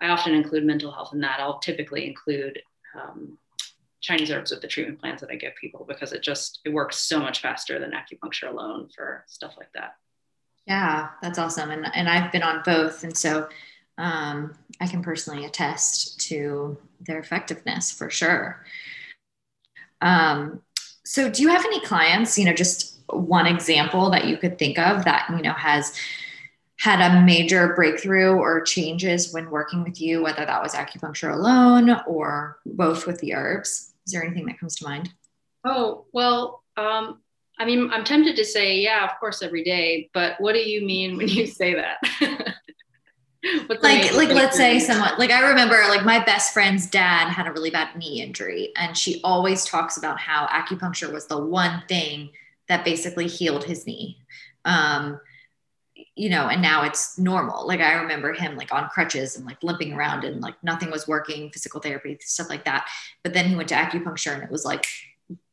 i 0.00 0.08
often 0.08 0.34
include 0.34 0.64
mental 0.64 0.92
health 0.92 1.10
in 1.12 1.20
that 1.20 1.40
i'll 1.40 1.58
typically 1.58 2.06
include 2.06 2.60
um, 2.94 3.38
Chinese 4.00 4.30
herbs 4.30 4.50
with 4.50 4.60
the 4.60 4.68
treatment 4.68 5.00
plans 5.00 5.20
that 5.20 5.30
I 5.30 5.34
give 5.34 5.54
people 5.60 5.84
because 5.88 6.12
it 6.12 6.22
just 6.22 6.60
it 6.64 6.72
works 6.72 6.96
so 6.96 7.18
much 7.18 7.40
faster 7.42 7.78
than 7.78 7.92
acupuncture 7.92 8.48
alone 8.48 8.88
for 8.94 9.24
stuff 9.26 9.54
like 9.58 9.72
that. 9.74 9.96
Yeah, 10.66 11.08
that's 11.20 11.38
awesome. 11.38 11.70
And 11.70 11.86
and 11.94 12.08
I've 12.08 12.30
been 12.30 12.42
on 12.42 12.62
both, 12.64 13.02
and 13.02 13.16
so 13.16 13.48
um, 13.96 14.54
I 14.80 14.86
can 14.86 15.02
personally 15.02 15.44
attest 15.44 16.20
to 16.28 16.78
their 17.00 17.18
effectiveness 17.18 17.90
for 17.90 18.08
sure. 18.10 18.64
Um, 20.00 20.62
so, 21.04 21.28
do 21.28 21.42
you 21.42 21.48
have 21.48 21.64
any 21.64 21.80
clients? 21.80 22.38
You 22.38 22.44
know, 22.44 22.52
just 22.52 22.97
one 23.10 23.46
example 23.46 24.10
that 24.10 24.26
you 24.26 24.36
could 24.36 24.58
think 24.58 24.78
of 24.78 25.04
that 25.04 25.28
you 25.30 25.42
know 25.42 25.52
has 25.52 25.92
had 26.78 27.00
a 27.00 27.20
major 27.24 27.74
breakthrough 27.74 28.34
or 28.34 28.60
changes 28.60 29.32
when 29.32 29.50
working 29.50 29.82
with 29.82 30.00
you, 30.00 30.22
whether 30.22 30.46
that 30.46 30.62
was 30.62 30.74
acupuncture 30.74 31.32
alone 31.32 31.96
or 32.06 32.58
both 32.64 33.04
with 33.04 33.18
the 33.20 33.34
herbs? 33.34 33.92
Is 34.06 34.12
there 34.12 34.22
anything 34.22 34.46
that 34.46 34.60
comes 34.60 34.76
to 34.76 34.84
mind? 34.84 35.12
Oh 35.64 36.06
well, 36.12 36.62
um, 36.76 37.20
I 37.58 37.64
mean, 37.64 37.90
I'm 37.90 38.04
tempted 38.04 38.36
to 38.36 38.44
say, 38.44 38.78
yeah, 38.78 39.04
of 39.04 39.18
course, 39.18 39.42
every 39.42 39.64
day. 39.64 40.08
But 40.14 40.40
what 40.40 40.52
do 40.52 40.60
you 40.60 40.86
mean 40.86 41.16
when 41.16 41.28
you 41.28 41.46
say 41.46 41.74
that? 41.74 41.98
What's 43.66 43.82
like 43.82 44.12
like 44.14 44.30
let's 44.30 44.56
say 44.56 44.80
someone 44.80 45.12
like 45.16 45.30
i 45.30 45.48
remember 45.48 45.76
like 45.88 46.04
my 46.04 46.18
best 46.24 46.52
friend's 46.52 46.90
dad 46.90 47.28
had 47.30 47.46
a 47.46 47.52
really 47.52 47.70
bad 47.70 47.96
knee 47.96 48.20
injury 48.20 48.72
and 48.76 48.96
she 48.96 49.20
always 49.22 49.64
talks 49.64 49.96
about 49.96 50.18
how 50.18 50.48
acupuncture 50.48 51.12
was 51.12 51.28
the 51.28 51.38
one 51.38 51.84
thing 51.88 52.30
that 52.68 52.84
basically 52.84 53.26
healed 53.26 53.64
his 53.64 53.86
knee. 53.86 54.18
Um 54.64 55.20
you 56.14 56.28
know 56.28 56.48
and 56.48 56.62
now 56.62 56.84
it's 56.84 57.18
normal. 57.18 57.66
Like 57.66 57.80
i 57.80 57.94
remember 57.94 58.32
him 58.32 58.56
like 58.56 58.72
on 58.72 58.88
crutches 58.88 59.36
and 59.36 59.46
like 59.46 59.62
limping 59.62 59.92
around 59.92 60.24
and 60.24 60.40
like 60.40 60.54
nothing 60.62 60.90
was 60.90 61.08
working 61.08 61.50
physical 61.50 61.80
therapy 61.80 62.18
stuff 62.20 62.48
like 62.48 62.64
that. 62.64 62.88
But 63.22 63.34
then 63.34 63.46
he 63.46 63.56
went 63.56 63.68
to 63.70 63.74
acupuncture 63.74 64.34
and 64.34 64.42
it 64.42 64.50
was 64.50 64.64
like 64.64 64.86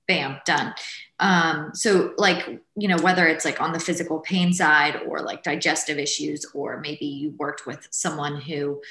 bam 0.07 0.39
done. 0.45 0.73
Um 1.19 1.71
so 1.73 2.13
like 2.17 2.61
you 2.75 2.87
know 2.87 2.97
whether 2.97 3.25
it's 3.27 3.45
like 3.45 3.61
on 3.61 3.73
the 3.73 3.79
physical 3.79 4.19
pain 4.19 4.53
side 4.53 5.01
or 5.07 5.21
like 5.21 5.43
digestive 5.43 5.97
issues 5.97 6.45
or 6.53 6.79
maybe 6.79 7.05
you 7.05 7.33
worked 7.37 7.65
with 7.65 7.87
someone 7.91 8.39
who 8.41 8.81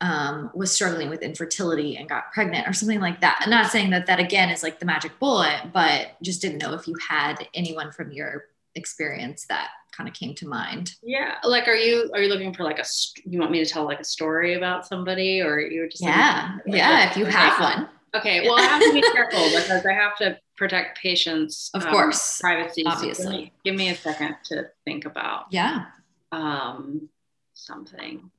um, 0.00 0.50
was 0.54 0.70
struggling 0.70 1.10
with 1.10 1.22
infertility 1.22 1.96
and 1.96 2.08
got 2.08 2.32
pregnant 2.32 2.68
or 2.68 2.72
something 2.72 3.00
like 3.00 3.20
that 3.20 3.40
i'm 3.40 3.50
not 3.50 3.70
saying 3.70 3.90
that 3.90 4.06
that 4.06 4.20
again 4.20 4.48
is 4.48 4.62
like 4.62 4.78
the 4.78 4.86
magic 4.86 5.18
bullet 5.18 5.60
but 5.72 6.12
just 6.22 6.40
didn't 6.40 6.58
know 6.58 6.72
if 6.74 6.86
you 6.86 6.94
had 7.08 7.34
anyone 7.54 7.90
from 7.90 8.12
your 8.12 8.44
experience 8.74 9.46
that 9.48 9.70
kind 9.90 10.08
of 10.08 10.14
came 10.14 10.34
to 10.34 10.46
mind 10.46 10.94
Yeah, 11.02 11.36
like, 11.42 11.66
are 11.66 11.74
you 11.74 12.10
are 12.14 12.20
you 12.20 12.28
looking 12.28 12.54
for 12.54 12.62
like 12.62 12.78
a? 12.78 12.84
You 13.24 13.40
want 13.40 13.50
me 13.50 13.64
to 13.64 13.68
tell 13.68 13.84
like 13.84 13.98
a 13.98 14.04
story 14.04 14.54
about 14.54 14.86
somebody, 14.86 15.40
or 15.40 15.58
you're 15.58 15.88
just 15.88 16.04
yeah 16.04 16.58
like, 16.66 16.76
yeah 16.76 17.10
if 17.10 17.16
you 17.16 17.24
okay. 17.24 17.32
have 17.32 17.58
one 17.58 17.88
Okay, 18.14 18.48
well, 18.48 18.58
I 18.58 18.62
have 18.62 18.82
to 18.82 18.92
be 18.92 19.02
careful 19.12 19.44
because 19.50 19.84
I 19.84 19.92
have 19.92 20.16
to 20.18 20.38
protect 20.56 20.98
patients' 20.98 21.70
Of 21.74 21.84
um, 21.84 21.92
course, 21.92 22.40
privacy. 22.40 22.82
So 22.82 22.90
obviously. 22.90 23.24
give, 23.24 23.34
me, 23.34 23.52
give 23.64 23.74
me 23.76 23.88
a 23.90 23.94
second 23.94 24.36
to 24.46 24.70
think 24.84 25.04
about 25.04 25.46
yeah 25.50 25.86
um, 26.32 27.08
something. 27.54 28.30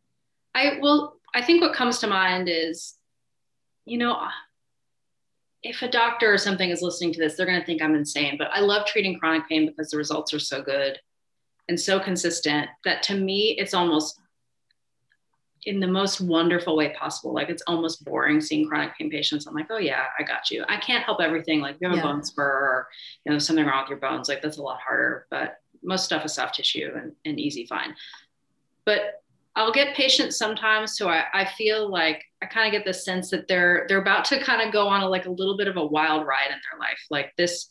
I 0.55 0.79
will. 0.81 1.15
I 1.33 1.41
think 1.43 1.61
what 1.61 1.73
comes 1.75 1.99
to 1.99 2.07
mind 2.07 2.49
is, 2.49 2.95
you 3.85 3.97
know, 3.97 4.19
if 5.63 5.81
a 5.81 5.89
doctor 5.89 6.33
or 6.33 6.37
something 6.37 6.69
is 6.69 6.81
listening 6.81 7.13
to 7.13 7.19
this, 7.19 7.35
they're 7.35 7.45
going 7.45 7.59
to 7.59 7.65
think 7.65 7.81
I'm 7.81 7.95
insane. 7.95 8.35
But 8.37 8.49
I 8.53 8.61
love 8.61 8.85
treating 8.85 9.19
chronic 9.19 9.47
pain 9.47 9.65
because 9.67 9.89
the 9.91 9.97
results 9.97 10.33
are 10.33 10.39
so 10.39 10.61
good 10.61 10.99
and 11.67 11.79
so 11.79 11.99
consistent 11.99 12.69
that 12.85 13.03
to 13.03 13.15
me, 13.15 13.55
it's 13.59 13.73
almost 13.73 14.19
in 15.65 15.81
the 15.81 15.87
most 15.87 16.21
wonderful 16.21 16.77
way 16.77 16.93
possible. 16.97 17.33
Like 17.33 17.49
it's 17.49 17.63
almost 17.67 18.05
boring 18.05 18.39
seeing 18.39 18.67
chronic 18.67 18.97
pain 18.97 19.09
patients. 19.09 19.45
I'm 19.45 19.53
like, 19.53 19.67
oh 19.69 19.77
yeah, 19.77 20.05
I 20.17 20.23
got 20.23 20.49
you. 20.49 20.63
I 20.69 20.77
can't 20.77 21.03
help 21.03 21.19
everything. 21.19 21.59
Like 21.59 21.75
if 21.75 21.81
you 21.81 21.89
have 21.89 21.97
Yeah. 21.97 22.03
a 22.03 22.07
bone 22.07 22.23
spur 22.23 22.43
or 22.43 22.87
you 23.25 23.33
know 23.33 23.39
something 23.39 23.65
wrong 23.65 23.83
with 23.83 23.89
your 23.89 23.99
bones, 23.99 24.29
like 24.29 24.41
that's 24.41 24.57
a 24.57 24.63
lot 24.63 24.79
harder. 24.79 25.27
But 25.29 25.57
most 25.83 26.05
stuff 26.05 26.23
is 26.25 26.33
soft 26.33 26.55
tissue 26.55 26.91
and, 26.95 27.11
and 27.25 27.39
easy 27.39 27.65
fine. 27.65 27.93
But 28.85 29.21
I'll 29.59 29.73
get 29.73 29.93
patients 29.93 30.37
sometimes 30.37 30.97
who 30.97 31.07
I, 31.09 31.25
I 31.33 31.43
feel 31.43 31.91
like 31.91 32.23
I 32.41 32.45
kind 32.45 32.65
of 32.65 32.71
get 32.71 32.85
the 32.85 32.93
sense 32.93 33.29
that 33.31 33.49
they're 33.49 33.85
they're 33.89 34.01
about 34.01 34.23
to 34.25 34.41
kind 34.41 34.61
of 34.61 34.71
go 34.71 34.87
on 34.87 35.01
a 35.01 35.09
like 35.09 35.25
a 35.25 35.31
little 35.31 35.57
bit 35.57 35.67
of 35.67 35.75
a 35.75 35.85
wild 35.85 36.25
ride 36.25 36.45
in 36.45 36.51
their 36.71 36.79
life. 36.79 36.99
Like 37.09 37.33
this 37.37 37.69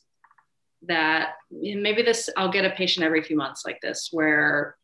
that 0.83 1.31
maybe 1.51 2.03
this 2.03 2.29
I'll 2.37 2.53
get 2.53 2.67
a 2.67 2.71
patient 2.77 3.07
every 3.07 3.23
few 3.23 3.39
months 3.39 3.63
like 3.65 3.81
this 3.81 4.11
where 4.13 4.77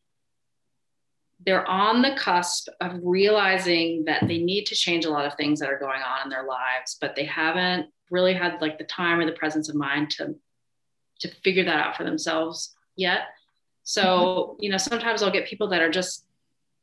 they're 1.44 1.66
on 1.66 2.00
the 2.00 2.16
cusp 2.16 2.68
of 2.80 2.92
realizing 3.02 4.04
that 4.06 4.26
they 4.26 4.38
need 4.38 4.64
to 4.64 4.74
change 4.74 5.04
a 5.04 5.10
lot 5.10 5.26
of 5.26 5.34
things 5.34 5.60
that 5.60 5.68
are 5.68 5.78
going 5.78 6.00
on 6.00 6.22
in 6.24 6.30
their 6.30 6.46
lives, 6.46 6.96
but 7.02 7.14
they 7.14 7.26
haven't 7.26 7.90
really 8.10 8.32
had 8.32 8.62
like 8.62 8.78
the 8.78 8.84
time 8.84 9.18
or 9.18 9.26
the 9.26 9.32
presence 9.32 9.68
of 9.68 9.74
mind 9.74 10.08
to 10.12 10.34
to 11.20 11.28
figure 11.42 11.66
that 11.66 11.80
out 11.80 11.98
for 11.98 12.04
themselves 12.04 12.74
yet. 12.96 13.24
So, 13.82 14.04
mm-hmm. 14.06 14.62
you 14.62 14.70
know, 14.70 14.78
sometimes 14.78 15.22
I'll 15.22 15.30
get 15.30 15.46
people 15.46 15.68
that 15.68 15.82
are 15.82 15.90
just 15.90 16.24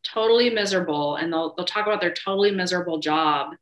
totally 0.03 0.49
miserable 0.49 1.15
and 1.15 1.31
they'll 1.31 1.53
they'll 1.55 1.65
talk 1.65 1.85
about 1.85 2.01
their 2.01 2.13
totally 2.13 2.51
miserable 2.51 2.99
job. 2.99 3.54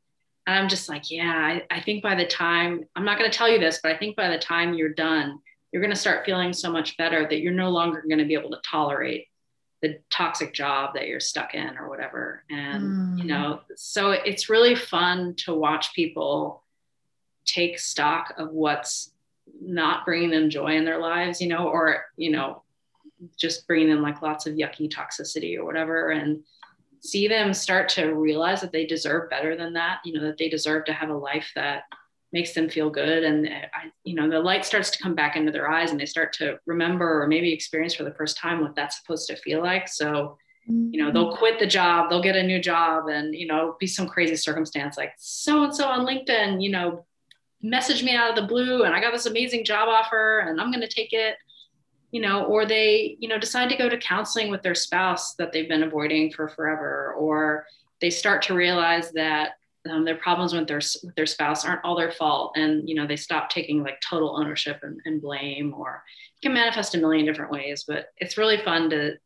And 0.48 0.58
I'm 0.58 0.70
just 0.70 0.90
like, 0.90 1.12
yeah, 1.12 1.32
I, 1.36 1.64
I 1.70 1.82
think 1.82 2.02
by 2.02 2.16
the 2.16 2.26
time 2.26 2.86
I'm 2.96 3.06
not 3.06 3.20
going 3.20 3.30
to 3.30 3.38
tell 3.38 3.50
you 3.50 3.60
this, 3.60 3.80
but 3.84 3.92
I 3.92 3.98
think 3.98 4.16
by 4.16 4.30
the 4.30 4.40
time 4.40 4.74
you're 4.74 4.90
done, 4.94 5.40
you're 5.72 5.82
going 5.82 5.94
to 5.94 6.00
start 6.00 6.26
feeling 6.26 6.54
so 6.54 6.72
much 6.72 6.98
better 6.98 7.28
that 7.28 7.40
you're 7.40 7.54
no 7.54 7.70
longer 7.70 8.04
going 8.08 8.18
to 8.20 8.26
be 8.26 8.34
able 8.34 8.50
to 8.52 8.62
tolerate 8.66 9.28
the 9.82 10.00
toxic 10.10 10.54
job 10.54 10.96
that 10.96 11.08
you're 11.08 11.20
stuck 11.20 11.54
in 11.54 11.78
or 11.78 11.88
whatever. 11.88 12.44
And, 12.50 12.96
you 13.16 13.26
Mm. 13.26 13.28
know, 13.28 13.62
so 13.76 14.12
it's 14.12 14.50
really 14.50 14.76
fun 14.76 15.36
to 15.46 15.54
watch 15.54 15.94
people 15.94 16.64
take 17.46 17.80
stock 17.80 18.34
of 18.38 18.50
what's 18.52 19.12
not 19.62 20.06
bringing 20.06 20.32
them 20.32 20.50
joy 20.50 20.76
in 20.76 20.86
their 20.86 21.00
lives, 21.00 21.42
you 21.42 21.48
know, 21.48 21.68
or, 21.70 22.06
you 22.18 22.32
know, 22.32 22.64
just 23.38 23.68
bringing 23.68 23.90
in 23.90 24.02
like 24.02 24.22
lots 24.22 24.46
of 24.46 24.56
yucky 24.56 24.90
toxicity 24.92 25.58
or 25.58 25.66
whatever. 25.66 26.12
And, 26.12 26.44
see 27.02 27.28
them 27.28 27.54
start 27.54 27.90
to 27.90 28.14
realize 28.14 28.62
that 28.62 28.72
they 28.72 28.86
deserve 28.86 29.30
better 29.30 29.56
than 29.56 29.74
that 29.74 30.00
you 30.04 30.14
know 30.14 30.22
that 30.22 30.38
they 30.38 30.50
deserve 30.50 30.86
to 30.86 30.94
have 30.94 31.10
a 31.10 31.14
life 31.14 31.52
that 31.56 31.84
makes 32.32 32.54
them 32.54 32.70
feel 32.70 32.90
good 32.90 33.24
and 33.24 33.48
eh, 33.48 33.66
I, 33.74 33.92
you 34.04 34.16
know 34.16 34.30
the 34.30 34.40
light 34.40 34.66
starts 34.66 34.90
to 34.92 35.02
come 35.02 35.16
back 35.16 35.36
into 35.36 35.52
their 35.52 35.70
eyes 35.70 35.92
and 35.92 36.00
they 36.00 36.06
start 36.06 36.34
to 36.34 36.60
remember 36.66 37.22
or 37.22 37.28
maybe 37.28 37.54
experience 37.54 37.96
for 37.96 38.04
the 38.04 38.14
first 38.14 38.38
time 38.38 38.62
what 38.62 38.76
that's 38.76 39.00
supposed 39.00 39.28
to 39.28 39.36
feel 39.38 39.62
like 39.62 39.88
so 39.88 40.38
you 40.68 41.04
know 41.04 41.12
they'll 41.12 41.36
quit 41.36 41.58
the 41.58 41.66
job 41.66 42.10
they'll 42.10 42.22
get 42.22 42.36
a 42.36 42.44
new 42.44 42.62
job 42.62 43.08
and 43.08 43.34
you 43.34 43.48
know 43.48 43.76
be 43.80 43.88
some 43.88 44.08
crazy 44.08 44.36
circumstance 44.36 44.98
like 44.98 45.14
so 45.18 45.64
and 45.64 45.76
so 45.76 45.88
on 45.88 46.06
linkedin 46.06 46.62
you 46.62 46.70
know 46.70 47.06
message 47.62 48.04
me 48.04 48.14
out 48.14 48.30
of 48.30 48.36
the 48.36 48.48
blue 48.48 48.84
and 48.84 48.94
i 48.94 49.02
got 49.02 49.12
this 49.12 49.26
amazing 49.26 49.66
job 49.66 49.88
offer 49.90 50.40
and 50.40 50.62
i'm 50.62 50.72
going 50.72 50.82
to 50.82 50.88
take 50.88 51.12
it 51.12 51.36
you 52.12 52.22
know 52.22 52.46
or 52.46 52.66
they 52.66 53.16
you 53.20 53.28
know 53.28 53.38
decide 53.38 53.70
to 53.70 53.78
go 53.78 53.90
to 53.90 53.98
counseling 53.98 54.50
with 54.50 54.62
their 54.62 54.76
spouse 54.76 55.36
that 55.36 55.52
they've 55.52 55.70
been 55.70 55.84
avoiding 55.84 56.32
for 56.32 56.48
forever 56.48 57.14
or 57.18 57.66
they 58.02 58.10
start 58.10 58.42
to 58.42 58.54
realize 58.54 59.12
that 59.12 59.52
um, 59.90 60.04
their 60.04 60.16
problems 60.16 60.54
with 60.54 60.68
their 60.68 60.82
with 61.04 61.16
their 61.16 61.26
spouse 61.26 61.66
aren't 61.66 61.84
all 61.84 61.96
their 61.96 62.12
fault 62.12 62.54
and 62.56 62.88
you 62.88 62.96
know 62.96 63.08
they 63.08 63.16
stop 63.16 63.50
taking 63.50 63.84
like 63.84 64.00
total 64.02 64.38
ownership 64.38 64.80
and, 64.84 65.00
and 65.06 65.22
blame 65.22 65.74
or 65.74 66.04
it 66.36 66.46
can 66.46 66.54
manifest 66.54 66.96
a 66.96 66.98
million 66.98 67.26
different 67.26 67.52
ways. 67.52 67.84
But 67.88 68.08
it's 68.18 68.38
really 68.38 68.58
fun 68.58 68.90
to 68.92 69.18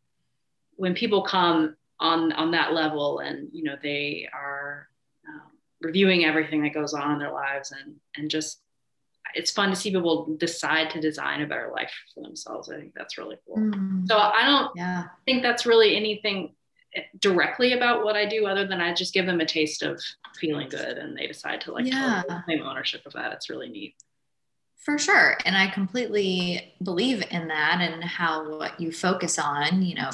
when 0.75 0.95
people 0.95 1.21
come 1.21 1.75
on 1.99 2.31
on 2.33 2.51
that 2.51 2.73
level 2.73 3.19
and 3.19 3.49
you 3.51 3.63
know 3.63 3.75
they 3.81 4.27
are 4.33 4.87
um, 5.27 5.51
reviewing 5.81 6.25
everything 6.25 6.63
that 6.63 6.73
goes 6.73 6.93
on 6.93 7.11
in 7.13 7.19
their 7.19 7.31
lives 7.31 7.71
and 7.71 7.95
and 8.15 8.29
just 8.29 8.61
it's 9.35 9.51
fun 9.51 9.69
to 9.69 9.75
see 9.75 9.91
people 9.91 10.35
decide 10.37 10.89
to 10.91 11.01
design 11.01 11.41
a 11.41 11.47
better 11.47 11.71
life 11.73 11.91
for 12.13 12.21
themselves 12.21 12.69
i 12.69 12.75
think 12.75 12.93
that's 12.95 13.17
really 13.17 13.37
cool 13.45 13.57
mm. 13.57 14.07
so 14.07 14.17
i 14.17 14.43
don't 14.45 14.71
yeah. 14.75 15.05
think 15.25 15.41
that's 15.41 15.65
really 15.65 15.95
anything 15.95 16.53
directly 17.19 17.73
about 17.73 18.03
what 18.03 18.15
i 18.15 18.25
do 18.25 18.45
other 18.45 18.67
than 18.67 18.79
i 18.79 18.93
just 18.93 19.13
give 19.13 19.25
them 19.25 19.39
a 19.39 19.45
taste 19.45 19.81
of 19.81 20.01
feeling 20.39 20.69
good 20.69 20.97
and 20.97 21.17
they 21.17 21.27
decide 21.27 21.59
to 21.59 21.71
like 21.71 21.85
yeah. 21.85 22.21
claim 22.45 22.61
ownership 22.61 23.01
of 23.05 23.13
that 23.13 23.33
it's 23.33 23.49
really 23.49 23.69
neat 23.69 23.95
for 24.83 24.97
sure. 24.97 25.37
And 25.45 25.55
I 25.55 25.67
completely 25.67 26.73
believe 26.83 27.23
in 27.31 27.47
that 27.47 27.79
and 27.79 28.03
how 28.03 28.57
what 28.57 28.79
you 28.81 28.91
focus 28.91 29.39
on, 29.39 29.81
you 29.81 29.95
know, 29.95 30.09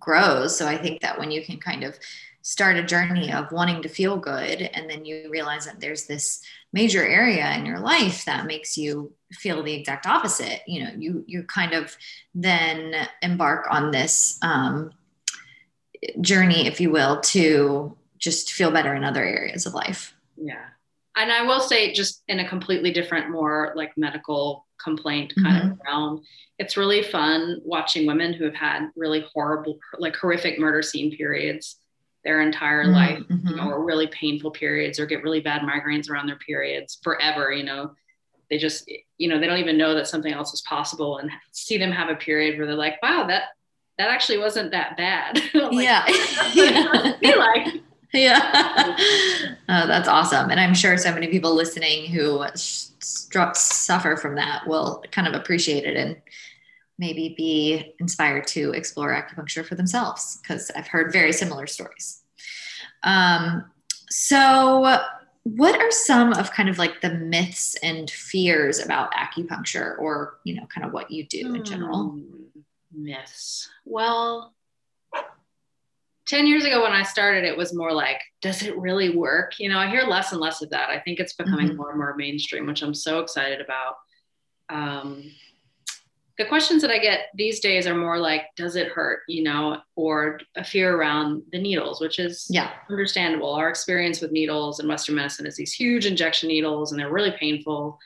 grows. 0.00 0.56
So 0.56 0.66
I 0.66 0.76
think 0.76 1.00
that 1.02 1.18
when 1.18 1.30
you 1.30 1.44
can 1.44 1.58
kind 1.58 1.84
of 1.84 1.96
start 2.42 2.76
a 2.76 2.82
journey 2.82 3.32
of 3.32 3.52
wanting 3.52 3.82
to 3.82 3.88
feel 3.88 4.16
good 4.16 4.62
and 4.62 4.90
then 4.90 5.04
you 5.04 5.28
realize 5.30 5.66
that 5.66 5.78
there's 5.78 6.06
this 6.06 6.42
major 6.72 7.04
area 7.04 7.52
in 7.56 7.66
your 7.66 7.80
life 7.80 8.24
that 8.24 8.46
makes 8.46 8.78
you 8.78 9.12
feel 9.32 9.62
the 9.62 9.74
exact 9.74 10.06
opposite. 10.06 10.62
You 10.66 10.84
know 10.84 10.90
you 10.96 11.24
you 11.26 11.42
kind 11.44 11.72
of 11.72 11.96
then 12.34 12.94
embark 13.22 13.66
on 13.70 13.90
this 13.90 14.38
um, 14.42 14.92
journey 16.20 16.66
if 16.66 16.80
you 16.80 16.90
will 16.90 17.20
to 17.20 17.96
just 18.18 18.52
feel 18.52 18.70
better 18.70 18.94
in 18.94 19.04
other 19.04 19.24
areas 19.24 19.66
of 19.66 19.74
life. 19.74 20.14
Yeah. 20.36 20.66
And 21.16 21.32
I 21.32 21.42
will 21.42 21.60
say, 21.60 21.92
just 21.92 22.22
in 22.28 22.38
a 22.38 22.48
completely 22.48 22.92
different, 22.92 23.30
more 23.30 23.72
like 23.74 23.96
medical 23.96 24.66
complaint 24.82 25.32
kind 25.42 25.62
mm-hmm. 25.62 25.72
of 25.72 25.80
realm, 25.84 26.22
it's 26.58 26.76
really 26.76 27.02
fun 27.02 27.60
watching 27.64 28.06
women 28.06 28.32
who 28.32 28.44
have 28.44 28.54
had 28.54 28.90
really 28.94 29.24
horrible, 29.32 29.78
like 29.98 30.14
horrific 30.16 30.58
murder 30.58 30.82
scene 30.82 31.14
periods 31.16 31.79
their 32.24 32.40
entire 32.40 32.84
mm-hmm. 32.84 32.92
life, 32.92 33.22
you 33.28 33.56
know, 33.56 33.70
or 33.70 33.84
really 33.84 34.06
painful 34.08 34.50
periods, 34.50 34.98
or 34.98 35.06
get 35.06 35.22
really 35.22 35.40
bad 35.40 35.62
migraines 35.62 36.10
around 36.10 36.26
their 36.26 36.36
periods 36.36 36.98
forever. 37.02 37.52
You 37.52 37.64
know, 37.64 37.92
they 38.50 38.58
just, 38.58 38.90
you 39.18 39.28
know, 39.28 39.38
they 39.38 39.46
don't 39.46 39.58
even 39.58 39.78
know 39.78 39.94
that 39.94 40.08
something 40.08 40.32
else 40.32 40.52
is 40.52 40.62
possible, 40.62 41.18
and 41.18 41.30
see 41.52 41.78
them 41.78 41.92
have 41.92 42.08
a 42.08 42.16
period 42.16 42.58
where 42.58 42.66
they're 42.66 42.76
like, 42.76 43.02
"Wow, 43.02 43.26
that 43.28 43.44
that 43.98 44.10
actually 44.10 44.38
wasn't 44.38 44.70
that 44.72 44.96
bad." 44.96 45.40
like, 45.54 45.72
yeah, 45.72 46.04
yeah. 46.54 47.16
be 47.20 47.34
like 47.34 47.82
yeah. 48.12 48.96
oh, 49.68 49.86
that's 49.86 50.08
awesome. 50.08 50.50
And 50.50 50.58
I'm 50.58 50.74
sure 50.74 50.96
so 50.96 51.12
many 51.12 51.28
people 51.28 51.54
listening 51.54 52.06
who 52.06 52.44
suffer 52.54 54.16
from 54.16 54.34
that 54.34 54.66
will 54.66 55.02
kind 55.12 55.28
of 55.28 55.34
appreciate 55.34 55.84
it 55.84 55.96
and 55.96 56.16
maybe 57.00 57.34
be 57.36 57.94
inspired 57.98 58.46
to 58.46 58.72
explore 58.72 59.10
acupuncture 59.10 59.64
for 59.64 59.74
themselves 59.74 60.38
because 60.40 60.70
I've 60.76 60.86
heard 60.86 61.12
very 61.12 61.32
similar 61.32 61.66
stories. 61.66 62.22
Um, 63.02 63.64
so, 64.10 64.98
what 65.44 65.80
are 65.80 65.90
some 65.90 66.34
of 66.34 66.52
kind 66.52 66.68
of 66.68 66.78
like 66.78 67.00
the 67.00 67.14
myths 67.14 67.74
and 67.82 68.08
fears 68.10 68.78
about 68.78 69.12
acupuncture 69.14 69.98
or, 69.98 70.38
you 70.44 70.54
know, 70.54 70.66
kind 70.72 70.86
of 70.86 70.92
what 70.92 71.10
you 71.10 71.26
do 71.26 71.54
in 71.54 71.64
general? 71.64 72.10
Hmm, 72.10 72.44
myths. 72.92 73.68
Well, 73.86 74.54
10 76.26 76.46
years 76.46 76.64
ago 76.64 76.82
when 76.82 76.92
I 76.92 77.02
started, 77.02 77.44
it 77.44 77.56
was 77.56 77.74
more 77.74 77.92
like, 77.92 78.20
does 78.42 78.62
it 78.62 78.78
really 78.78 79.16
work? 79.16 79.58
You 79.58 79.70
know, 79.70 79.78
I 79.78 79.88
hear 79.88 80.02
less 80.02 80.32
and 80.32 80.40
less 80.40 80.60
of 80.60 80.70
that. 80.70 80.90
I 80.90 81.00
think 81.00 81.18
it's 81.18 81.32
becoming 81.32 81.68
mm-hmm. 81.68 81.76
more 81.76 81.90
and 81.90 81.98
more 81.98 82.14
mainstream, 82.16 82.66
which 82.66 82.82
I'm 82.82 82.94
so 82.94 83.20
excited 83.20 83.60
about. 83.62 83.96
Um, 84.68 85.24
the 86.40 86.46
questions 86.46 86.80
that 86.80 86.90
I 86.90 86.98
get 86.98 87.26
these 87.34 87.60
days 87.60 87.86
are 87.86 87.94
more 87.94 88.18
like, 88.18 88.46
does 88.56 88.74
it 88.74 88.88
hurt? 88.88 89.20
You 89.28 89.42
know, 89.42 89.76
or 89.94 90.40
a 90.56 90.64
fear 90.64 90.96
around 90.96 91.42
the 91.52 91.60
needles, 91.60 92.00
which 92.00 92.18
is 92.18 92.46
yeah 92.48 92.70
understandable. 92.88 93.52
Our 93.52 93.68
experience 93.68 94.22
with 94.22 94.32
needles 94.32 94.80
in 94.80 94.88
Western 94.88 95.16
medicine 95.16 95.46
is 95.46 95.56
these 95.56 95.74
huge 95.74 96.06
injection 96.06 96.48
needles, 96.48 96.92
and 96.92 96.98
they're 96.98 97.12
really 97.12 97.34
painful. 97.38 97.98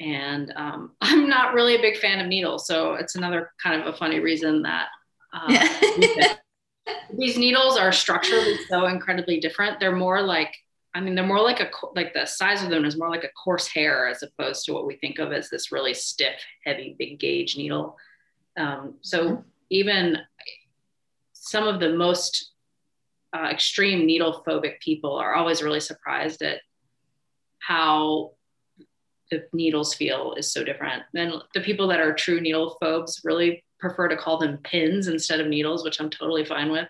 And 0.00 0.52
um, 0.56 0.90
I'm 1.00 1.28
not 1.28 1.54
really 1.54 1.76
a 1.76 1.80
big 1.80 1.98
fan 1.98 2.18
of 2.18 2.26
needles, 2.26 2.66
so 2.66 2.94
it's 2.94 3.14
another 3.14 3.52
kind 3.62 3.80
of 3.80 3.94
a 3.94 3.96
funny 3.96 4.18
reason 4.18 4.62
that. 4.62 4.88
Um, 5.32 5.54
yeah. 5.54 6.34
these 7.16 7.38
needles 7.38 7.76
are 7.76 7.92
structurally 7.92 8.58
so 8.68 8.86
incredibly 8.86 9.38
different. 9.38 9.78
They're 9.78 9.94
more 9.94 10.20
like, 10.20 10.52
I 10.98 11.00
mean, 11.00 11.14
they're 11.14 11.24
more 11.24 11.40
like 11.40 11.60
a 11.60 11.70
like 11.94 12.12
the 12.12 12.26
size 12.26 12.64
of 12.64 12.70
them 12.70 12.84
is 12.84 12.98
more 12.98 13.08
like 13.08 13.22
a 13.22 13.28
coarse 13.28 13.68
hair 13.68 14.08
as 14.08 14.24
opposed 14.24 14.64
to 14.64 14.72
what 14.72 14.84
we 14.84 14.96
think 14.96 15.20
of 15.20 15.32
as 15.32 15.48
this 15.48 15.70
really 15.70 15.94
stiff, 15.94 16.34
heavy, 16.64 16.96
big 16.98 17.20
gauge 17.20 17.56
needle. 17.56 17.96
Um, 18.56 18.94
so 19.00 19.44
even 19.70 20.18
some 21.34 21.68
of 21.68 21.78
the 21.78 21.92
most 21.92 22.50
uh, 23.32 23.46
extreme 23.48 24.06
needle 24.06 24.42
phobic 24.44 24.80
people 24.80 25.14
are 25.14 25.34
always 25.34 25.62
really 25.62 25.78
surprised 25.78 26.42
at 26.42 26.62
how 27.60 28.32
the 29.30 29.44
needles 29.52 29.94
feel 29.94 30.34
is 30.36 30.50
so 30.52 30.64
different. 30.64 31.04
Then 31.12 31.34
the 31.54 31.60
people 31.60 31.86
that 31.88 32.00
are 32.00 32.12
true 32.12 32.40
needle 32.40 32.76
phobes 32.80 33.20
really 33.22 33.62
prefer 33.78 34.08
to 34.08 34.16
call 34.16 34.38
them 34.38 34.58
pins 34.64 35.06
instead 35.06 35.38
of 35.38 35.46
needles, 35.46 35.84
which 35.84 36.00
I'm 36.00 36.10
totally 36.10 36.44
fine 36.44 36.72
with. 36.72 36.88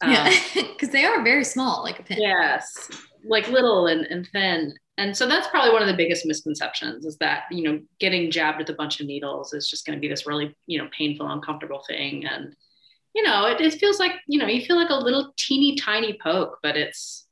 Um, 0.00 0.10
yeah, 0.12 0.34
because 0.54 0.90
they 0.90 1.04
are 1.04 1.22
very 1.22 1.44
small, 1.44 1.82
like 1.82 2.00
a 2.00 2.02
pin. 2.02 2.18
Yes, 2.20 2.90
like 3.24 3.48
little 3.48 3.86
and, 3.86 4.06
and 4.06 4.26
thin. 4.28 4.74
And 4.98 5.16
so 5.16 5.26
that's 5.26 5.48
probably 5.48 5.72
one 5.72 5.80
of 5.80 5.88
the 5.88 5.96
biggest 5.96 6.26
misconceptions 6.26 7.06
is 7.06 7.16
that, 7.18 7.44
you 7.50 7.62
know, 7.62 7.80
getting 8.00 8.30
jabbed 8.30 8.58
with 8.58 8.68
a 8.68 8.74
bunch 8.74 9.00
of 9.00 9.06
needles 9.06 9.54
is 9.54 9.68
just 9.68 9.86
going 9.86 9.96
to 9.96 10.00
be 10.00 10.08
this 10.08 10.26
really, 10.26 10.54
you 10.66 10.76
know, 10.76 10.90
painful, 10.96 11.26
uncomfortable 11.26 11.82
thing. 11.88 12.26
And, 12.26 12.54
you 13.14 13.22
know, 13.22 13.46
it, 13.46 13.62
it 13.62 13.80
feels 13.80 13.98
like, 13.98 14.12
you 14.26 14.38
know, 14.38 14.46
you 14.46 14.64
feel 14.64 14.76
like 14.76 14.90
a 14.90 14.94
little 14.94 15.32
teeny 15.38 15.76
tiny 15.76 16.18
poke, 16.22 16.58
but 16.62 16.76
it's, 16.76 17.26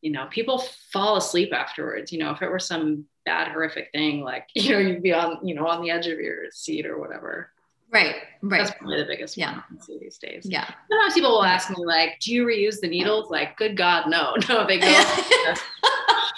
you 0.00 0.10
know, 0.10 0.26
people 0.30 0.64
fall 0.92 1.16
asleep 1.16 1.52
afterwards. 1.52 2.10
You 2.10 2.18
know, 2.18 2.32
if 2.32 2.42
it 2.42 2.50
were 2.50 2.58
some 2.58 3.04
bad, 3.24 3.52
horrific 3.52 3.90
thing, 3.92 4.22
like, 4.22 4.48
you 4.54 4.72
know, 4.72 4.78
you'd 4.78 5.02
be 5.02 5.12
on, 5.12 5.46
you 5.46 5.54
know, 5.54 5.68
on 5.68 5.80
the 5.80 5.90
edge 5.90 6.08
of 6.08 6.18
your 6.18 6.50
seat 6.50 6.86
or 6.86 6.98
whatever. 6.98 7.52
Right, 7.94 8.16
right. 8.42 8.58
That's 8.58 8.76
probably 8.76 8.96
the 8.96 9.06
biggest 9.06 9.36
yeah. 9.36 9.52
one 9.52 9.62
I 9.80 9.84
see 9.84 9.98
these 10.00 10.18
days. 10.18 10.44
Yeah. 10.44 10.68
Sometimes 10.90 11.14
people 11.14 11.30
will 11.30 11.44
ask 11.44 11.70
me, 11.70 11.76
like, 11.78 12.18
do 12.20 12.34
you 12.34 12.44
reuse 12.44 12.80
the 12.80 12.88
needles? 12.88 13.30
Like, 13.30 13.56
good 13.56 13.76
God, 13.76 14.08
no. 14.08 14.34
No, 14.48 14.66
they 14.66 14.80
go 14.80 14.88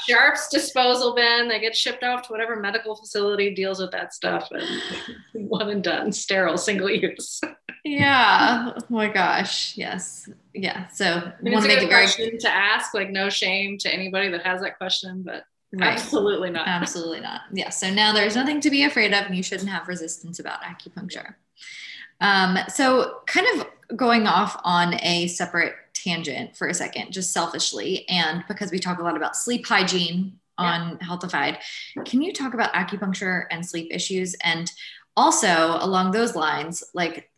sharps 0.07 0.49
disposal 0.49 1.15
bin. 1.15 1.49
They 1.49 1.59
get 1.59 1.75
shipped 1.75 2.05
off 2.05 2.27
to 2.27 2.33
whatever 2.33 2.57
medical 2.57 2.95
facility 2.95 3.55
deals 3.55 3.81
with 3.81 3.91
that 3.93 4.13
stuff 4.13 4.51
and 4.51 5.49
one 5.49 5.71
and 5.71 5.83
done, 5.83 6.13
sterile, 6.13 6.59
single 6.59 6.91
use. 6.91 7.41
yeah. 7.85 8.73
Oh 8.77 8.85
my 8.91 9.09
gosh. 9.09 9.79
Yes. 9.79 10.29
Yeah. 10.53 10.89
So 10.89 11.07
I 11.07 11.43
mean, 11.43 11.63
make 11.63 11.83
a 11.83 11.89
question 11.89 12.39
to 12.39 12.55
ask, 12.55 12.93
like 12.93 13.09
no 13.09 13.31
shame 13.31 13.79
to 13.79 13.93
anybody 13.93 14.29
that 14.29 14.45
has 14.45 14.61
that 14.61 14.77
question, 14.77 15.23
but 15.25 15.45
Right. 15.73 15.93
Absolutely 15.93 16.51
not. 16.51 16.69
Absolutely 16.69 17.21
not. 17.21 17.43
Yeah. 17.53 17.71
So 17.71 17.93
now 17.93 18.13
there's 18.13 18.37
nothing 18.37 18.61
to 18.61 18.71
be 18.71 18.85
afraid 18.85 19.13
of, 19.13 19.27
and 19.27 19.37
you 19.37 19.43
shouldn't 19.43 19.69
have 19.69 19.89
resistance 19.89 20.39
about 20.39 20.63
acupuncture. 20.63 21.35
Um, 22.21 22.59
so, 22.69 23.21
kind 23.27 23.47
of 23.55 23.97
going 23.97 24.27
off 24.27 24.59
on 24.65 24.95
a 25.03 25.27
separate 25.27 25.75
tangent 25.93 26.57
for 26.57 26.69
a 26.69 26.75
second, 26.75 27.13
just 27.13 27.33
selfishly, 27.33 28.09
and 28.09 28.45
because 28.49 28.71
we 28.71 28.79
talk 28.79 28.99
a 28.99 29.03
lot 29.03 29.17
about 29.17 29.37
sleep 29.37 29.67
hygiene 29.67 30.39
on 30.59 30.97
yeah. 30.99 31.07
Healthified, 31.07 31.59
can 32.07 32.23
you 32.23 32.33
talk 32.33 32.55
about 32.55 32.73
acupuncture 32.73 33.45
and 33.51 33.67
sleep 33.67 33.89
issues? 33.91 34.35
And 34.43 34.71
also, 35.15 35.77
along 35.81 36.13
those 36.13 36.35
lines, 36.35 36.83
like, 36.95 37.31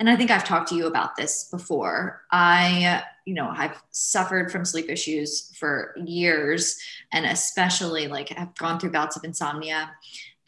and 0.00 0.08
I 0.08 0.16
think 0.16 0.30
I've 0.30 0.44
talked 0.44 0.68
to 0.68 0.74
you 0.74 0.86
about 0.86 1.16
this 1.16 1.44
before. 1.50 2.22
I, 2.30 3.02
you 3.24 3.34
know, 3.34 3.48
I've 3.54 3.82
suffered 3.90 4.50
from 4.50 4.64
sleep 4.64 4.88
issues 4.88 5.54
for 5.56 5.94
years, 6.04 6.78
and 7.12 7.26
especially 7.26 8.08
like 8.08 8.32
I've 8.36 8.54
gone 8.56 8.78
through 8.78 8.92
bouts 8.92 9.16
of 9.16 9.24
insomnia. 9.24 9.90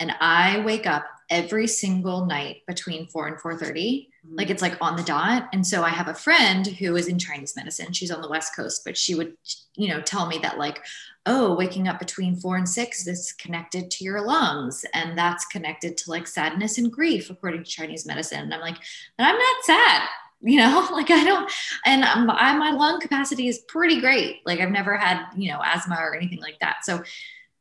And 0.01 0.13
I 0.21 0.61
wake 0.65 0.87
up 0.87 1.05
every 1.31 1.67
single 1.67 2.27
night 2.27 2.63
between 2.67 3.07
4 3.07 3.29
and 3.29 3.37
4.30 3.37 3.61
mm-hmm. 3.73 4.37
like 4.37 4.51
it's 4.51 4.63
like 4.63 4.77
on 4.81 4.97
the 4.97 5.03
dot. 5.03 5.49
And 5.53 5.67
so 5.67 5.83
i 5.83 5.89
have 5.89 6.09
a 6.09 6.15
friend 6.15 6.67
who 6.67 6.97
is 6.97 7.09
in 7.09 7.19
chinese 7.19 7.57
medicine. 7.57 7.93
She's 7.93 8.11
on 8.11 8.23
the 8.23 8.29
west 8.29 8.55
coast 8.55 8.83
but 8.85 8.97
she 8.97 9.15
would 9.15 9.37
you 9.77 9.89
know 9.89 10.01
tell 10.01 10.27
me 10.27 10.39
that 10.39 10.59
like 10.59 10.85
oh 11.27 11.55
waking 11.55 11.89
up 11.89 11.99
between 11.99 12.37
4 12.37 12.57
and 12.57 12.69
6 12.69 13.07
is 13.07 13.33
connected 13.33 13.91
to 13.91 14.05
your 14.05 14.25
lungs. 14.25 14.85
And 14.95 15.17
that's 15.17 15.45
connected 15.47 15.97
to 15.99 16.11
like 16.11 16.27
sadness 16.27 16.79
and 16.79 16.93
grief 16.93 17.31
according 17.31 17.65
to 17.65 17.71
chinese 17.71 18.07
medicine. 18.07 18.41
And 18.41 18.55
i'm 18.55 18.61
like 18.61 18.79
but 19.17 19.25
i'm 19.25 19.39
not 19.39 19.65
sad. 19.65 20.03
You 20.47 20.59
know? 20.59 20.87
Like 20.93 21.11
i 21.11 21.25
don't 21.25 21.51
and 21.87 22.05
I, 22.05 22.55
my 22.57 22.71
lung 22.71 23.01
capacity 23.01 23.49
is 23.49 23.61
pretty 23.61 24.01
great. 24.01 24.41
Like 24.45 24.61
i've 24.61 24.71
never 24.71 24.97
had 24.97 25.25
you 25.37 25.51
know 25.51 25.61
asthma 25.65 25.97
or 25.99 26.15
anything 26.15 26.41
like 26.41 26.59
that. 26.61 26.85
So 26.85 27.03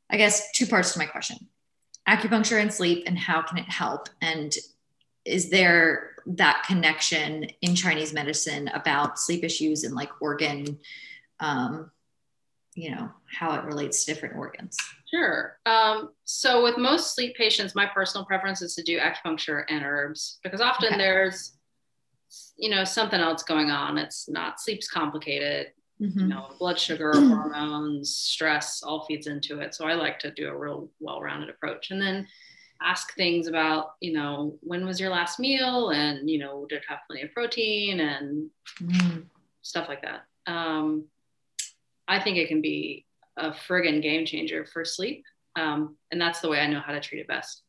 i 0.10 0.18
guess 0.18 0.52
two 0.52 0.68
parts 0.68 0.92
to 0.94 1.00
my 1.00 1.06
question 1.06 1.38
acupuncture 2.08 2.62
and 2.62 2.74
sleep 2.74 3.04
and 3.08 3.18
how 3.18 3.42
can 3.42 3.58
it 3.58 3.70
help 3.70 4.10
and 4.22 4.56
is 5.26 5.50
there 5.50 6.12
that 6.26 6.64
connection 6.68 7.48
in 7.62 7.76
chinese 7.76 8.14
medicine 8.14 8.68
about 8.70 9.20
sleep 9.20 9.44
issues 9.44 9.84
and 9.84 9.96
like 9.96 10.10
organ 10.22 10.80
um, 11.40 11.92
you 12.76 12.92
know 12.92 13.10
how 13.26 13.54
it 13.54 13.64
relates 13.66 14.04
to 14.04 14.14
different 14.14 14.36
organs 14.36 14.78
Sure. 15.14 15.60
Um, 15.68 16.10
so 16.24 16.64
with 16.64 16.80
most 16.80 17.14
sleep 17.14 17.36
patients, 17.36 17.76
my 17.76 17.86
personal 17.86 18.26
preference 18.26 18.64
is 18.64 18.74
to 18.76 18.82
do 18.82 18.98
acupuncture 18.98 19.64
and 19.70 19.84
herbs 19.86 20.40
because 20.44 20.60
often 20.60 20.88
okay. 20.88 20.98
there's, 20.98 21.54
you 22.58 22.72
know, 22.72 22.84
something 22.84 23.20
else 23.20 23.44
going 23.44 23.70
on. 23.70 24.00
It's 24.00 24.28
not 24.28 24.60
sleep's 24.60 24.90
complicated. 24.90 25.68
Mm-hmm. 26.02 26.20
You 26.20 26.28
know, 26.28 26.50
blood 26.60 26.80
sugar, 26.80 27.12
hormones, 27.14 28.16
stress 28.16 28.84
all 28.84 29.06
feeds 29.06 29.28
into 29.28 29.60
it. 29.60 29.76
So 29.76 29.86
I 29.86 29.94
like 29.94 30.20
to 30.20 30.32
do 30.32 30.48
a 30.50 30.58
real 30.58 30.90
well-rounded 31.00 31.50
approach, 31.50 31.92
and 31.92 32.02
then 32.02 32.28
ask 32.82 33.16
things 33.16 33.48
about, 33.48 33.94
you 34.02 34.14
know, 34.14 34.58
when 34.62 34.86
was 34.86 35.00
your 35.00 35.10
last 35.10 35.40
meal, 35.40 35.90
and 35.90 36.30
you 36.30 36.40
know, 36.40 36.66
did 36.68 36.78
it 36.78 36.84
have 36.88 37.00
plenty 37.08 37.24
of 37.24 37.34
protein 37.34 38.00
and 38.00 38.50
mm. 38.82 39.26
stuff 39.62 39.88
like 39.88 40.02
that. 40.02 40.26
Um, 40.52 41.06
I 42.08 42.20
think 42.20 42.38
it 42.38 42.48
can 42.48 42.62
be 42.62 43.06
a 43.38 43.52
friggin' 43.52 44.02
game 44.02 44.26
changer 44.26 44.66
for 44.66 44.86
sleep. 44.86 45.24
Um, 45.56 45.98
and 46.12 46.20
that's 46.20 46.42
the 46.42 46.50
way 46.50 46.60
I 46.60 46.68
know 46.68 46.80
how 46.80 46.94
to 46.94 47.00
treat 47.00 47.20
it 47.20 47.28
best. 47.28 47.63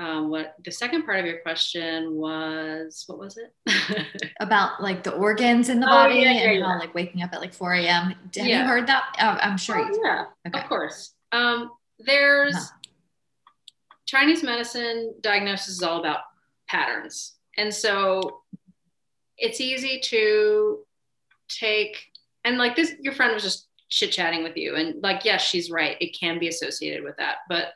Um, 0.00 0.30
what 0.30 0.54
the 0.64 0.70
second 0.70 1.04
part 1.04 1.18
of 1.18 1.26
your 1.26 1.40
question 1.40 2.14
was, 2.14 3.04
what 3.06 3.18
was 3.18 3.36
it? 3.36 4.06
About 4.40 4.82
like 4.82 5.02
the 5.02 5.12
organs 5.12 5.68
in 5.68 5.78
the 5.78 5.86
oh, 5.86 5.90
body 5.90 6.20
yeah, 6.20 6.30
and 6.30 6.58
yeah, 6.58 6.66
how 6.66 6.78
like 6.78 6.94
waking 6.94 7.22
up 7.22 7.34
at 7.34 7.40
like 7.40 7.52
4 7.52 7.74
a.m. 7.74 8.14
Have 8.34 8.46
you 8.46 8.60
heard 8.60 8.86
that? 8.86 9.14
Oh, 9.20 9.36
I'm 9.42 9.58
sure. 9.58 9.76
Oh, 9.78 10.00
yeah, 10.02 10.24
okay. 10.48 10.58
of 10.58 10.68
course. 10.70 11.12
Um, 11.32 11.72
there's 11.98 12.54
huh. 12.54 12.64
Chinese 14.06 14.42
medicine 14.42 15.12
diagnosis 15.20 15.68
is 15.68 15.82
all 15.82 16.00
about 16.00 16.20
patterns. 16.66 17.34
And 17.58 17.72
so 17.72 18.40
it's 19.36 19.60
easy 19.60 20.00
to 20.04 20.78
take, 21.50 22.06
and 22.44 22.56
like 22.56 22.74
this, 22.74 22.94
your 23.02 23.12
friend 23.12 23.34
was 23.34 23.42
just 23.42 23.66
chit 23.90 24.12
chatting 24.12 24.44
with 24.44 24.56
you 24.56 24.76
and 24.76 25.02
like 25.02 25.24
yes 25.24 25.42
she's 25.42 25.68
right 25.68 25.96
it 26.00 26.16
can 26.16 26.38
be 26.38 26.46
associated 26.46 27.02
with 27.02 27.16
that 27.16 27.38
but 27.48 27.72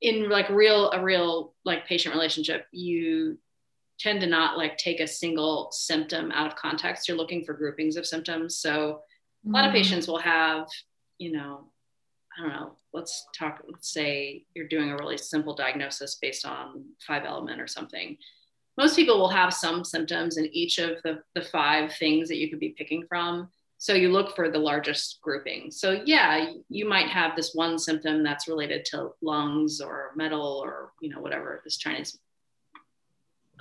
in 0.00 0.28
like 0.28 0.48
real 0.48 0.90
a 0.90 1.02
real 1.02 1.54
like 1.64 1.86
patient 1.86 2.14
relationship 2.14 2.66
you 2.70 3.38
tend 3.98 4.20
to 4.20 4.26
not 4.26 4.58
like 4.58 4.76
take 4.76 5.00
a 5.00 5.06
single 5.06 5.70
symptom 5.72 6.30
out 6.32 6.46
of 6.46 6.54
context. 6.54 7.08
You're 7.08 7.16
looking 7.16 7.44
for 7.44 7.54
groupings 7.54 7.96
of 7.96 8.06
symptoms. 8.06 8.58
So 8.58 9.00
a 9.46 9.50
lot 9.50 9.64
of 9.64 9.68
mm-hmm. 9.68 9.78
patients 9.78 10.06
will 10.06 10.18
have 10.18 10.66
you 11.18 11.32
know 11.32 11.70
i 12.36 12.42
don't 12.42 12.50
know 12.50 12.76
let's 12.96 13.26
talk 13.36 13.62
let's 13.68 13.92
say 13.92 14.44
you're 14.54 14.68
doing 14.68 14.90
a 14.90 14.96
really 14.96 15.18
simple 15.18 15.54
diagnosis 15.54 16.16
based 16.16 16.44
on 16.44 16.84
five 17.06 17.24
element 17.24 17.60
or 17.60 17.66
something. 17.66 18.16
Most 18.78 18.96
people 18.96 19.18
will 19.18 19.28
have 19.28 19.54
some 19.54 19.84
symptoms 19.84 20.36
in 20.36 20.46
each 20.54 20.78
of 20.78 20.98
the, 21.02 21.20
the 21.34 21.40
five 21.40 21.94
things 21.94 22.28
that 22.28 22.36
you 22.36 22.50
could 22.50 22.60
be 22.60 22.74
picking 22.76 23.06
from 23.08 23.48
so 23.86 23.94
you 23.94 24.10
look 24.10 24.34
for 24.34 24.50
the 24.50 24.58
largest 24.58 25.20
grouping. 25.22 25.70
So 25.70 26.02
yeah, 26.04 26.54
you 26.68 26.88
might 26.88 27.06
have 27.06 27.36
this 27.36 27.54
one 27.54 27.78
symptom 27.78 28.24
that's 28.24 28.48
related 28.48 28.84
to 28.86 29.10
lungs 29.22 29.80
or 29.80 30.10
metal 30.16 30.60
or 30.64 30.90
you 31.00 31.08
know 31.08 31.20
whatever 31.20 31.60
this 31.62 31.76
Chinese 31.76 32.18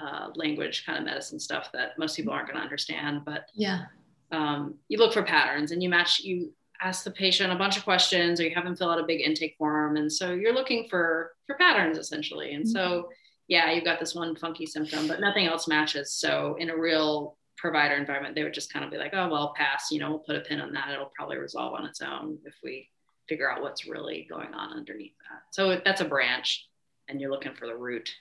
uh, 0.04 0.30
language 0.34 0.84
kind 0.84 0.98
of 0.98 1.06
medicine 1.06 1.40
stuff 1.40 1.70
that 1.74 2.00
most 2.00 2.16
people 2.16 2.34
aren't 2.34 2.48
going 2.48 2.58
to 2.58 2.64
understand. 2.64 3.22
But 3.24 3.50
yeah, 3.54 3.84
um, 4.32 4.74
you 4.88 4.98
look 4.98 5.14
for 5.14 5.22
patterns 5.22 5.70
and 5.70 5.84
you 5.84 5.90
match 5.90 6.22
you 6.22 6.52
ask 6.82 7.04
the 7.04 7.12
patient 7.12 7.54
a 7.54 7.56
bunch 7.56 7.78
of 7.78 7.84
questions 7.84 8.40
or 8.42 8.46
you 8.46 8.56
have 8.56 8.64
them 8.64 8.76
fill 8.76 8.90
out 8.90 9.00
a 9.00 9.06
big 9.06 9.22
intake 9.22 9.56
form 9.60 9.96
and 9.96 10.12
so 10.12 10.34
you're 10.34 10.56
looking 10.56 10.88
for 10.90 11.34
for 11.46 11.56
patterns 11.56 11.98
essentially 11.98 12.54
and 12.54 12.66
mm-hmm. 12.66 12.74
so 12.74 13.10
yeah 13.48 13.72
you've 13.72 13.86
got 13.86 13.98
this 13.98 14.14
one 14.14 14.36
funky 14.36 14.66
symptom 14.66 15.08
but 15.08 15.22
nothing 15.22 15.46
else 15.46 15.70
matches 15.70 16.14
so 16.14 16.58
in 16.60 16.70
a 16.70 16.76
real 16.76 17.38
provider 17.66 17.96
environment, 17.96 18.36
they 18.36 18.44
would 18.44 18.54
just 18.54 18.72
kind 18.72 18.86
of 18.86 18.92
be 18.92 18.98
like, 18.98 19.12
oh, 19.14 19.28
well, 19.28 19.52
pass, 19.58 19.90
you 19.90 20.00
know, 20.00 20.12
we'll 20.12 20.20
put 20.20 20.36
a 20.36 20.42
pin 20.42 20.62
on 20.62 20.72
that. 20.74 20.92
It'll 20.94 21.12
probably 21.16 21.38
resolve 21.38 21.74
on 21.74 21.84
its 21.84 22.00
own 22.00 22.38
if 22.46 22.54
we 22.64 22.88
figure 23.28 23.52
out 23.52 23.64
what's 23.64 23.88
really 23.88 24.28
going 24.30 24.54
on 24.54 24.72
underneath 24.72 25.16
that. 25.28 25.42
So 25.50 25.82
that's 25.84 26.00
a 26.00 26.06
branch 26.06 26.68
and 27.08 27.20
you're 27.20 27.32
looking 27.32 27.56
for 27.56 27.66
the 27.66 27.76
root. 27.76 28.14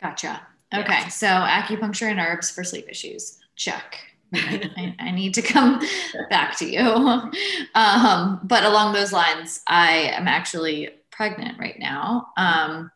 Gotcha. 0.00 0.44
Okay. 0.74 0.92
Yeah. 0.92 1.08
So 1.08 1.28
acupuncture 1.28 2.10
and 2.10 2.18
herbs 2.18 2.50
for 2.50 2.64
sleep 2.64 2.86
issues. 2.88 3.38
Check. 3.54 4.00
I, 4.34 4.96
I, 4.98 5.10
need 5.12 5.34
to 5.34 5.42
come 5.42 5.80
back 6.28 6.56
to 6.58 6.66
you. 6.66 7.30
Um, 7.74 8.40
but 8.42 8.64
along 8.64 8.92
those 8.94 9.12
lines, 9.12 9.60
I 9.66 10.12
am 10.14 10.26
actually 10.26 10.90
pregnant 11.10 11.58
right 11.58 11.78
now. 11.78 12.28
Um, 12.36 12.90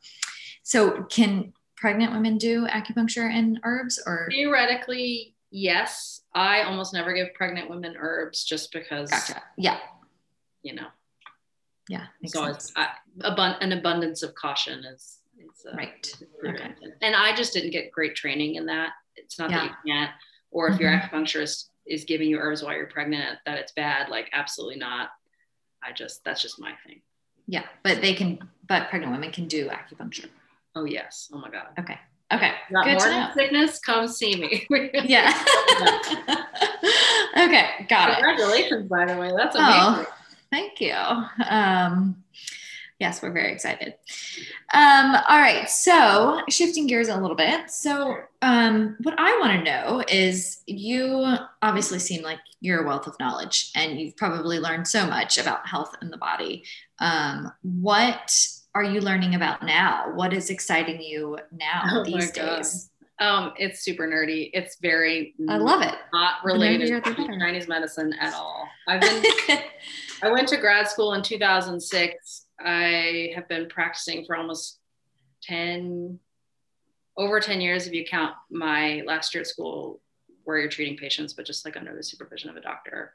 so 0.62 1.04
can 1.04 1.52
pregnant 1.76 2.12
women 2.12 2.38
do 2.38 2.66
acupuncture 2.66 3.30
and 3.30 3.60
herbs 3.62 4.02
or 4.04 4.28
theoretically 4.30 5.35
yes, 5.50 6.22
I 6.34 6.62
almost 6.62 6.92
never 6.92 7.12
give 7.12 7.34
pregnant 7.34 7.70
women 7.70 7.94
herbs 7.98 8.44
just 8.44 8.72
because. 8.72 9.10
Gotcha. 9.10 9.42
Yeah. 9.56 9.78
You 10.62 10.74
know. 10.74 10.86
Yeah. 11.88 12.06
So 12.26 12.44
sense. 12.44 12.56
it's 12.56 12.72
I, 12.76 13.56
an 13.60 13.72
abundance 13.72 14.22
of 14.22 14.34
caution 14.34 14.84
is, 14.84 15.18
is 15.38 15.66
uh, 15.70 15.76
right. 15.76 16.12
Okay. 16.44 16.74
And 17.02 17.14
I 17.14 17.34
just 17.34 17.52
didn't 17.52 17.70
get 17.70 17.92
great 17.92 18.16
training 18.16 18.56
in 18.56 18.66
that. 18.66 18.90
It's 19.14 19.38
not 19.38 19.50
yeah. 19.50 19.58
that 19.58 19.64
you 19.64 19.92
can't, 19.92 20.10
or 20.50 20.68
if 20.68 20.74
mm-hmm. 20.74 20.82
your 20.82 20.92
acupuncturist 20.92 21.68
is 21.86 22.04
giving 22.04 22.28
you 22.28 22.38
herbs 22.38 22.62
while 22.62 22.74
you're 22.74 22.86
pregnant, 22.86 23.38
that 23.46 23.58
it's 23.58 23.72
bad. 23.72 24.08
Like 24.08 24.28
absolutely 24.32 24.78
not. 24.78 25.10
I 25.82 25.92
just 25.92 26.24
that's 26.24 26.42
just 26.42 26.60
my 26.60 26.72
thing. 26.86 27.00
Yeah, 27.46 27.64
but 27.84 28.00
they 28.00 28.14
can. 28.14 28.40
But 28.68 28.90
pregnant 28.90 29.12
women 29.12 29.30
can 29.30 29.46
do 29.46 29.68
acupuncture. 29.68 30.26
Oh 30.74 30.84
yes. 30.84 31.30
Oh 31.32 31.38
my 31.38 31.50
god. 31.50 31.68
Okay. 31.78 31.98
Okay. 32.32 32.52
Good 32.68 32.98
morning 32.98 33.28
sickness, 33.34 33.78
come 33.78 34.08
see 34.08 34.34
me. 34.34 34.66
yeah. 35.04 35.32
okay, 37.36 37.86
got 37.88 38.14
Congratulations, 38.14 38.86
it. 38.86 38.88
Congratulations, 38.88 38.88
by 38.88 39.06
the 39.06 39.16
way. 39.16 39.30
That's 39.36 39.54
oh, 39.56 39.60
amazing. 39.60 40.06
Oh, 40.10 40.14
thank 40.50 40.80
you. 40.80 40.94
Um, 41.48 42.24
yes, 42.98 43.22
we're 43.22 43.30
very 43.30 43.52
excited. 43.52 43.94
Um, 44.74 45.14
all 45.28 45.38
right, 45.38 45.70
so 45.70 46.40
shifting 46.48 46.88
gears 46.88 47.08
a 47.08 47.20
little 47.20 47.36
bit. 47.36 47.70
So, 47.70 48.16
um, 48.42 48.96
what 49.02 49.14
I 49.18 49.38
want 49.38 49.52
to 49.52 49.62
know 49.62 50.02
is 50.08 50.62
you 50.66 51.36
obviously 51.62 52.00
seem 52.00 52.24
like 52.24 52.40
you're 52.60 52.82
a 52.82 52.86
wealth 52.88 53.06
of 53.06 53.14
knowledge 53.20 53.70
and 53.76 54.00
you've 54.00 54.16
probably 54.16 54.58
learned 54.58 54.88
so 54.88 55.06
much 55.06 55.38
about 55.38 55.68
health 55.68 55.94
and 56.00 56.12
the 56.12 56.18
body. 56.18 56.64
Um, 56.98 57.52
what 57.62 58.36
are 58.76 58.84
you 58.84 59.00
learning 59.00 59.34
about 59.34 59.62
now? 59.62 60.12
What 60.14 60.34
is 60.34 60.50
exciting 60.50 61.00
you 61.00 61.38
now 61.50 61.82
oh 61.92 62.04
these 62.04 62.30
days? 62.30 62.90
Um, 63.18 63.54
it's 63.56 63.80
super 63.80 64.06
nerdy. 64.06 64.50
It's 64.52 64.76
very 64.82 65.34
I 65.48 65.56
love 65.56 65.80
it. 65.80 65.94
Not 66.12 66.44
related 66.44 67.02
to 67.02 67.14
Chinese 67.14 67.68
medicine 67.68 68.12
at 68.20 68.34
all. 68.34 68.68
I've 68.86 69.00
been 69.00 69.24
I 70.22 70.30
went 70.30 70.46
to 70.48 70.58
grad 70.58 70.88
school 70.88 71.14
in 71.14 71.22
2006. 71.22 72.46
I 72.60 73.32
have 73.34 73.48
been 73.48 73.66
practicing 73.70 74.26
for 74.26 74.36
almost 74.36 74.78
10 75.44 76.18
over 77.16 77.40
10 77.40 77.62
years 77.62 77.86
if 77.86 77.94
you 77.94 78.04
count 78.04 78.34
my 78.50 79.02
last 79.06 79.34
year 79.34 79.40
at 79.40 79.46
school 79.46 80.02
where 80.44 80.58
you're 80.58 80.68
treating 80.68 80.98
patients 80.98 81.32
but 81.32 81.46
just 81.46 81.64
like 81.64 81.78
under 81.78 81.96
the 81.96 82.02
supervision 82.02 82.50
of 82.50 82.56
a 82.56 82.60
doctor. 82.60 83.14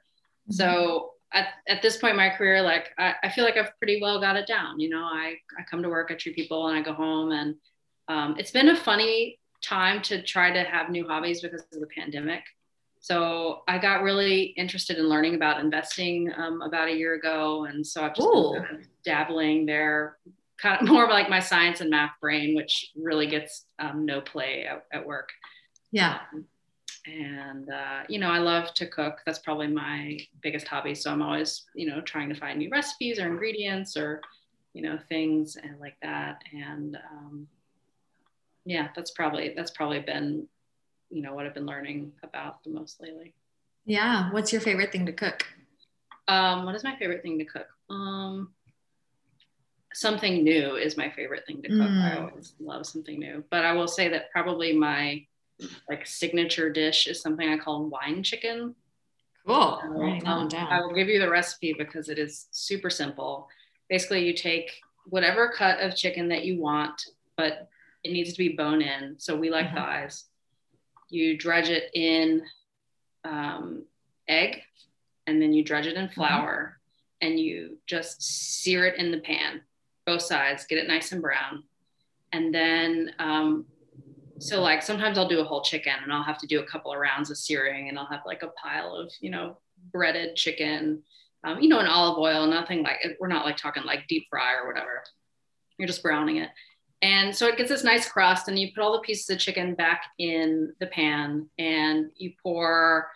Mm-hmm. 0.49 0.53
So 0.53 1.11
at, 1.33 1.47
at 1.67 1.81
this 1.81 1.97
point 1.97 2.11
in 2.11 2.17
my 2.17 2.29
career, 2.29 2.61
like 2.61 2.89
I, 2.97 3.15
I, 3.23 3.29
feel 3.29 3.45
like 3.45 3.57
I've 3.57 3.77
pretty 3.77 4.01
well 4.01 4.19
got 4.19 4.35
it 4.35 4.47
down. 4.47 4.79
You 4.79 4.89
know, 4.89 5.03
I, 5.03 5.35
I 5.57 5.63
come 5.69 5.81
to 5.83 5.89
work, 5.89 6.09
I 6.11 6.15
treat 6.15 6.35
people, 6.35 6.67
and 6.67 6.77
I 6.77 6.81
go 6.81 6.93
home. 6.93 7.31
And 7.31 7.55
um, 8.07 8.35
it's 8.37 8.51
been 8.51 8.69
a 8.69 8.75
funny 8.75 9.39
time 9.61 10.01
to 10.03 10.21
try 10.21 10.51
to 10.51 10.63
have 10.63 10.89
new 10.89 11.07
hobbies 11.07 11.41
because 11.41 11.61
of 11.73 11.79
the 11.79 11.87
pandemic. 11.87 12.43
So 12.99 13.63
I 13.67 13.79
got 13.79 14.03
really 14.03 14.43
interested 14.57 14.97
in 14.97 15.09
learning 15.09 15.35
about 15.35 15.59
investing 15.59 16.31
um, 16.37 16.61
about 16.61 16.87
a 16.87 16.95
year 16.95 17.15
ago, 17.15 17.65
and 17.65 17.85
so 17.85 18.03
I've 18.03 18.13
just 18.13 18.29
been 18.31 18.63
kind 18.63 18.79
of 18.79 18.87
dabbling 19.03 19.65
there, 19.65 20.17
kind 20.59 20.79
of 20.79 20.87
more 20.87 21.05
of 21.05 21.09
like 21.09 21.29
my 21.29 21.39
science 21.39 21.81
and 21.81 21.89
math 21.89 22.11
brain, 22.21 22.55
which 22.55 22.91
really 22.95 23.25
gets 23.25 23.65
um, 23.79 24.05
no 24.05 24.21
play 24.21 24.65
at, 24.65 24.85
at 24.93 25.05
work. 25.05 25.29
Yeah. 25.91 26.19
Um, 26.33 26.45
and 27.05 27.69
uh, 27.69 28.01
you 28.07 28.19
know 28.19 28.29
i 28.29 28.37
love 28.37 28.73
to 28.75 28.85
cook. 28.85 29.21
That's 29.25 29.39
probably 29.39 29.67
my 29.67 30.19
biggest 30.41 30.67
hobby. 30.67 30.95
So 30.95 31.11
i'm 31.11 31.21
always 31.21 31.65
you 31.75 31.87
know 31.87 32.01
trying 32.01 32.29
to 32.29 32.35
find 32.35 32.59
new 32.59 32.69
recipes 32.69 33.19
or 33.19 33.27
ingredients 33.27 33.97
or 33.97 34.21
you 34.73 34.81
know 34.81 34.99
things 35.09 35.57
and 35.61 35.79
like 35.79 35.97
that. 36.01 36.43
And 36.53 36.97
um, 37.11 37.47
yeah 38.65 38.89
that's 38.95 39.11
probably 39.11 39.53
that's 39.55 39.71
probably 39.71 39.99
been 39.99 40.47
you 41.09 41.21
know 41.21 41.33
what 41.33 41.45
i've 41.45 41.53
been 41.53 41.65
learning 41.65 42.11
about 42.23 42.63
the 42.63 42.69
most 42.69 43.01
lately. 43.01 43.33
Yeah. 43.85 44.31
What's 44.31 44.51
your 44.53 44.61
favorite 44.61 44.91
thing 44.91 45.07
to 45.07 45.13
cook? 45.13 45.45
Um, 46.27 46.65
what 46.65 46.75
is 46.75 46.83
my 46.83 46.95
favorite 46.97 47.23
thing 47.23 47.39
to 47.39 47.45
cook? 47.45 47.67
Um, 47.89 48.53
something 49.93 50.43
new 50.43 50.75
is 50.75 50.97
my 50.97 51.09
favorite 51.09 51.45
thing 51.45 51.61
to 51.63 51.67
cook. 51.67 51.79
Mm. 51.79 52.03
i 52.03 52.17
always 52.17 52.53
love 52.59 52.85
something 52.85 53.19
new. 53.19 53.43
But 53.49 53.65
i 53.65 53.73
will 53.73 53.87
say 53.87 54.07
that 54.09 54.31
probably 54.31 54.71
my 54.73 55.25
like 55.89 56.05
signature 56.05 56.69
dish 56.69 57.07
is 57.07 57.21
something 57.21 57.47
I 57.47 57.57
call 57.57 57.85
wine 57.85 58.23
chicken. 58.23 58.75
Cool. 59.45 59.81
Um, 59.83 60.21
um, 60.25 60.49
I 60.53 60.81
will 60.81 60.93
give 60.93 61.07
you 61.07 61.19
the 61.19 61.29
recipe 61.29 61.73
because 61.77 62.09
it 62.09 62.19
is 62.19 62.47
super 62.51 62.89
simple. 62.89 63.47
Basically, 63.89 64.25
you 64.25 64.33
take 64.33 64.71
whatever 65.05 65.51
cut 65.55 65.79
of 65.79 65.95
chicken 65.95 66.27
that 66.29 66.45
you 66.45 66.61
want, 66.61 67.01
but 67.37 67.67
it 68.03 68.11
needs 68.11 68.31
to 68.31 68.37
be 68.37 68.49
bone 68.49 68.81
in. 68.81 69.15
So 69.17 69.35
we 69.35 69.49
like 69.49 69.67
uh-huh. 69.67 69.75
thighs. 69.75 70.25
You 71.09 71.37
dredge 71.37 71.69
it 71.69 71.89
in 71.93 72.43
um, 73.23 73.83
egg, 74.27 74.61
and 75.27 75.41
then 75.41 75.53
you 75.53 75.63
dredge 75.63 75.87
it 75.87 75.95
in 75.95 76.05
uh-huh. 76.05 76.13
flour, 76.13 76.77
uh-huh. 76.77 77.27
and 77.27 77.39
you 77.39 77.77
just 77.87 78.21
sear 78.21 78.85
it 78.85 78.99
in 78.99 79.11
the 79.11 79.19
pan, 79.19 79.61
both 80.05 80.21
sides, 80.21 80.65
get 80.65 80.77
it 80.77 80.87
nice 80.87 81.11
and 81.11 81.21
brown. 81.21 81.63
And 82.31 82.53
then 82.53 83.11
um, 83.19 83.65
so 84.41 84.59
like 84.59 84.81
sometimes 84.81 85.17
I'll 85.17 85.27
do 85.27 85.39
a 85.39 85.43
whole 85.43 85.61
chicken 85.61 85.93
and 86.01 86.11
I'll 86.11 86.23
have 86.23 86.39
to 86.39 86.47
do 86.47 86.59
a 86.59 86.65
couple 86.65 86.91
of 86.91 86.99
rounds 86.99 87.29
of 87.29 87.37
searing 87.37 87.89
and 87.89 87.99
I'll 87.99 88.07
have 88.07 88.21
like 88.25 88.41
a 88.41 88.47
pile 88.47 88.95
of, 88.95 89.11
you 89.19 89.29
know, 89.29 89.57
breaded 89.91 90.35
chicken, 90.35 91.03
um, 91.43 91.59
you 91.59 91.69
know, 91.69 91.79
in 91.79 91.85
olive 91.85 92.17
oil, 92.17 92.47
nothing 92.47 92.81
like, 92.81 92.97
we're 93.19 93.27
not 93.27 93.45
like 93.45 93.57
talking 93.57 93.83
like 93.83 94.07
deep 94.07 94.25
fry 94.29 94.55
or 94.55 94.67
whatever. 94.67 95.03
You're 95.77 95.87
just 95.87 96.01
browning 96.01 96.37
it. 96.37 96.49
And 97.03 97.35
so 97.35 97.47
it 97.47 97.57
gets 97.57 97.69
this 97.69 97.83
nice 97.83 98.07
crust 98.09 98.47
and 98.47 98.57
you 98.57 98.71
put 98.73 98.83
all 98.83 98.93
the 98.93 98.99
pieces 98.99 99.29
of 99.29 99.39
chicken 99.39 99.75
back 99.75 100.05
in 100.17 100.73
the 100.79 100.87
pan 100.87 101.47
and 101.59 102.09
you 102.15 102.33
pour, 102.41 103.09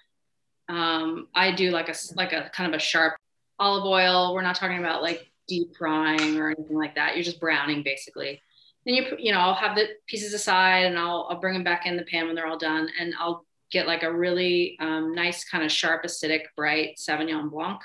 um, 0.70 1.28
I 1.34 1.52
do 1.52 1.72
like 1.72 1.90
a, 1.90 1.96
like 2.16 2.34
a 2.34 2.52
kind 2.54 2.72
of 2.72 2.78
a 2.78 2.82
sharp 2.82 3.16
olive 3.60 3.86
oil. 3.86 4.34
We're 4.34 4.42
not 4.42 4.56
talking 4.56 4.80
about 4.80 5.02
like 5.02 5.32
deep 5.48 5.76
frying 5.76 6.40
or 6.40 6.52
anything 6.52 6.78
like 6.78 6.96
that. 6.96 7.16
You're 7.16 7.24
just 7.24 7.40
browning 7.40 7.84
basically 7.84 8.42
then 8.86 8.96
you 8.96 9.06
you 9.18 9.32
know 9.32 9.40
I'll 9.40 9.54
have 9.54 9.76
the 9.76 9.88
pieces 10.08 10.34
aside 10.34 10.86
and 10.86 10.98
I'll 10.98 11.28
I'll 11.30 11.40
bring 11.40 11.54
them 11.54 11.64
back 11.64 11.86
in 11.86 11.98
the 11.98 12.04
pan 12.04 12.28
when 12.28 12.36
they're 12.36 12.48
all 12.48 12.58
done 12.58 12.90
and 13.00 13.14
I'll 13.20 13.46
get 13.72 13.88
like 13.88 14.04
a 14.04 14.14
really 14.14 14.78
um, 14.80 15.14
nice 15.14 15.44
kind 15.44 15.64
of 15.64 15.72
sharp 15.72 16.04
acidic 16.04 16.44
bright 16.56 16.98
Sauvignon 16.98 17.50
Blanc 17.50 17.82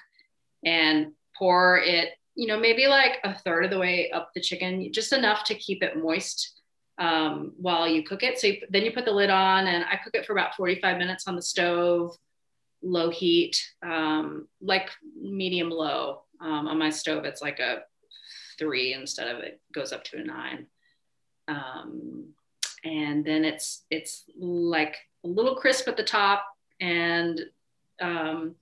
and 0.64 1.12
pour 1.36 1.78
it 1.78 2.11
you 2.34 2.46
know 2.46 2.59
maybe 2.59 2.86
like 2.86 3.18
a 3.24 3.34
third 3.34 3.64
of 3.64 3.70
the 3.70 3.78
way 3.78 4.11
up 4.11 4.30
the 4.34 4.40
chicken 4.40 4.92
just 4.92 5.12
enough 5.12 5.44
to 5.44 5.55
keep 5.55 5.82
it 5.82 5.96
moist 5.96 6.61
um, 7.01 7.53
while 7.57 7.88
you 7.88 8.05
cook 8.05 8.22
it. 8.22 8.38
So 8.38 8.48
you, 8.48 8.59
then 8.68 8.84
you 8.84 8.92
put 8.92 9.07
the 9.07 9.11
lid 9.11 9.30
on 9.30 9.66
and 9.66 9.84
I 9.84 9.96
cook 9.96 10.14
it 10.14 10.26
for 10.26 10.32
about 10.32 10.55
45 10.55 10.98
minutes 10.98 11.26
on 11.26 11.34
the 11.34 11.42
stove 11.42 12.14
low 12.82 13.11
heat 13.11 13.61
um, 13.82 14.46
like 14.61 14.90
medium 15.20 15.70
low. 15.70 16.22
Um, 16.40 16.68
on 16.68 16.78
my 16.78 16.88
stove 16.88 17.24
it's 17.26 17.42
like 17.42 17.59
a 17.59 17.82
three 18.59 18.94
instead 18.94 19.28
of 19.28 19.42
it 19.42 19.61
goes 19.74 19.92
up 19.92 20.05
to 20.05 20.18
a 20.18 20.24
nine 20.24 20.66
um, 21.51 22.26
and 22.84 23.24
then 23.24 23.44
it's 23.44 23.84
it's 23.90 24.24
like 24.38 24.96
a 25.24 25.28
little 25.28 25.57
crisp 25.57 25.88
at 25.88 25.96
the 25.96 26.05
top 26.05 26.46
and 26.80 27.40
um, 28.01 28.55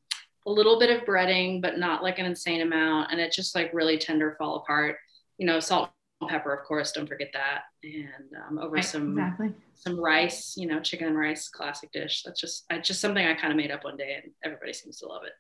a 0.47 0.51
little 0.51 0.78
bit 0.78 0.91
of 0.91 1.07
breading, 1.07 1.62
but 1.62 1.78
not 1.78 2.03
like 2.03 2.18
an 2.18 2.26
insane 2.26 2.62
amount. 2.62 3.12
And 3.12 3.20
it's 3.20 3.36
just 3.36 3.55
like 3.55 3.72
really 3.72 3.99
tender 3.99 4.34
fall 4.39 4.57
apart. 4.57 4.97
You 5.36 5.47
know, 5.47 5.61
salt 5.61 5.91
and 6.20 6.30
pepper, 6.30 6.53
of 6.53 6.66
course, 6.66 6.91
don't 6.91 7.07
forget 7.07 7.30
that. 7.32 7.62
And 7.84 8.34
um, 8.49 8.59
over 8.59 8.76
right, 8.76 8.84
some 8.84 9.11
exactly. 9.11 9.53
some 9.74 10.01
rice, 10.01 10.57
you 10.57 10.66
know, 10.66 10.80
chicken 10.80 11.09
and 11.09 11.16
rice, 11.16 11.49
classic 11.49 11.93
dish. 11.93 12.22
That's 12.24 12.41
just 12.41 12.64
I, 12.70 12.78
just 12.78 13.01
something 13.01 13.24
I 13.24 13.34
kind 13.34 13.53
of 13.53 13.57
made 13.57 13.70
up 13.70 13.84
one 13.84 13.97
day, 13.97 14.18
and 14.22 14.32
everybody 14.45 14.72
seems 14.72 14.99
to 14.99 15.07
love 15.07 15.22
it. 15.24 15.32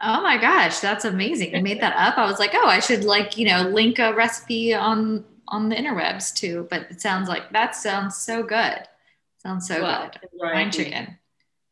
Oh 0.00 0.22
my 0.22 0.38
gosh, 0.40 0.78
that's 0.78 1.04
amazing! 1.04 1.56
You 1.56 1.62
made 1.62 1.80
that 1.80 1.96
up. 1.96 2.18
I 2.18 2.30
was 2.30 2.38
like, 2.38 2.52
oh, 2.54 2.68
I 2.68 2.78
should 2.78 3.02
like 3.02 3.36
you 3.36 3.48
know 3.48 3.62
link 3.62 3.98
a 3.98 4.14
recipe 4.14 4.72
on 4.72 5.24
on 5.48 5.68
the 5.68 5.76
interwebs 5.76 6.34
too. 6.34 6.66
But 6.70 6.86
it 6.90 7.00
sounds 7.00 7.28
like 7.28 7.52
that 7.52 7.74
sounds 7.74 8.16
so 8.16 8.42
good. 8.42 8.82
Sounds 9.38 9.66
so 9.66 9.82
well, 9.82 10.10
good. 10.10 10.28
Right. 10.40 10.72
chicken. 10.72 11.18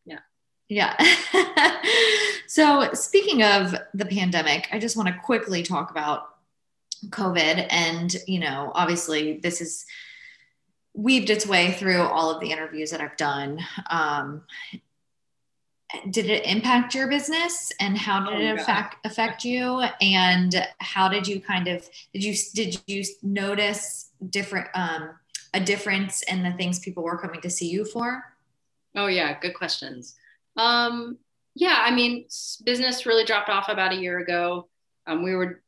Yeah. 0.05 0.20
Yeah. 0.68 0.97
so 2.47 2.93
speaking 2.93 3.43
of 3.43 3.74
the 3.95 4.07
pandemic, 4.07 4.68
I 4.72 4.79
just 4.79 4.97
want 4.97 5.09
to 5.09 5.20
quickly 5.20 5.62
talk 5.62 5.91
about 5.91 6.29
COVID. 7.09 7.66
And, 7.70 8.14
you 8.27 8.41
know, 8.41 8.72
obviously 8.74 9.39
this 9.39 9.61
is 9.61 9.85
weaved 10.95 11.29
its 11.29 11.47
way 11.47 11.72
through 11.72 12.01
all 12.01 12.31
of 12.31 12.41
the 12.41 12.51
interviews 12.51 12.91
that 12.91 13.01
I've 13.01 13.16
done. 13.16 13.61
Um, 13.91 14.43
did 16.11 16.26
it 16.26 16.45
impact 16.45 16.95
your 16.95 17.09
business? 17.09 17.72
And 17.80 17.97
how 17.97 18.28
did 18.28 18.34
oh, 18.34 18.41
it 18.41 18.61
affect 18.61 19.07
affect 19.07 19.45
you? 19.45 19.82
And 20.01 20.66
how 20.78 21.09
did 21.09 21.26
you 21.26 21.41
kind 21.41 21.68
of 21.68 21.89
did 22.12 22.24
you 22.24 22.34
did 22.55 22.80
you 22.87 23.05
notice 23.22 24.11
different 24.30 24.68
um 24.74 25.11
a 25.55 25.61
difference 25.61 26.22
in 26.22 26.43
the 26.43 26.53
things 26.53 26.80
people 26.80 27.03
were 27.03 27.18
coming 27.18 27.41
to 27.41 27.51
see 27.51 27.68
you 27.68 27.84
for? 27.84 28.24
Oh 28.95 29.07
yeah. 29.07 29.39
Good 29.39 29.55
questions. 29.55 30.16
Um 30.57 31.18
yeah 31.59 31.78
i 31.87 31.91
mean 31.91 32.26
business 32.64 33.07
really 33.07 33.24
dropped 33.24 33.49
off 33.49 33.68
about 33.68 33.93
a 33.93 33.97
year 33.97 34.18
ago. 34.18 34.68
Um, 35.07 35.22
we 35.22 35.34
were 35.34 35.62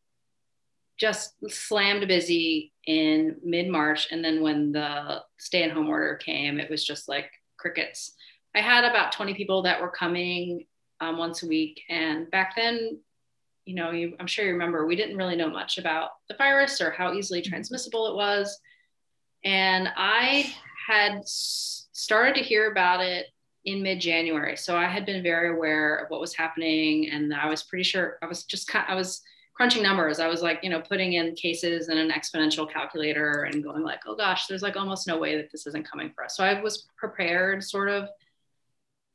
just 0.98 1.34
slammed 1.48 2.06
busy 2.08 2.72
in 2.86 3.36
mid-march. 3.44 4.08
And 4.10 4.24
then 4.24 4.42
when 4.42 4.72
the 4.72 5.22
stay-at-home 5.38 5.88
order 5.88 6.16
came 6.16 6.58
it 6.58 6.70
was 6.70 6.84
just 6.84 7.08
like 7.08 7.30
crickets 7.56 8.12
I 8.54 8.60
had 8.60 8.84
about 8.84 9.12
20 9.12 9.34
people 9.34 9.62
that 9.62 9.80
were 9.80 9.90
coming 9.90 10.66
um, 11.00 11.18
once 11.18 11.42
a 11.42 11.46
week. 11.46 11.82
And 11.88 12.30
back 12.30 12.56
then, 12.56 13.00
you 13.64 13.74
know, 13.74 13.90
you, 13.90 14.16
I'm 14.18 14.26
sure 14.26 14.44
you 14.44 14.52
remember, 14.52 14.86
we 14.86 14.96
didn't 14.96 15.16
really 15.16 15.36
know 15.36 15.50
much 15.50 15.78
about 15.78 16.10
the 16.28 16.36
virus 16.36 16.80
or 16.80 16.90
how 16.90 17.12
easily 17.12 17.42
transmissible 17.42 18.08
it 18.08 18.14
was. 18.14 18.58
And 19.44 19.90
I 19.96 20.52
had 20.86 21.20
started 21.24 22.34
to 22.34 22.40
hear 22.40 22.70
about 22.70 23.00
it 23.00 23.26
in 23.64 23.82
mid 23.82 24.00
January. 24.00 24.56
So 24.56 24.76
I 24.76 24.86
had 24.86 25.04
been 25.04 25.22
very 25.22 25.50
aware 25.54 25.96
of 25.96 26.10
what 26.10 26.20
was 26.20 26.34
happening. 26.34 27.10
And 27.10 27.34
I 27.34 27.48
was 27.48 27.62
pretty 27.62 27.84
sure 27.84 28.18
I 28.22 28.26
was 28.26 28.44
just 28.44 28.74
I 28.74 28.94
was 28.94 29.20
crunching 29.54 29.82
numbers. 29.82 30.20
I 30.20 30.28
was 30.28 30.40
like, 30.40 30.60
you 30.62 30.70
know, 30.70 30.80
putting 30.80 31.14
in 31.14 31.34
cases 31.34 31.88
in 31.88 31.98
an 31.98 32.10
exponential 32.10 32.70
calculator 32.70 33.42
and 33.42 33.62
going 33.62 33.82
like, 33.82 34.00
oh 34.06 34.16
gosh, 34.16 34.46
there's 34.46 34.62
like 34.62 34.76
almost 34.76 35.06
no 35.06 35.18
way 35.18 35.36
that 35.36 35.50
this 35.50 35.66
isn't 35.66 35.88
coming 35.88 36.12
for 36.14 36.24
us. 36.24 36.36
So 36.36 36.44
I 36.44 36.60
was 36.60 36.86
prepared 36.96 37.62
sort 37.64 37.88
of 37.88 38.08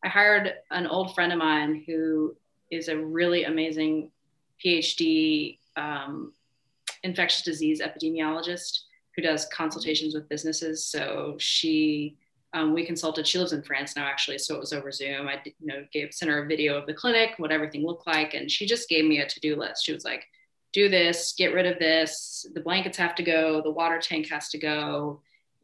I 0.04 0.10
hired 0.10 0.56
an 0.72 0.88
old 0.88 1.16
friend 1.16 1.32
of 1.32 1.40
mine 1.40 1.84
who 1.88 2.36
is 2.70 2.88
a 2.90 2.98
really 2.98 3.46
amazing 3.46 4.12
PhD 4.64 5.60
um, 5.76 6.34
infectious 7.04 7.42
disease 7.42 7.82
epidemiologist 7.82 8.82
who 9.16 9.22
does 9.22 9.46
consultations 9.48 10.14
with 10.14 10.30
businesses. 10.30 10.86
So 10.86 11.36
she, 11.38 12.18
um, 12.54 12.74
we 12.74 12.86
consulted. 12.86 13.28
She 13.28 13.38
lives 13.40 13.54
in 13.54 13.64
France 13.64 13.96
now, 13.96 14.06
actually, 14.06 14.40
so 14.40 14.56
it 14.56 14.60
was 14.60 14.74
over 14.74 14.92
Zoom. 14.92 15.28
I, 15.28 15.40
you 15.46 15.54
know, 15.62 15.86
gave 15.92 16.14
sent 16.14 16.32
her 16.32 16.44
a 16.44 16.48
video 16.48 16.76
of 16.78 16.86
the 16.86 16.94
clinic, 16.94 17.32
what 17.38 17.52
everything 17.52 17.86
looked 17.86 18.08
like, 18.08 18.34
and 18.34 18.50
she 18.50 18.66
just 18.66 18.90
gave 18.90 19.06
me 19.06 19.20
a 19.20 19.28
to-do 19.28 19.56
list. 19.56 19.86
She 19.86 19.94
was 19.94 20.06
like, 20.06 20.26
"Do 20.72 20.90
this, 20.90 21.34
get 21.38 21.54
rid 21.54 21.66
of 21.66 21.80
this. 21.80 22.46
The 22.54 22.62
blankets 22.62 22.98
have 22.98 23.16
to 23.16 23.24
go. 23.24 23.62
The 23.62 23.72
water 23.72 24.00
tank 24.00 24.30
has 24.30 24.50
to 24.50 24.58
go 24.58 25.22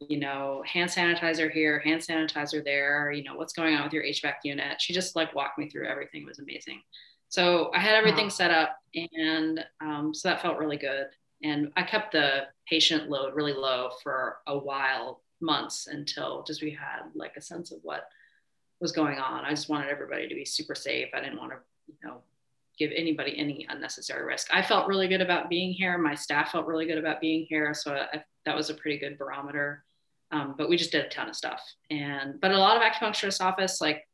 you 0.08 0.18
know, 0.18 0.62
hand 0.66 0.90
sanitizer 0.90 1.50
here, 1.50 1.78
hand 1.80 2.00
sanitizer 2.00 2.64
there, 2.64 3.12
you 3.12 3.22
know, 3.22 3.34
what's 3.34 3.52
going 3.52 3.74
on 3.74 3.84
with 3.84 3.92
your 3.92 4.04
HVAC 4.04 4.34
unit. 4.44 4.80
She 4.80 4.92
just 4.92 5.14
like 5.14 5.34
walked 5.34 5.58
me 5.58 5.68
through 5.68 5.86
everything. 5.86 6.22
It 6.22 6.28
was 6.28 6.38
amazing. 6.38 6.82
So 7.28 7.70
I 7.74 7.80
had 7.80 7.94
everything 7.94 8.24
wow. 8.24 8.30
set 8.30 8.50
up 8.50 8.76
and 8.94 9.64
um, 9.80 10.12
so 10.14 10.28
that 10.28 10.42
felt 10.42 10.58
really 10.58 10.76
good. 10.76 11.06
And 11.42 11.70
I 11.76 11.82
kept 11.82 12.12
the 12.12 12.46
patient 12.68 13.08
load 13.08 13.34
really 13.34 13.52
low 13.52 13.90
for 14.02 14.38
a 14.46 14.58
while, 14.58 15.22
months 15.40 15.86
until 15.86 16.42
just 16.42 16.62
we 16.62 16.70
had 16.70 17.02
like 17.14 17.36
a 17.36 17.40
sense 17.40 17.72
of 17.72 17.78
what 17.82 18.08
was 18.80 18.92
going 18.92 19.18
on. 19.18 19.44
I 19.44 19.50
just 19.50 19.68
wanted 19.68 19.88
everybody 19.88 20.28
to 20.28 20.34
be 20.34 20.44
super 20.44 20.74
safe. 20.74 21.08
I 21.14 21.20
didn't 21.20 21.38
want 21.38 21.52
to, 21.52 21.58
you 21.86 21.94
know, 22.04 22.18
give 22.78 22.90
anybody 22.94 23.36
any 23.36 23.66
unnecessary 23.68 24.24
risk. 24.24 24.48
I 24.52 24.62
felt 24.62 24.88
really 24.88 25.08
good 25.08 25.20
about 25.20 25.50
being 25.50 25.72
here. 25.72 25.98
My 25.98 26.14
staff 26.14 26.52
felt 26.52 26.66
really 26.66 26.86
good 26.86 26.98
about 26.98 27.20
being 27.20 27.46
here. 27.48 27.74
So 27.74 27.94
I, 27.94 28.22
that 28.46 28.56
was 28.56 28.70
a 28.70 28.74
pretty 28.74 28.98
good 28.98 29.18
barometer. 29.18 29.84
Um, 30.32 30.54
but 30.56 30.68
we 30.68 30.76
just 30.76 30.92
did 30.92 31.04
a 31.04 31.08
ton 31.08 31.28
of 31.28 31.36
stuff. 31.36 31.62
And 31.90 32.40
but 32.40 32.52
a 32.52 32.58
lot 32.58 32.76
of 32.76 32.82
acupuncturist 32.82 33.40
office, 33.40 33.80
like 33.80 34.06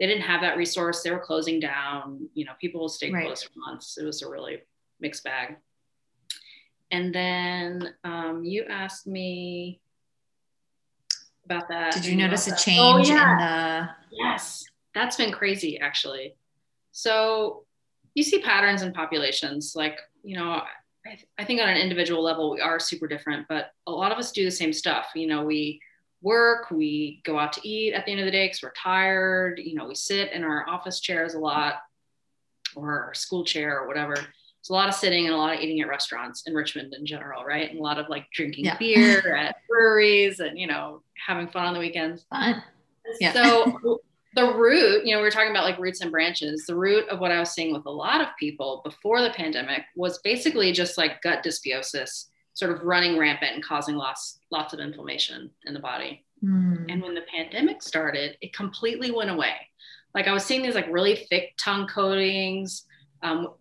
they 0.00 0.06
didn't 0.06 0.22
have 0.22 0.40
that 0.42 0.56
resource. 0.56 1.02
They 1.02 1.10
were 1.10 1.18
closing 1.18 1.60
down. 1.60 2.28
You 2.34 2.44
know, 2.44 2.52
people 2.60 2.80
will 2.80 2.88
stay 2.88 3.10
right. 3.10 3.26
closed 3.26 3.44
for 3.44 3.58
months. 3.58 3.98
It 3.98 4.04
was 4.04 4.22
a 4.22 4.28
really 4.28 4.62
mixed 5.00 5.24
bag. 5.24 5.56
And 6.90 7.14
then 7.14 7.94
um, 8.04 8.44
you 8.44 8.64
asked 8.64 9.06
me 9.06 9.80
about 11.44 11.68
that. 11.68 11.92
Did 11.92 12.06
you 12.06 12.16
notice 12.16 12.46
a 12.46 12.56
change 12.56 13.10
oh, 13.10 13.12
yeah. 13.14 13.32
in 13.32 13.38
the? 13.38 13.88
Yes, 14.10 14.64
that's 14.94 15.16
been 15.16 15.32
crazy 15.32 15.78
actually. 15.78 16.34
So 16.92 17.64
you 18.14 18.22
see 18.22 18.40
patterns 18.40 18.82
in 18.82 18.92
populations, 18.92 19.74
like 19.76 19.98
you 20.22 20.36
know, 20.36 20.62
I, 21.08 21.14
th- 21.14 21.28
I 21.38 21.44
think 21.44 21.60
on 21.60 21.68
an 21.68 21.78
individual 21.78 22.22
level 22.22 22.50
we 22.50 22.60
are 22.60 22.78
super 22.78 23.06
different 23.06 23.46
but 23.48 23.70
a 23.86 23.90
lot 23.90 24.12
of 24.12 24.18
us 24.18 24.32
do 24.32 24.44
the 24.44 24.50
same 24.50 24.72
stuff. 24.72 25.06
You 25.14 25.26
know 25.26 25.44
we 25.44 25.80
work 26.20 26.70
we 26.70 27.22
go 27.24 27.38
out 27.38 27.52
to 27.54 27.68
eat 27.68 27.94
at 27.94 28.04
the 28.04 28.10
end 28.12 28.20
of 28.20 28.26
the 28.26 28.32
day 28.32 28.46
because 28.46 28.62
we're 28.62 28.72
tired. 28.72 29.60
You 29.62 29.74
know 29.74 29.86
we 29.86 29.94
sit 29.94 30.32
in 30.32 30.44
our 30.44 30.68
office 30.68 31.00
chairs 31.00 31.34
a 31.34 31.38
lot 31.38 31.76
or 32.76 33.04
our 33.04 33.14
school 33.14 33.44
chair 33.44 33.80
or 33.80 33.86
whatever. 33.86 34.14
It's 34.60 34.70
a 34.70 34.72
lot 34.72 34.88
of 34.88 34.94
sitting 34.94 35.24
and 35.24 35.34
a 35.34 35.38
lot 35.38 35.54
of 35.54 35.60
eating 35.60 35.80
at 35.80 35.88
restaurants 35.88 36.42
in 36.46 36.54
richmond 36.54 36.94
in 36.94 37.06
general 37.06 37.44
right? 37.44 37.70
And 37.70 37.78
a 37.78 37.82
lot 37.82 37.98
of 37.98 38.08
like 38.08 38.26
drinking 38.32 38.66
yeah. 38.66 38.76
beer 38.76 39.34
at 39.34 39.56
breweries 39.68 40.40
and 40.40 40.58
you 40.58 40.66
know 40.66 41.02
having 41.26 41.48
fun 41.48 41.64
on 41.64 41.74
the 41.74 41.80
weekends. 41.80 42.26
Fun. 42.30 42.62
Yeah. 43.20 43.32
So 43.32 44.00
the 44.34 44.52
root, 44.54 45.04
you 45.04 45.12
know, 45.12 45.18
we 45.18 45.24
were 45.24 45.30
talking 45.30 45.50
about 45.50 45.64
like 45.64 45.78
roots 45.78 46.00
and 46.00 46.10
branches. 46.10 46.66
The 46.66 46.74
root 46.74 47.08
of 47.08 47.18
what 47.18 47.30
I 47.30 47.40
was 47.40 47.50
seeing 47.50 47.72
with 47.72 47.86
a 47.86 47.90
lot 47.90 48.20
of 48.20 48.28
people 48.38 48.82
before 48.84 49.22
the 49.22 49.30
pandemic 49.30 49.84
was 49.96 50.18
basically 50.18 50.72
just 50.72 50.98
like 50.98 51.22
gut 51.22 51.42
dysbiosis, 51.42 52.26
sort 52.52 52.72
of 52.72 52.82
running 52.82 53.18
rampant 53.18 53.54
and 53.54 53.64
causing 53.64 53.96
lots 53.96 54.40
lots 54.50 54.74
of 54.74 54.80
inflammation 54.80 55.50
in 55.66 55.74
the 55.74 55.80
body. 55.80 56.24
Mm. 56.44 56.92
And 56.92 57.02
when 57.02 57.14
the 57.14 57.24
pandemic 57.32 57.82
started, 57.82 58.36
it 58.40 58.52
completely 58.52 59.10
went 59.10 59.30
away. 59.30 59.54
Like 60.14 60.26
I 60.26 60.32
was 60.32 60.44
seeing 60.44 60.62
these 60.62 60.74
like 60.74 60.88
really 60.90 61.26
thick 61.30 61.54
tongue 61.58 61.86
coatings. 61.86 62.84
Um, 63.22 63.54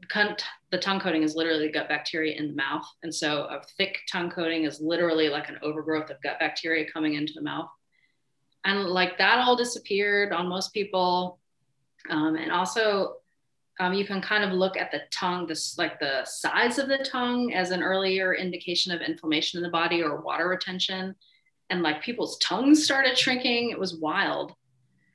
the 0.69 0.77
tongue 0.77 0.99
coating 0.99 1.23
is 1.23 1.35
literally 1.35 1.71
gut 1.71 1.89
bacteria 1.89 2.35
in 2.35 2.49
the 2.49 2.55
mouth. 2.55 2.85
And 3.03 3.13
so 3.13 3.43
a 3.43 3.61
thick 3.77 3.99
tongue 4.11 4.29
coating 4.29 4.65
is 4.65 4.79
literally 4.79 5.29
like 5.29 5.49
an 5.49 5.57
overgrowth 5.63 6.09
of 6.09 6.21
gut 6.21 6.39
bacteria 6.39 6.89
coming 6.91 7.15
into 7.15 7.33
the 7.33 7.41
mouth. 7.41 7.69
And 8.65 8.85
like 8.85 9.17
that 9.17 9.39
all 9.39 9.55
disappeared 9.55 10.33
on 10.33 10.47
most 10.47 10.73
people. 10.73 11.39
Um, 12.09 12.35
and 12.35 12.51
also, 12.51 13.15
um, 13.79 13.93
you 13.93 14.05
can 14.05 14.21
kind 14.21 14.43
of 14.43 14.51
look 14.51 14.75
at 14.75 14.91
the 14.91 15.01
tongue, 15.11 15.45
this 15.45 15.77
like 15.77 15.99
the 15.99 16.25
size 16.25 16.79
of 16.79 16.87
the 16.87 16.97
tongue 16.97 17.53
as 17.53 17.71
an 17.71 17.83
earlier 17.83 18.33
indication 18.33 18.91
of 18.91 19.01
inflammation 19.01 19.57
in 19.57 19.63
the 19.63 19.69
body 19.69 20.01
or 20.01 20.21
water 20.21 20.47
retention. 20.47 21.15
And 21.69 21.83
like 21.83 22.01
people's 22.01 22.37
tongues 22.39 22.83
started 22.83 23.17
shrinking. 23.17 23.69
It 23.69 23.79
was 23.79 23.97
wild. 23.97 24.53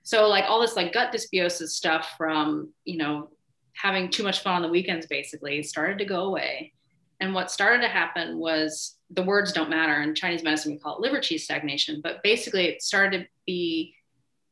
So 0.04 0.28
like 0.28 0.44
all 0.46 0.60
this 0.60 0.76
like 0.76 0.92
gut 0.92 1.12
dysbiosis 1.12 1.68
stuff 1.68 2.14
from, 2.16 2.72
you 2.84 2.98
know, 2.98 3.30
having 3.74 4.10
too 4.10 4.22
much 4.22 4.40
fun 4.40 4.54
on 4.54 4.62
the 4.62 4.68
weekends 4.68 5.06
basically 5.06 5.62
started 5.62 5.98
to 5.98 6.04
go 6.04 6.24
away. 6.24 6.72
And 7.20 7.34
what 7.34 7.50
started 7.50 7.82
to 7.82 7.88
happen 7.88 8.38
was 8.38 8.96
the 9.12 9.22
words 9.22 9.52
don't 9.52 9.70
matter. 9.70 10.02
In 10.02 10.14
Chinese 10.14 10.42
medicine, 10.42 10.72
we 10.72 10.78
call 10.78 10.96
it 10.96 11.00
liver 11.00 11.18
qi 11.18 11.38
stagnation. 11.38 12.00
But 12.02 12.22
basically, 12.22 12.66
it 12.66 12.82
started 12.82 13.22
to 13.22 13.26
be 13.46 13.94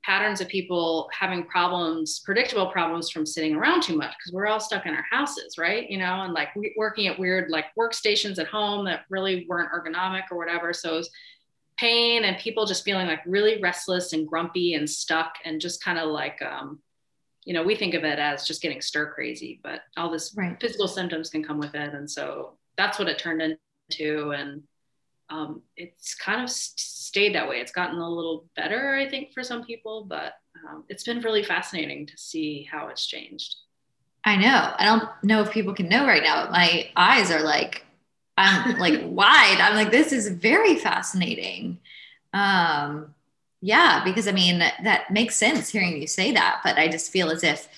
patterns 0.05 0.41
of 0.41 0.49
people 0.49 1.09
having 1.13 1.45
problems, 1.45 2.21
predictable 2.21 2.71
problems 2.71 3.11
from 3.11 3.27
sitting 3.27 3.55
around 3.55 3.83
too 3.83 3.97
much 3.97 4.13
because 4.19 4.33
we're 4.33 4.47
all 4.47 4.61
stuck 4.61 4.87
in 4.87 4.95
our 4.95 5.05
houses, 5.11 5.59
right? 5.59 5.89
You 5.91 5.99
know, 5.99 6.23
and 6.23 6.33
like 6.33 6.49
working 6.77 7.07
at 7.07 7.19
weird 7.19 7.51
like 7.51 7.67
workstations 7.79 8.39
at 8.39 8.47
home 8.47 8.85
that 8.87 9.05
really 9.11 9.47
weren't 9.49 9.73
ergonomic 9.73 10.25
or 10.31 10.39
whatever. 10.39 10.73
So 10.73 10.95
it 10.95 10.99
was 10.99 11.11
pain 11.79 12.25
and 12.25 12.39
people 12.39 12.67
just 12.67 12.85
feeling 12.85 13.07
like 13.07 13.21
really 13.27 13.61
restless 13.61 14.13
and 14.13 14.27
grumpy 14.27 14.75
and 14.75 14.89
stuck 14.89 15.35
and 15.45 15.61
just 15.61 15.83
kind 15.83 15.99
of 15.99 16.09
like 16.09 16.41
um, 16.43 16.81
you 17.45 17.55
know, 17.55 17.63
we 17.63 17.75
think 17.75 17.95
of 17.95 18.05
it 18.05 18.19
as 18.19 18.47
just 18.47 18.63
getting 18.63 18.81
stir 18.81 19.13
crazy, 19.13 19.61
but 19.63 19.81
all 19.97 20.11
this 20.11 20.35
right. 20.37 20.61
physical 20.61 20.89
symptoms 20.89 21.31
can 21.31 21.43
come 21.43 21.59
with 21.59 21.75
it. 21.75 21.95
And 21.95 22.11
so 22.11 22.53
that's 22.77 22.99
what 22.99 23.09
it 23.09 23.19
turned 23.19 23.43
into. 23.43 23.59
And 24.33 24.63
um, 25.31 25.63
it's 25.77 26.15
kind 26.15 26.43
of 26.43 26.51
stayed 26.51 27.35
that 27.35 27.49
way. 27.49 27.61
It's 27.61 27.73
gotten 27.73 27.99
a 27.99 28.09
little 28.09 28.47
better, 28.57 28.95
I 28.95 29.09
think, 29.09 29.33
for 29.33 29.43
some 29.43 29.65
people, 29.65 30.05
but 30.09 30.35
um, 30.69 30.85
it's 30.89 31.05
been 31.05 31.21
really 31.21 31.43
fascinating 31.43 32.07
to 32.07 32.17
see 32.17 32.69
how 32.71 32.89
it's 32.89 33.07
changed. 33.07 33.57
I 34.25 34.37
know. 34.37 34.75
I 34.77 34.85
don't 34.85 35.09
know 35.23 35.43
if 35.43 35.51
people 35.51 35.75
can 35.75 35.89
know 35.89 36.07
right 36.07 36.23
now. 36.23 36.43
but 36.43 36.53
My 36.53 36.91
eyes 36.97 37.31
are 37.31 37.43
like, 37.43 37.85
I'm 38.37 38.79
like 38.79 39.01
wide. 39.05 39.59
I'm 39.61 39.75
like, 39.75 39.91
this 39.91 40.13
is 40.13 40.29
very 40.29 40.77
fascinating. 40.77 41.79
Um, 42.33 43.15
yeah, 43.61 44.03
because 44.05 44.27
I 44.27 44.33
mean, 44.33 44.59
that 44.59 45.11
makes 45.11 45.37
sense 45.37 45.69
hearing 45.69 46.01
you 46.01 46.07
say 46.07 46.33
that, 46.33 46.61
but 46.65 46.79
I 46.79 46.89
just 46.89 47.13
feel 47.13 47.31
as 47.31 47.45
if 47.45 47.69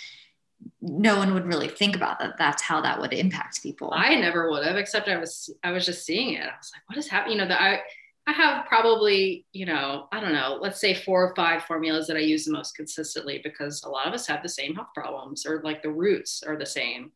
no 0.82 1.16
one 1.16 1.32
would 1.32 1.46
really 1.46 1.68
think 1.68 1.94
about 1.94 2.18
that. 2.18 2.36
That's 2.38 2.60
how 2.60 2.80
that 2.80 3.00
would 3.00 3.12
impact 3.12 3.62
people. 3.62 3.92
I 3.94 4.16
never 4.16 4.50
would 4.50 4.66
have, 4.66 4.76
except 4.76 5.08
I 5.08 5.16
was, 5.16 5.48
I 5.62 5.70
was 5.70 5.86
just 5.86 6.04
seeing 6.04 6.34
it. 6.34 6.42
I 6.42 6.56
was 6.58 6.72
like, 6.74 6.82
what 6.88 6.98
is 6.98 7.08
happening? 7.08 7.36
You 7.36 7.42
know, 7.42 7.48
that 7.48 7.60
I, 7.60 7.80
I 8.26 8.32
have 8.32 8.66
probably, 8.66 9.46
you 9.52 9.64
know, 9.64 10.08
I 10.12 10.20
don't 10.20 10.32
know, 10.32 10.58
let's 10.60 10.80
say 10.80 10.94
four 10.94 11.24
or 11.24 11.34
five 11.36 11.62
formulas 11.64 12.08
that 12.08 12.16
I 12.16 12.20
use 12.20 12.44
the 12.44 12.52
most 12.52 12.74
consistently 12.74 13.40
because 13.44 13.82
a 13.84 13.88
lot 13.88 14.08
of 14.08 14.14
us 14.14 14.26
have 14.26 14.42
the 14.42 14.48
same 14.48 14.74
health 14.74 14.88
problems 14.94 15.46
or 15.46 15.60
like 15.62 15.82
the 15.82 15.90
roots 15.90 16.42
are 16.46 16.56
the 16.56 16.66
same 16.66 17.12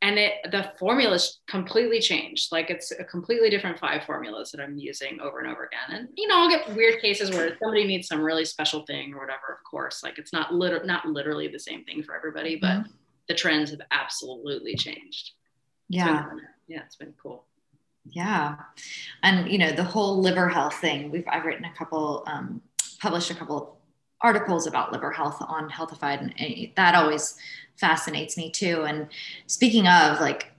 and 0.00 0.18
it 0.18 0.34
the 0.50 0.72
formulas 0.78 1.40
completely 1.48 2.00
changed. 2.00 2.52
Like 2.52 2.70
it's 2.70 2.92
a 2.92 3.04
completely 3.04 3.50
different 3.50 3.78
five 3.78 4.04
formulas 4.04 4.50
that 4.52 4.60
i'm 4.60 4.78
using 4.78 5.20
over 5.20 5.40
and 5.40 5.48
over 5.48 5.64
again. 5.64 5.98
And 5.98 6.08
you 6.16 6.28
know 6.28 6.40
i'll 6.40 6.48
get 6.48 6.74
weird 6.74 7.00
cases 7.00 7.30
where 7.30 7.56
somebody 7.60 7.84
needs 7.84 8.08
some 8.08 8.20
really 8.20 8.44
special 8.44 8.84
thing 8.86 9.12
or 9.14 9.20
whatever 9.20 9.52
of 9.52 9.64
course. 9.68 10.02
Like 10.02 10.18
it's 10.18 10.32
not 10.32 10.54
liter- 10.54 10.84
not 10.84 11.06
literally 11.06 11.48
the 11.48 11.58
same 11.58 11.84
thing 11.84 12.02
for 12.02 12.14
everybody 12.14 12.56
but 12.56 12.68
mm-hmm. 12.68 12.92
the 13.28 13.34
trends 13.34 13.70
have 13.70 13.80
absolutely 13.90 14.76
changed. 14.76 15.32
Yeah. 15.88 16.26
it's 16.32 16.42
yeah 16.68 16.82
it's 16.84 16.96
been 16.96 17.14
cool. 17.20 17.44
Yeah. 18.10 18.56
And 19.22 19.50
you 19.50 19.58
know 19.58 19.72
the 19.72 19.84
whole 19.84 20.20
liver 20.20 20.48
health 20.48 20.74
thing 20.74 21.10
we've 21.10 21.26
i've 21.28 21.44
written 21.44 21.64
a 21.64 21.74
couple 21.74 22.22
um, 22.26 22.62
published 23.00 23.30
a 23.30 23.34
couple 23.34 23.78
articles 24.20 24.66
about 24.66 24.92
liver 24.92 25.12
health 25.12 25.36
on 25.40 25.68
healthified 25.68 26.20
and 26.38 26.70
that 26.76 26.94
always 26.94 27.36
fascinates 27.78 28.36
me 28.36 28.50
too. 28.50 28.82
And 28.82 29.08
speaking 29.46 29.86
of 29.86 30.20
like, 30.20 30.52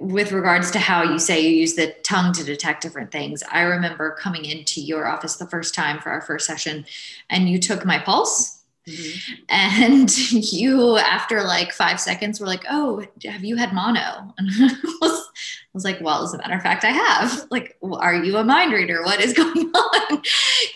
with 0.00 0.32
regards 0.32 0.70
to 0.70 0.78
how 0.78 1.02
you 1.02 1.18
say 1.18 1.40
you 1.40 1.50
use 1.50 1.74
the 1.74 1.94
tongue 2.04 2.32
to 2.32 2.44
detect 2.44 2.82
different 2.82 3.10
things, 3.10 3.42
I 3.50 3.62
remember 3.62 4.16
coming 4.20 4.44
into 4.44 4.80
your 4.80 5.06
office 5.06 5.36
the 5.36 5.46
first 5.46 5.74
time 5.74 5.98
for 5.98 6.10
our 6.10 6.20
first 6.20 6.46
session 6.46 6.86
and 7.30 7.48
you 7.48 7.58
took 7.58 7.84
my 7.84 7.98
pulse. 7.98 8.62
Mm-hmm. 8.86 9.34
And 9.48 10.18
you, 10.52 10.96
after 10.96 11.42
like 11.42 11.72
five 11.72 12.00
seconds, 12.00 12.40
were 12.40 12.46
like, 12.46 12.64
Oh, 12.70 13.04
have 13.24 13.44
you 13.44 13.56
had 13.56 13.72
mono? 13.72 14.32
And 14.38 14.48
I 14.50 14.96
was, 15.00 15.12
I 15.12 15.74
was 15.74 15.84
like, 15.84 16.00
Well, 16.00 16.22
as 16.22 16.32
a 16.32 16.38
matter 16.38 16.54
of 16.54 16.62
fact, 16.62 16.84
I 16.84 16.90
have. 16.90 17.46
Like, 17.50 17.76
are 17.82 18.14
you 18.14 18.36
a 18.36 18.44
mind 18.44 18.72
reader? 18.72 19.02
What 19.02 19.20
is 19.20 19.32
going 19.32 19.70
on? 19.74 20.22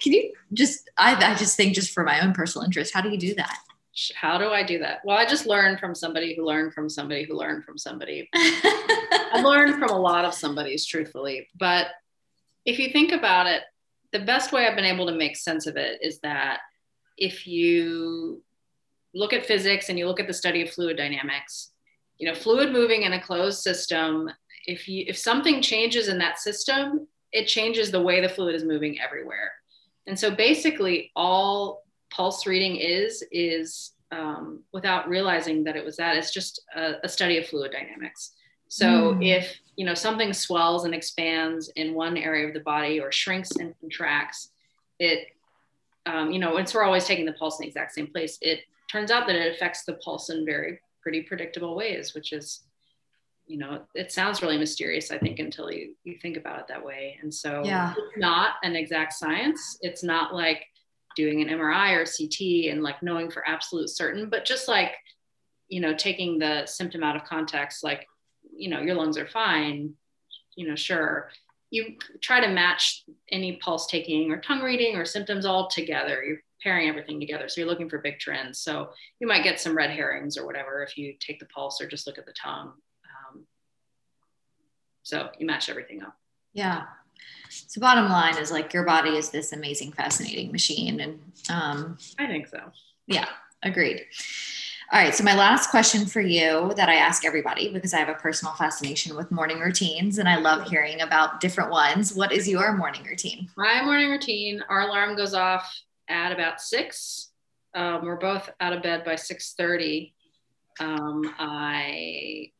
Can 0.03 0.12
you 0.12 0.32
just, 0.53 0.90
I, 0.99 1.14
I 1.14 1.34
just 1.34 1.57
think, 1.57 1.74
just 1.74 1.93
for 1.93 2.03
my 2.03 2.20
own 2.20 2.32
personal 2.32 2.64
interest, 2.64 2.93
how 2.93 3.01
do 3.01 3.11
you 3.11 3.18
do 3.18 3.34
that? 3.34 3.59
How 4.14 4.38
do 4.38 4.49
I 4.49 4.62
do 4.62 4.78
that? 4.78 5.01
Well, 5.05 5.16
I 5.16 5.26
just 5.26 5.47
learned 5.47 5.78
from 5.78 5.95
somebody 5.95 6.34
who 6.34 6.47
learned 6.47 6.72
from 6.72 6.88
somebody 6.88 7.24
who 7.24 7.36
learned 7.36 7.64
from 7.64 7.76
somebody. 7.76 8.28
I 8.34 9.43
learned 9.45 9.78
from 9.78 9.90
a 9.90 9.99
lot 9.99 10.24
of 10.24 10.34
somebody's, 10.34 10.86
truthfully. 10.86 11.49
But 11.59 11.88
if 12.64 12.78
you 12.78 12.90
think 12.90 13.12
about 13.12 13.47
it, 13.47 13.62
the 14.12 14.20
best 14.20 14.53
way 14.53 14.66
I've 14.66 14.76
been 14.76 14.84
able 14.84 15.07
to 15.07 15.12
make 15.12 15.36
sense 15.36 15.66
of 15.66 15.76
it 15.76 15.99
is 16.03 16.20
that 16.20 16.61
if 17.18 17.47
you 17.47 18.43
look 19.14 19.32
at 19.32 19.47
physics 19.47 19.88
and 19.88 19.99
you 19.99 20.07
look 20.07 20.20
at 20.20 20.26
the 20.26 20.34
study 20.34 20.62
of 20.62 20.70
fluid 20.70 20.97
dynamics, 20.97 21.72
you 22.18 22.26
know, 22.26 22.34
fluid 22.34 22.72
moving 22.72 23.03
in 23.03 23.12
a 23.12 23.22
closed 23.22 23.62
system, 23.62 24.30
if 24.66 24.88
you 24.88 25.05
if 25.07 25.16
something 25.16 25.61
changes 25.61 26.09
in 26.09 26.18
that 26.18 26.38
system, 26.38 27.07
it 27.32 27.47
changes 27.47 27.90
the 27.90 28.01
way 28.01 28.20
the 28.20 28.28
fluid 28.28 28.55
is 28.55 28.64
moving 28.64 29.01
everywhere. 29.01 29.53
And 30.07 30.18
so 30.18 30.30
basically 30.30 31.11
all 31.16 31.82
pulse 32.12 32.46
reading 32.46 32.76
is 32.76 33.24
is 33.32 33.92
um, 34.10 34.60
without 34.72 35.08
realizing 35.08 35.64
that 35.64 35.76
it 35.76 35.84
was 35.84 35.96
that 35.96 36.16
it's 36.16 36.32
just 36.32 36.60
a, 36.76 36.94
a 37.02 37.08
study 37.08 37.38
of 37.38 37.46
fluid 37.46 37.72
dynamics 37.72 38.32
so 38.68 39.14
mm. 39.14 39.26
if 39.26 39.56
you 39.76 39.86
know 39.86 39.94
something 39.94 40.32
swells 40.32 40.84
and 40.84 40.94
expands 40.94 41.70
in 41.76 41.94
one 41.94 42.16
area 42.16 42.46
of 42.46 42.54
the 42.54 42.60
body 42.60 43.00
or 43.00 43.10
shrinks 43.10 43.52
and 43.56 43.74
contracts 43.80 44.50
it 44.98 45.28
um, 46.06 46.30
you 46.30 46.38
know 46.38 46.52
once 46.52 46.74
we're 46.74 46.84
always 46.84 47.06
taking 47.06 47.24
the 47.24 47.32
pulse 47.32 47.58
in 47.58 47.64
the 47.64 47.68
exact 47.68 47.92
same 47.92 48.06
place 48.06 48.38
it 48.42 48.60
turns 48.90 49.10
out 49.10 49.26
that 49.26 49.36
it 49.36 49.54
affects 49.54 49.84
the 49.84 49.94
pulse 49.94 50.28
in 50.28 50.44
very 50.44 50.78
pretty 51.00 51.22
predictable 51.22 51.74
ways 51.74 52.14
which 52.14 52.32
is 52.32 52.60
you 53.46 53.58
know 53.58 53.80
it 53.94 54.12
sounds 54.12 54.42
really 54.42 54.58
mysterious 54.58 55.10
i 55.10 55.18
think 55.18 55.38
until 55.38 55.70
you 55.70 55.94
you 56.04 56.16
think 56.20 56.36
about 56.36 56.60
it 56.60 56.66
that 56.68 56.84
way 56.84 57.18
and 57.22 57.32
so 57.32 57.62
yeah. 57.64 57.92
it's 57.96 58.18
not 58.18 58.54
an 58.62 58.76
exact 58.76 59.12
science 59.12 59.78
it's 59.80 60.02
not 60.02 60.34
like 60.34 60.66
doing 61.14 61.42
an 61.42 61.48
MRI 61.48 61.96
or 61.96 62.04
CT 62.04 62.72
and 62.72 62.82
like 62.82 63.02
knowing 63.02 63.30
for 63.30 63.46
absolute 63.48 63.90
certain, 63.90 64.28
but 64.28 64.44
just 64.44 64.68
like, 64.68 64.92
you 65.68 65.80
know, 65.80 65.94
taking 65.94 66.38
the 66.38 66.66
symptom 66.66 67.02
out 67.02 67.16
of 67.16 67.24
context, 67.24 67.82
like, 67.82 68.06
you 68.54 68.68
know, 68.68 68.80
your 68.80 68.94
lungs 68.94 69.16
are 69.16 69.26
fine, 69.26 69.94
you 70.56 70.68
know, 70.68 70.74
sure. 70.74 71.30
You 71.70 71.96
try 72.20 72.40
to 72.40 72.48
match 72.48 73.04
any 73.30 73.56
pulse 73.56 73.86
taking 73.86 74.30
or 74.30 74.38
tongue 74.38 74.60
reading 74.60 74.96
or 74.96 75.06
symptoms 75.06 75.46
all 75.46 75.68
together. 75.68 76.22
You're 76.22 76.42
pairing 76.62 76.88
everything 76.88 77.18
together. 77.18 77.48
So 77.48 77.60
you're 77.60 77.70
looking 77.70 77.88
for 77.88 77.98
big 77.98 78.18
trends. 78.18 78.60
So 78.60 78.90
you 79.20 79.26
might 79.26 79.42
get 79.42 79.60
some 79.60 79.76
red 79.76 79.90
herrings 79.90 80.36
or 80.36 80.46
whatever 80.46 80.82
if 80.82 80.96
you 80.98 81.14
take 81.18 81.40
the 81.40 81.46
pulse 81.46 81.80
or 81.80 81.88
just 81.88 82.06
look 82.06 82.18
at 82.18 82.26
the 82.26 82.34
tongue. 82.34 82.72
Um, 83.32 83.46
so 85.02 85.30
you 85.38 85.46
match 85.46 85.68
everything 85.68 86.02
up. 86.02 86.16
Yeah. 86.52 86.84
So 87.48 87.80
bottom 87.80 88.10
line 88.10 88.38
is 88.38 88.50
like 88.50 88.72
your 88.72 88.84
body 88.84 89.16
is 89.16 89.30
this 89.30 89.52
amazing, 89.52 89.92
fascinating 89.92 90.52
machine. 90.52 91.00
And 91.00 91.20
um, 91.50 91.98
I 92.18 92.26
think 92.26 92.46
so. 92.46 92.60
Yeah, 93.06 93.28
agreed. 93.62 94.02
All 94.92 95.00
right. 95.00 95.14
So 95.14 95.24
my 95.24 95.34
last 95.34 95.70
question 95.70 96.04
for 96.04 96.20
you 96.20 96.72
that 96.76 96.90
I 96.90 96.96
ask 96.96 97.24
everybody 97.24 97.72
because 97.72 97.94
I 97.94 97.98
have 97.98 98.10
a 98.10 98.14
personal 98.14 98.52
fascination 98.54 99.16
with 99.16 99.30
morning 99.30 99.58
routines 99.58 100.18
and 100.18 100.28
I 100.28 100.36
love 100.36 100.68
hearing 100.68 101.00
about 101.00 101.40
different 101.40 101.70
ones. 101.70 102.14
What 102.14 102.30
is 102.30 102.46
your 102.46 102.76
morning 102.76 103.04
routine? 103.04 103.48
My 103.56 103.82
morning 103.82 104.10
routine, 104.10 104.62
our 104.68 104.82
alarm 104.82 105.16
goes 105.16 105.32
off 105.32 105.74
at 106.08 106.30
about 106.30 106.60
six. 106.60 107.30
Um, 107.74 108.04
we're 108.04 108.16
both 108.16 108.50
out 108.60 108.74
of 108.74 108.82
bed 108.82 109.02
by 109.02 109.14
6.30. 109.14 110.12
Um, 110.78 111.34
I 111.38 112.50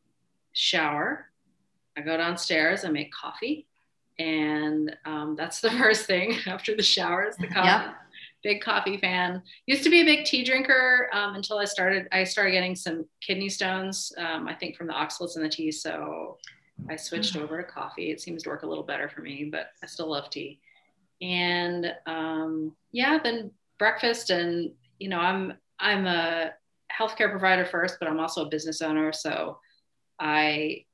shower. 0.53 1.29
I 1.95 2.01
go 2.01 2.17
downstairs. 2.17 2.83
I 2.83 2.89
make 2.89 3.13
coffee 3.13 3.67
and 4.19 4.95
um, 5.05 5.35
that's 5.35 5.61
the 5.61 5.71
first 5.81 6.05
thing 6.05 6.37
after 6.47 6.75
the 6.75 6.83
showers 6.83 7.35
the 7.37 7.47
coffee 7.47 7.93
big 8.43 8.61
coffee 8.61 8.97
fan. 8.97 9.41
Used 9.65 9.83
to 9.83 9.89
be 9.89 10.01
a 10.01 10.05
big 10.05 10.25
tea 10.25 10.43
drinker 10.43 11.09
um, 11.13 11.35
until 11.35 11.57
I 11.57 11.65
started. 11.65 12.07
I 12.11 12.25
started 12.25 12.51
getting 12.51 12.75
some 12.75 13.05
kidney 13.21 13.49
stones. 13.49 14.11
Um, 14.17 14.47
I 14.47 14.53
think 14.53 14.75
from 14.75 14.87
the 14.87 14.93
oxalates 14.93 15.37
in 15.37 15.43
the 15.43 15.49
tea, 15.49 15.71
so 15.71 16.37
I 16.89 16.95
switched 16.97 17.37
over 17.37 17.61
to 17.61 17.63
coffee. 17.63 18.11
It 18.11 18.21
seems 18.21 18.43
to 18.43 18.49
work 18.49 18.63
a 18.63 18.67
little 18.67 18.83
better 18.83 19.09
for 19.09 19.21
me, 19.21 19.45
but 19.45 19.67
I 19.81 19.87
still 19.87 20.09
love 20.09 20.29
tea. 20.29 20.59
And 21.21 21.93
um, 22.05 22.75
yeah, 22.91 23.17
then 23.23 23.51
breakfast, 23.79 24.29
and 24.29 24.71
you 24.99 25.07
know, 25.09 25.19
I'm 25.19 25.53
I'm 25.79 26.05
a 26.05 26.51
healthcare 26.91 27.31
provider 27.31 27.65
first, 27.65 27.97
but 27.99 28.07
I'm 28.07 28.19
also 28.19 28.45
a 28.45 28.49
business 28.49 28.81
owner, 28.81 29.13
so 29.13 29.59
I 30.19 30.85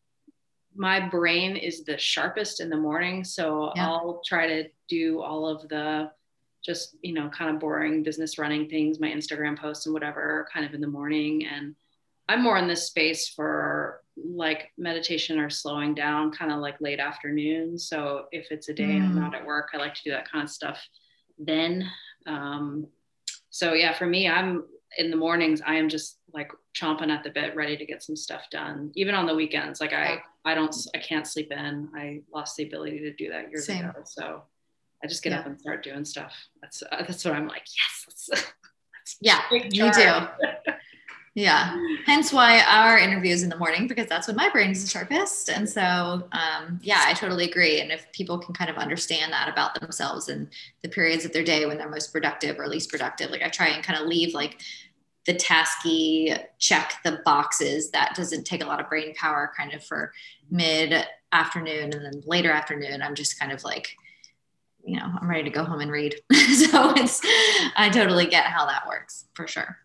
my 0.80 1.09
brain 1.09 1.57
is 1.57 1.84
the 1.84 1.97
sharpest 1.97 2.61
in 2.61 2.69
the 2.69 2.77
morning. 2.77 3.25
So 3.25 3.73
yeah. 3.75 3.86
I'll 3.86 4.21
try 4.25 4.47
to 4.47 4.69
do 4.88 5.21
all 5.21 5.45
of 5.45 5.67
the 5.67 6.09
just, 6.65 6.95
you 7.01 7.13
know, 7.13 7.27
kind 7.30 7.53
of 7.53 7.59
boring 7.59 8.01
business 8.01 8.38
running 8.38 8.69
things, 8.69 8.97
my 8.97 9.09
Instagram 9.09 9.59
posts 9.59 9.86
and 9.86 9.93
whatever, 9.93 10.47
kind 10.53 10.65
of 10.65 10.73
in 10.73 10.80
the 10.80 10.88
morning. 10.88 11.45
And 11.45 11.75
I'm 12.30 12.41
more 12.41 12.57
in 12.57 12.67
this 12.67 12.88
space 12.88 13.27
for 13.27 14.03
like 14.15 14.71
meditation 14.77 15.38
or 15.38 15.49
slowing 15.49 15.95
down, 15.95 16.32
kind 16.32 16.49
of 16.49 16.59
like 16.59 16.80
late 16.80 17.01
afternoon. 17.01 17.77
So 17.77 18.27
if 18.32 18.49
it's 18.49 18.69
a 18.69 18.73
day 18.73 18.84
mm. 18.84 19.03
I'm 19.03 19.19
not 19.19 19.36
at 19.36 19.45
work, 19.45 19.71
I 19.73 19.77
like 19.77 19.95
to 19.95 20.03
do 20.05 20.11
that 20.11 20.32
kind 20.32 20.45
of 20.45 20.49
stuff 20.49 20.82
then. 21.38 21.89
Um, 22.25 22.88
so 23.49 23.73
yeah, 23.73 23.93
for 23.93 24.05
me, 24.05 24.30
I'm 24.30 24.63
in 24.98 25.12
the 25.12 25.18
mornings, 25.18 25.62
I 25.66 25.76
am 25.76 25.90
just 25.90 26.18
like 26.34 26.52
chomping 26.76 27.10
at 27.10 27.24
the 27.24 27.30
bit, 27.30 27.56
ready 27.56 27.78
to 27.78 27.86
get 27.86 28.04
some 28.04 28.16
stuff 28.16 28.50
done. 28.50 28.92
Even 28.96 29.16
on 29.16 29.26
the 29.26 29.36
weekends, 29.36 29.80
like 29.80 29.94
I, 29.94 30.22
I 30.46 30.56
don't, 30.56 30.76
I 30.96 30.98
can't 31.00 31.28
sleep 31.28 31.52
in. 31.52 31.90
I 31.96 32.22
lost 32.34 32.58
the 32.58 32.64
ability 32.64 33.00
to 33.00 33.14
do 33.14 33.30
that 33.30 33.50
years 33.50 33.66
Same. 33.66 33.86
ago. 33.86 34.00
So 34.04 34.44
I 35.04 35.08
just 35.08 35.24
get 35.24 35.32
yeah. 35.32 35.40
up 35.40 35.46
and 35.46 35.60
start 35.60 35.84
doing 35.84 36.06
stuff. 36.06 36.34
That's 36.62 36.84
uh, 36.84 37.04
that's 37.08 37.24
what 37.24 37.34
I'm 37.34 37.48
like. 37.48 37.64
Yes, 37.64 38.06
let's, 38.08 38.30
let's 38.32 39.18
yeah, 39.22 39.42
you 39.52 39.92
too. 39.92 40.72
yeah. 41.40 41.74
Hence 42.06 42.34
why 42.34 42.62
our 42.68 43.00
interview 43.00 43.34
is 43.34 43.44
in 43.44 43.50
the 43.50 43.56
morning 43.56 43.88
because 43.88 44.08
that's 44.08 44.28
when 44.28 44.36
my 44.36 44.50
brain 44.50 44.72
is 44.72 44.84
the 44.84 44.90
sharpest. 44.90 45.50
And 45.50 45.70
so, 45.70 46.28
um, 46.34 46.82
yeah, 46.84 47.04
I 47.06 47.14
totally 47.14 47.46
agree. 47.46 47.80
And 47.80 47.92
if 47.92 48.12
people 48.12 48.38
can 48.38 48.54
kind 48.54 48.70
of 48.70 48.76
understand 48.76 49.32
that 49.32 49.48
about 49.48 49.80
themselves 49.80 50.28
and 50.28 50.50
the 50.82 50.90
periods 50.90 51.24
of 51.24 51.32
their 51.32 51.46
day 51.46 51.66
when 51.66 51.78
they're 51.78 51.90
most 51.90 52.12
productive 52.12 52.60
or 52.60 52.68
least 52.68 52.92
productive, 52.92 53.32
like 53.32 53.42
I 53.42 53.48
try 53.48 53.68
and 53.68 53.82
kind 53.82 53.98
of 53.98 54.08
leave 54.08 54.34
like 54.34 54.60
the 55.26 55.34
tasky 55.34 56.38
check 56.58 56.96
the 57.06 57.22
boxes 57.24 57.90
that 57.92 58.16
doesn't 58.16 58.44
take 58.44 58.62
a 58.62 58.66
lot 58.66 58.82
of 58.82 58.90
brain 58.90 59.14
power 59.16 59.52
kind 59.56 59.74
of 59.74 59.82
for 59.84 60.12
mid 60.52 61.06
afternoon 61.32 61.94
and 61.94 62.04
then 62.04 62.24
later 62.26 62.50
afternoon 62.50 63.04
i'm 63.04 63.14
just 63.14 63.38
kind 63.38 63.52
of 63.52 63.64
like 63.64 63.96
you 64.84 64.98
know 64.98 65.06
i'm 65.22 65.30
ready 65.30 65.44
to 65.44 65.50
go 65.52 65.64
home 65.64 65.82
and 65.82 65.92
read 65.92 66.16
so 66.32 66.94
it's 66.96 67.22
i 67.76 67.90
totally 67.94 68.26
get 68.26 68.46
how 68.46 68.66
that 68.66 68.88
works 68.88 69.26
for 69.36 69.46
sure 69.46 69.78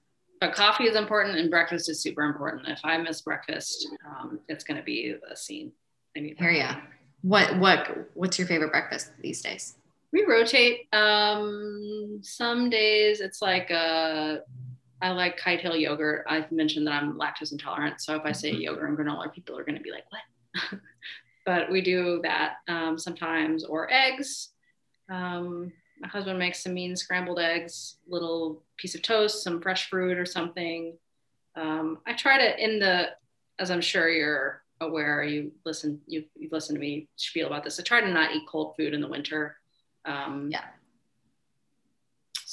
but 0.45 0.55
coffee 0.55 0.85
is 0.85 0.95
important 0.95 1.39
and 1.39 1.51
breakfast 1.51 1.89
is 1.89 2.03
super 2.03 2.23
important 2.23 2.69
if 2.69 2.81
i 2.85 2.97
miss 2.99 3.23
breakfast 3.23 3.89
um, 4.07 4.39
it's 4.49 4.65
going 4.65 4.77
to 4.77 4.83
be 4.83 5.15
a 5.31 5.37
scene 5.37 5.73
i 6.17 6.21
mean 6.21 6.37
here 6.39 6.51
yeah 6.51 6.81
what 7.23 7.59
what 7.59 8.09
what's 8.15 8.39
your 8.39 8.47
favorite 8.47 8.71
breakfast 8.71 9.13
these 9.21 9.41
days 9.41 9.77
we 10.13 10.25
rotate 10.27 10.87
um 10.93 12.21
some 12.23 12.69
days 12.69 13.21
it's 13.21 13.41
like 13.41 13.71
a 13.71 14.41
I 15.03 15.11
like 15.11 15.37
kite 15.37 15.61
hill 15.61 15.77
yogurt. 15.77 16.25
I've 16.27 16.51
mentioned 16.51 16.87
that 16.87 17.03
I'm 17.03 17.19
lactose 17.19 17.53
intolerant. 17.53 18.01
So 18.01 18.17
if 18.17 18.23
I 18.25 18.33
say 18.33 18.53
mm-hmm. 18.53 18.63
yogurt 18.63 18.89
and 18.89 18.97
granola, 18.97 19.31
people 19.31 19.59
are 19.59 19.65
going 19.65 19.77
to 19.77 19.83
be 19.83 19.91
like, 19.91 20.05
what? 20.09 20.81
but 21.45 21.71
we 21.71 21.83
do 21.83 22.21
that 22.23 22.55
um, 22.69 22.97
sometimes, 22.97 23.65
or 23.65 23.93
eggs. 23.93 24.53
Um, 25.11 25.71
my 26.01 26.09
husband 26.09 26.39
makes 26.39 26.63
some 26.63 26.73
mean 26.73 26.97
scrambled 26.97 27.39
eggs, 27.39 27.97
little 28.09 28.64
piece 28.77 28.95
of 28.95 29.03
toast, 29.03 29.43
some 29.43 29.61
fresh 29.61 29.89
fruit 29.89 30.19
or 30.19 30.27
something. 30.27 30.97
Um, 31.57 31.99
I 32.07 32.15
try 32.15 32.39
to, 32.39 32.63
in 32.63 32.79
the, 32.79 33.11
as 33.59 33.71
I'm 33.71 33.81
sure 33.81 34.09
you're 34.09 34.63
aware, 34.81 35.23
you 35.23 35.53
listen, 35.65 36.01
you, 36.07 36.25
you've 36.35 36.53
listened 36.53 36.77
to 36.77 36.81
me 36.81 37.09
spiel 37.17 37.47
about 37.47 37.65
this. 37.65 37.79
I 37.79 37.83
try 37.83 38.01
to 38.01 38.11
not 38.11 38.33
eat 38.33 38.43
cold 38.49 38.75
food 38.77 38.95
in 38.95 39.01
the 39.01 39.09
winter. 39.09 39.57
Um, 40.05 40.49
yeah 40.51 40.65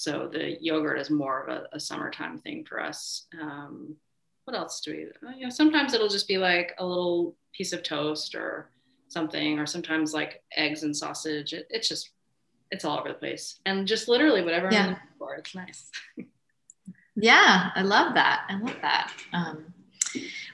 so 0.01 0.27
the 0.33 0.57
yogurt 0.59 0.97
is 0.97 1.11
more 1.11 1.43
of 1.43 1.49
a, 1.55 1.75
a 1.75 1.79
summertime 1.79 2.39
thing 2.39 2.65
for 2.67 2.81
us. 2.81 3.27
Um, 3.39 3.95
what 4.45 4.57
else 4.57 4.81
do 4.81 4.91
we? 4.93 5.05
Uh, 5.27 5.35
you 5.35 5.43
know, 5.43 5.51
sometimes 5.51 5.93
it'll 5.93 6.07
just 6.07 6.27
be 6.27 6.39
like 6.39 6.73
a 6.79 6.85
little 6.85 7.35
piece 7.53 7.71
of 7.71 7.83
toast 7.83 8.33
or 8.33 8.71
something, 9.09 9.59
or 9.59 9.67
sometimes 9.67 10.11
like 10.11 10.41
eggs 10.57 10.81
and 10.81 10.97
sausage. 10.97 11.53
It, 11.53 11.67
it's 11.69 11.87
just 11.87 12.13
it's 12.71 12.85
all 12.85 12.99
over 12.99 13.09
the 13.09 13.15
place, 13.15 13.59
and 13.65 13.87
just 13.87 14.07
literally 14.07 14.43
whatever 14.43 14.69
yeah. 14.71 14.83
I'm 14.83 14.89
looking 14.89 15.07
for. 15.19 15.35
It's 15.35 15.55
nice. 15.55 15.91
yeah, 17.15 17.69
I 17.75 17.81
love 17.81 18.15
that. 18.15 18.45
I 18.49 18.57
love 18.57 18.77
that. 18.81 19.11
Um, 19.33 19.73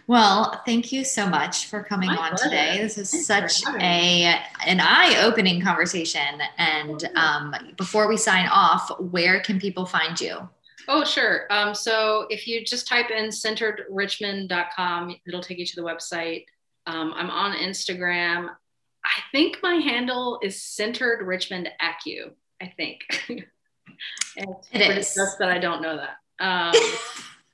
well, 0.07 0.61
thank 0.65 0.91
you 0.91 1.03
so 1.03 1.27
much 1.27 1.65
for 1.65 1.83
coming 1.83 2.07
My 2.07 2.17
on 2.17 2.29
pleasure. 2.29 2.43
today. 2.45 2.77
This 2.81 2.97
is 2.97 3.11
Thanks 3.27 3.57
such 3.57 3.75
a 3.81 4.39
an 4.65 4.79
eye-opening 4.79 5.61
conversation. 5.61 6.41
And 6.57 7.09
um, 7.15 7.53
before 7.75 8.07
we 8.07 8.15
sign 8.15 8.47
off, 8.47 8.89
where 8.99 9.41
can 9.41 9.59
people 9.59 9.85
find 9.85 10.19
you? 10.19 10.49
Oh, 10.87 11.03
sure. 11.03 11.47
Um, 11.49 11.75
so 11.75 12.25
if 12.29 12.47
you 12.47 12.63
just 12.63 12.87
type 12.87 13.11
in 13.11 13.25
centeredrichmond.com, 13.25 15.15
it'll 15.27 15.41
take 15.41 15.57
you 15.57 15.65
to 15.65 15.75
the 15.75 15.81
website. 15.81 16.45
Um, 16.85 17.13
I'm 17.13 17.29
on 17.29 17.57
Instagram. 17.57 18.51
I 19.07 19.21
think 19.31 19.59
my 19.63 19.75
handle 19.75 20.39
is 20.43 20.61
centered 20.61 21.25
Richmond 21.25 21.69
Acu. 21.81 22.31
I 22.61 22.73
think. 22.75 23.01
it 24.35 24.97
is. 24.97 25.15
Just 25.15 25.39
that 25.39 25.49
I 25.49 25.59
don't 25.59 25.81
know 25.81 25.97
that. 25.97 26.17
Um, 26.39 26.73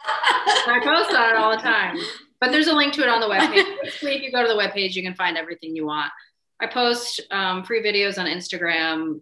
I 0.05 0.79
post 0.83 1.15
on 1.15 1.29
it 1.29 1.35
all 1.35 1.55
the 1.55 1.61
time. 1.61 1.97
But 2.39 2.51
there's 2.51 2.67
a 2.67 2.73
link 2.73 2.93
to 2.95 3.01
it 3.01 3.07
on 3.07 3.21
the 3.21 3.27
webpage. 3.27 3.63
Basically, 3.83 4.15
if 4.15 4.23
you 4.23 4.31
go 4.31 4.41
to 4.41 4.47
the 4.47 4.59
webpage, 4.59 4.95
you 4.95 5.03
can 5.03 5.15
find 5.15 5.37
everything 5.37 5.75
you 5.75 5.85
want. 5.85 6.11
I 6.59 6.67
post 6.67 7.21
um, 7.31 7.63
free 7.63 7.81
videos 7.81 8.17
on 8.17 8.25
Instagram 8.25 9.21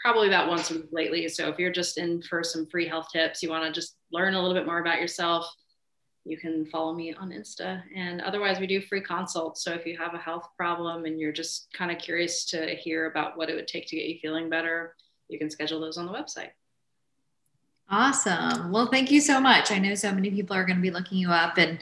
probably 0.00 0.28
about 0.28 0.48
once 0.48 0.70
a 0.70 0.74
week 0.74 0.88
lately. 0.92 1.28
So 1.28 1.48
if 1.48 1.58
you're 1.58 1.72
just 1.72 1.98
in 1.98 2.22
for 2.22 2.42
some 2.42 2.66
free 2.66 2.86
health 2.86 3.08
tips, 3.12 3.42
you 3.42 3.50
want 3.50 3.64
to 3.64 3.72
just 3.72 3.96
learn 4.12 4.34
a 4.34 4.40
little 4.40 4.54
bit 4.54 4.66
more 4.66 4.78
about 4.78 5.00
yourself, 5.00 5.46
you 6.24 6.38
can 6.38 6.64
follow 6.66 6.94
me 6.94 7.14
on 7.14 7.30
Insta. 7.30 7.82
And 7.94 8.20
otherwise, 8.22 8.58
we 8.58 8.66
do 8.66 8.80
free 8.80 9.02
consults. 9.02 9.62
So 9.62 9.72
if 9.72 9.84
you 9.84 9.96
have 9.98 10.14
a 10.14 10.18
health 10.18 10.48
problem 10.56 11.04
and 11.04 11.20
you're 11.20 11.32
just 11.32 11.68
kind 11.72 11.90
of 11.90 11.98
curious 11.98 12.44
to 12.46 12.74
hear 12.76 13.06
about 13.06 13.36
what 13.36 13.50
it 13.50 13.54
would 13.54 13.68
take 13.68 13.86
to 13.88 13.96
get 13.96 14.06
you 14.06 14.18
feeling 14.20 14.48
better, 14.48 14.96
you 15.28 15.38
can 15.38 15.50
schedule 15.50 15.80
those 15.80 15.98
on 15.98 16.06
the 16.06 16.12
website. 16.12 16.50
Awesome. 17.90 18.72
Well, 18.72 18.86
thank 18.86 19.10
you 19.10 19.20
so 19.20 19.38
much. 19.38 19.70
I 19.70 19.78
know 19.78 19.94
so 19.94 20.10
many 20.10 20.30
people 20.30 20.56
are 20.56 20.64
going 20.64 20.76
to 20.76 20.82
be 20.82 20.90
looking 20.90 21.18
you 21.18 21.28
up. 21.28 21.58
And 21.58 21.78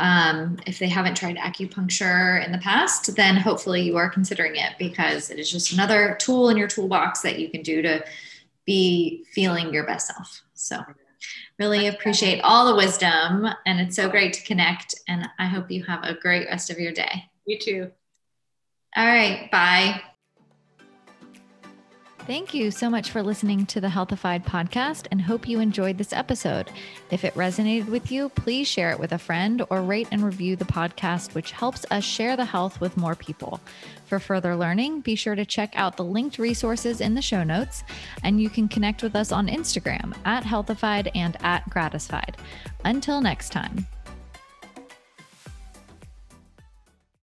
um, 0.00 0.58
if 0.66 0.80
they 0.80 0.88
haven't 0.88 1.16
tried 1.16 1.36
acupuncture 1.36 2.44
in 2.44 2.50
the 2.50 2.58
past, 2.58 3.14
then 3.14 3.36
hopefully 3.36 3.82
you 3.82 3.96
are 3.96 4.10
considering 4.10 4.56
it 4.56 4.72
because 4.80 5.30
it 5.30 5.38
is 5.38 5.50
just 5.50 5.72
another 5.72 6.16
tool 6.18 6.48
in 6.48 6.56
your 6.56 6.66
toolbox 6.66 7.22
that 7.22 7.38
you 7.38 7.50
can 7.50 7.62
do 7.62 7.82
to 7.82 8.04
be 8.66 9.24
feeling 9.32 9.72
your 9.72 9.86
best 9.86 10.08
self. 10.08 10.42
So, 10.54 10.80
really 11.58 11.86
appreciate 11.86 12.40
all 12.42 12.66
the 12.66 12.76
wisdom. 12.76 13.48
And 13.66 13.80
it's 13.80 13.96
so 13.96 14.08
great 14.08 14.32
to 14.34 14.44
connect. 14.44 14.94
And 15.08 15.28
I 15.38 15.46
hope 15.46 15.70
you 15.70 15.84
have 15.84 16.04
a 16.04 16.14
great 16.14 16.46
rest 16.46 16.70
of 16.70 16.78
your 16.78 16.92
day. 16.92 17.24
You 17.46 17.58
too. 17.58 17.90
All 18.96 19.06
right. 19.06 19.50
Bye. 19.50 20.13
Thank 22.26 22.54
you 22.54 22.70
so 22.70 22.88
much 22.88 23.10
for 23.10 23.22
listening 23.22 23.66
to 23.66 23.82
the 23.82 23.90
Healthified 23.90 24.46
podcast 24.46 25.08
and 25.10 25.20
hope 25.20 25.46
you 25.46 25.60
enjoyed 25.60 25.98
this 25.98 26.14
episode. 26.14 26.70
If 27.10 27.22
it 27.22 27.34
resonated 27.34 27.88
with 27.88 28.10
you, 28.10 28.30
please 28.30 28.66
share 28.66 28.90
it 28.92 28.98
with 28.98 29.12
a 29.12 29.18
friend 29.18 29.62
or 29.68 29.82
rate 29.82 30.08
and 30.10 30.22
review 30.22 30.56
the 30.56 30.64
podcast, 30.64 31.34
which 31.34 31.50
helps 31.50 31.84
us 31.90 32.02
share 32.02 32.34
the 32.34 32.46
health 32.46 32.80
with 32.80 32.96
more 32.96 33.14
people. 33.14 33.60
For 34.06 34.18
further 34.18 34.56
learning, 34.56 35.02
be 35.02 35.16
sure 35.16 35.34
to 35.34 35.44
check 35.44 35.74
out 35.76 35.98
the 35.98 36.04
linked 36.04 36.38
resources 36.38 37.02
in 37.02 37.14
the 37.14 37.20
show 37.20 37.44
notes, 37.44 37.84
and 38.22 38.40
you 38.40 38.48
can 38.48 38.68
connect 38.68 39.02
with 39.02 39.14
us 39.14 39.30
on 39.30 39.46
Instagram 39.48 40.16
at 40.24 40.44
Healthified 40.44 41.10
and 41.14 41.36
at 41.44 41.68
Gratified. 41.68 42.38
Until 42.86 43.20
next 43.20 43.50
time. 43.50 43.86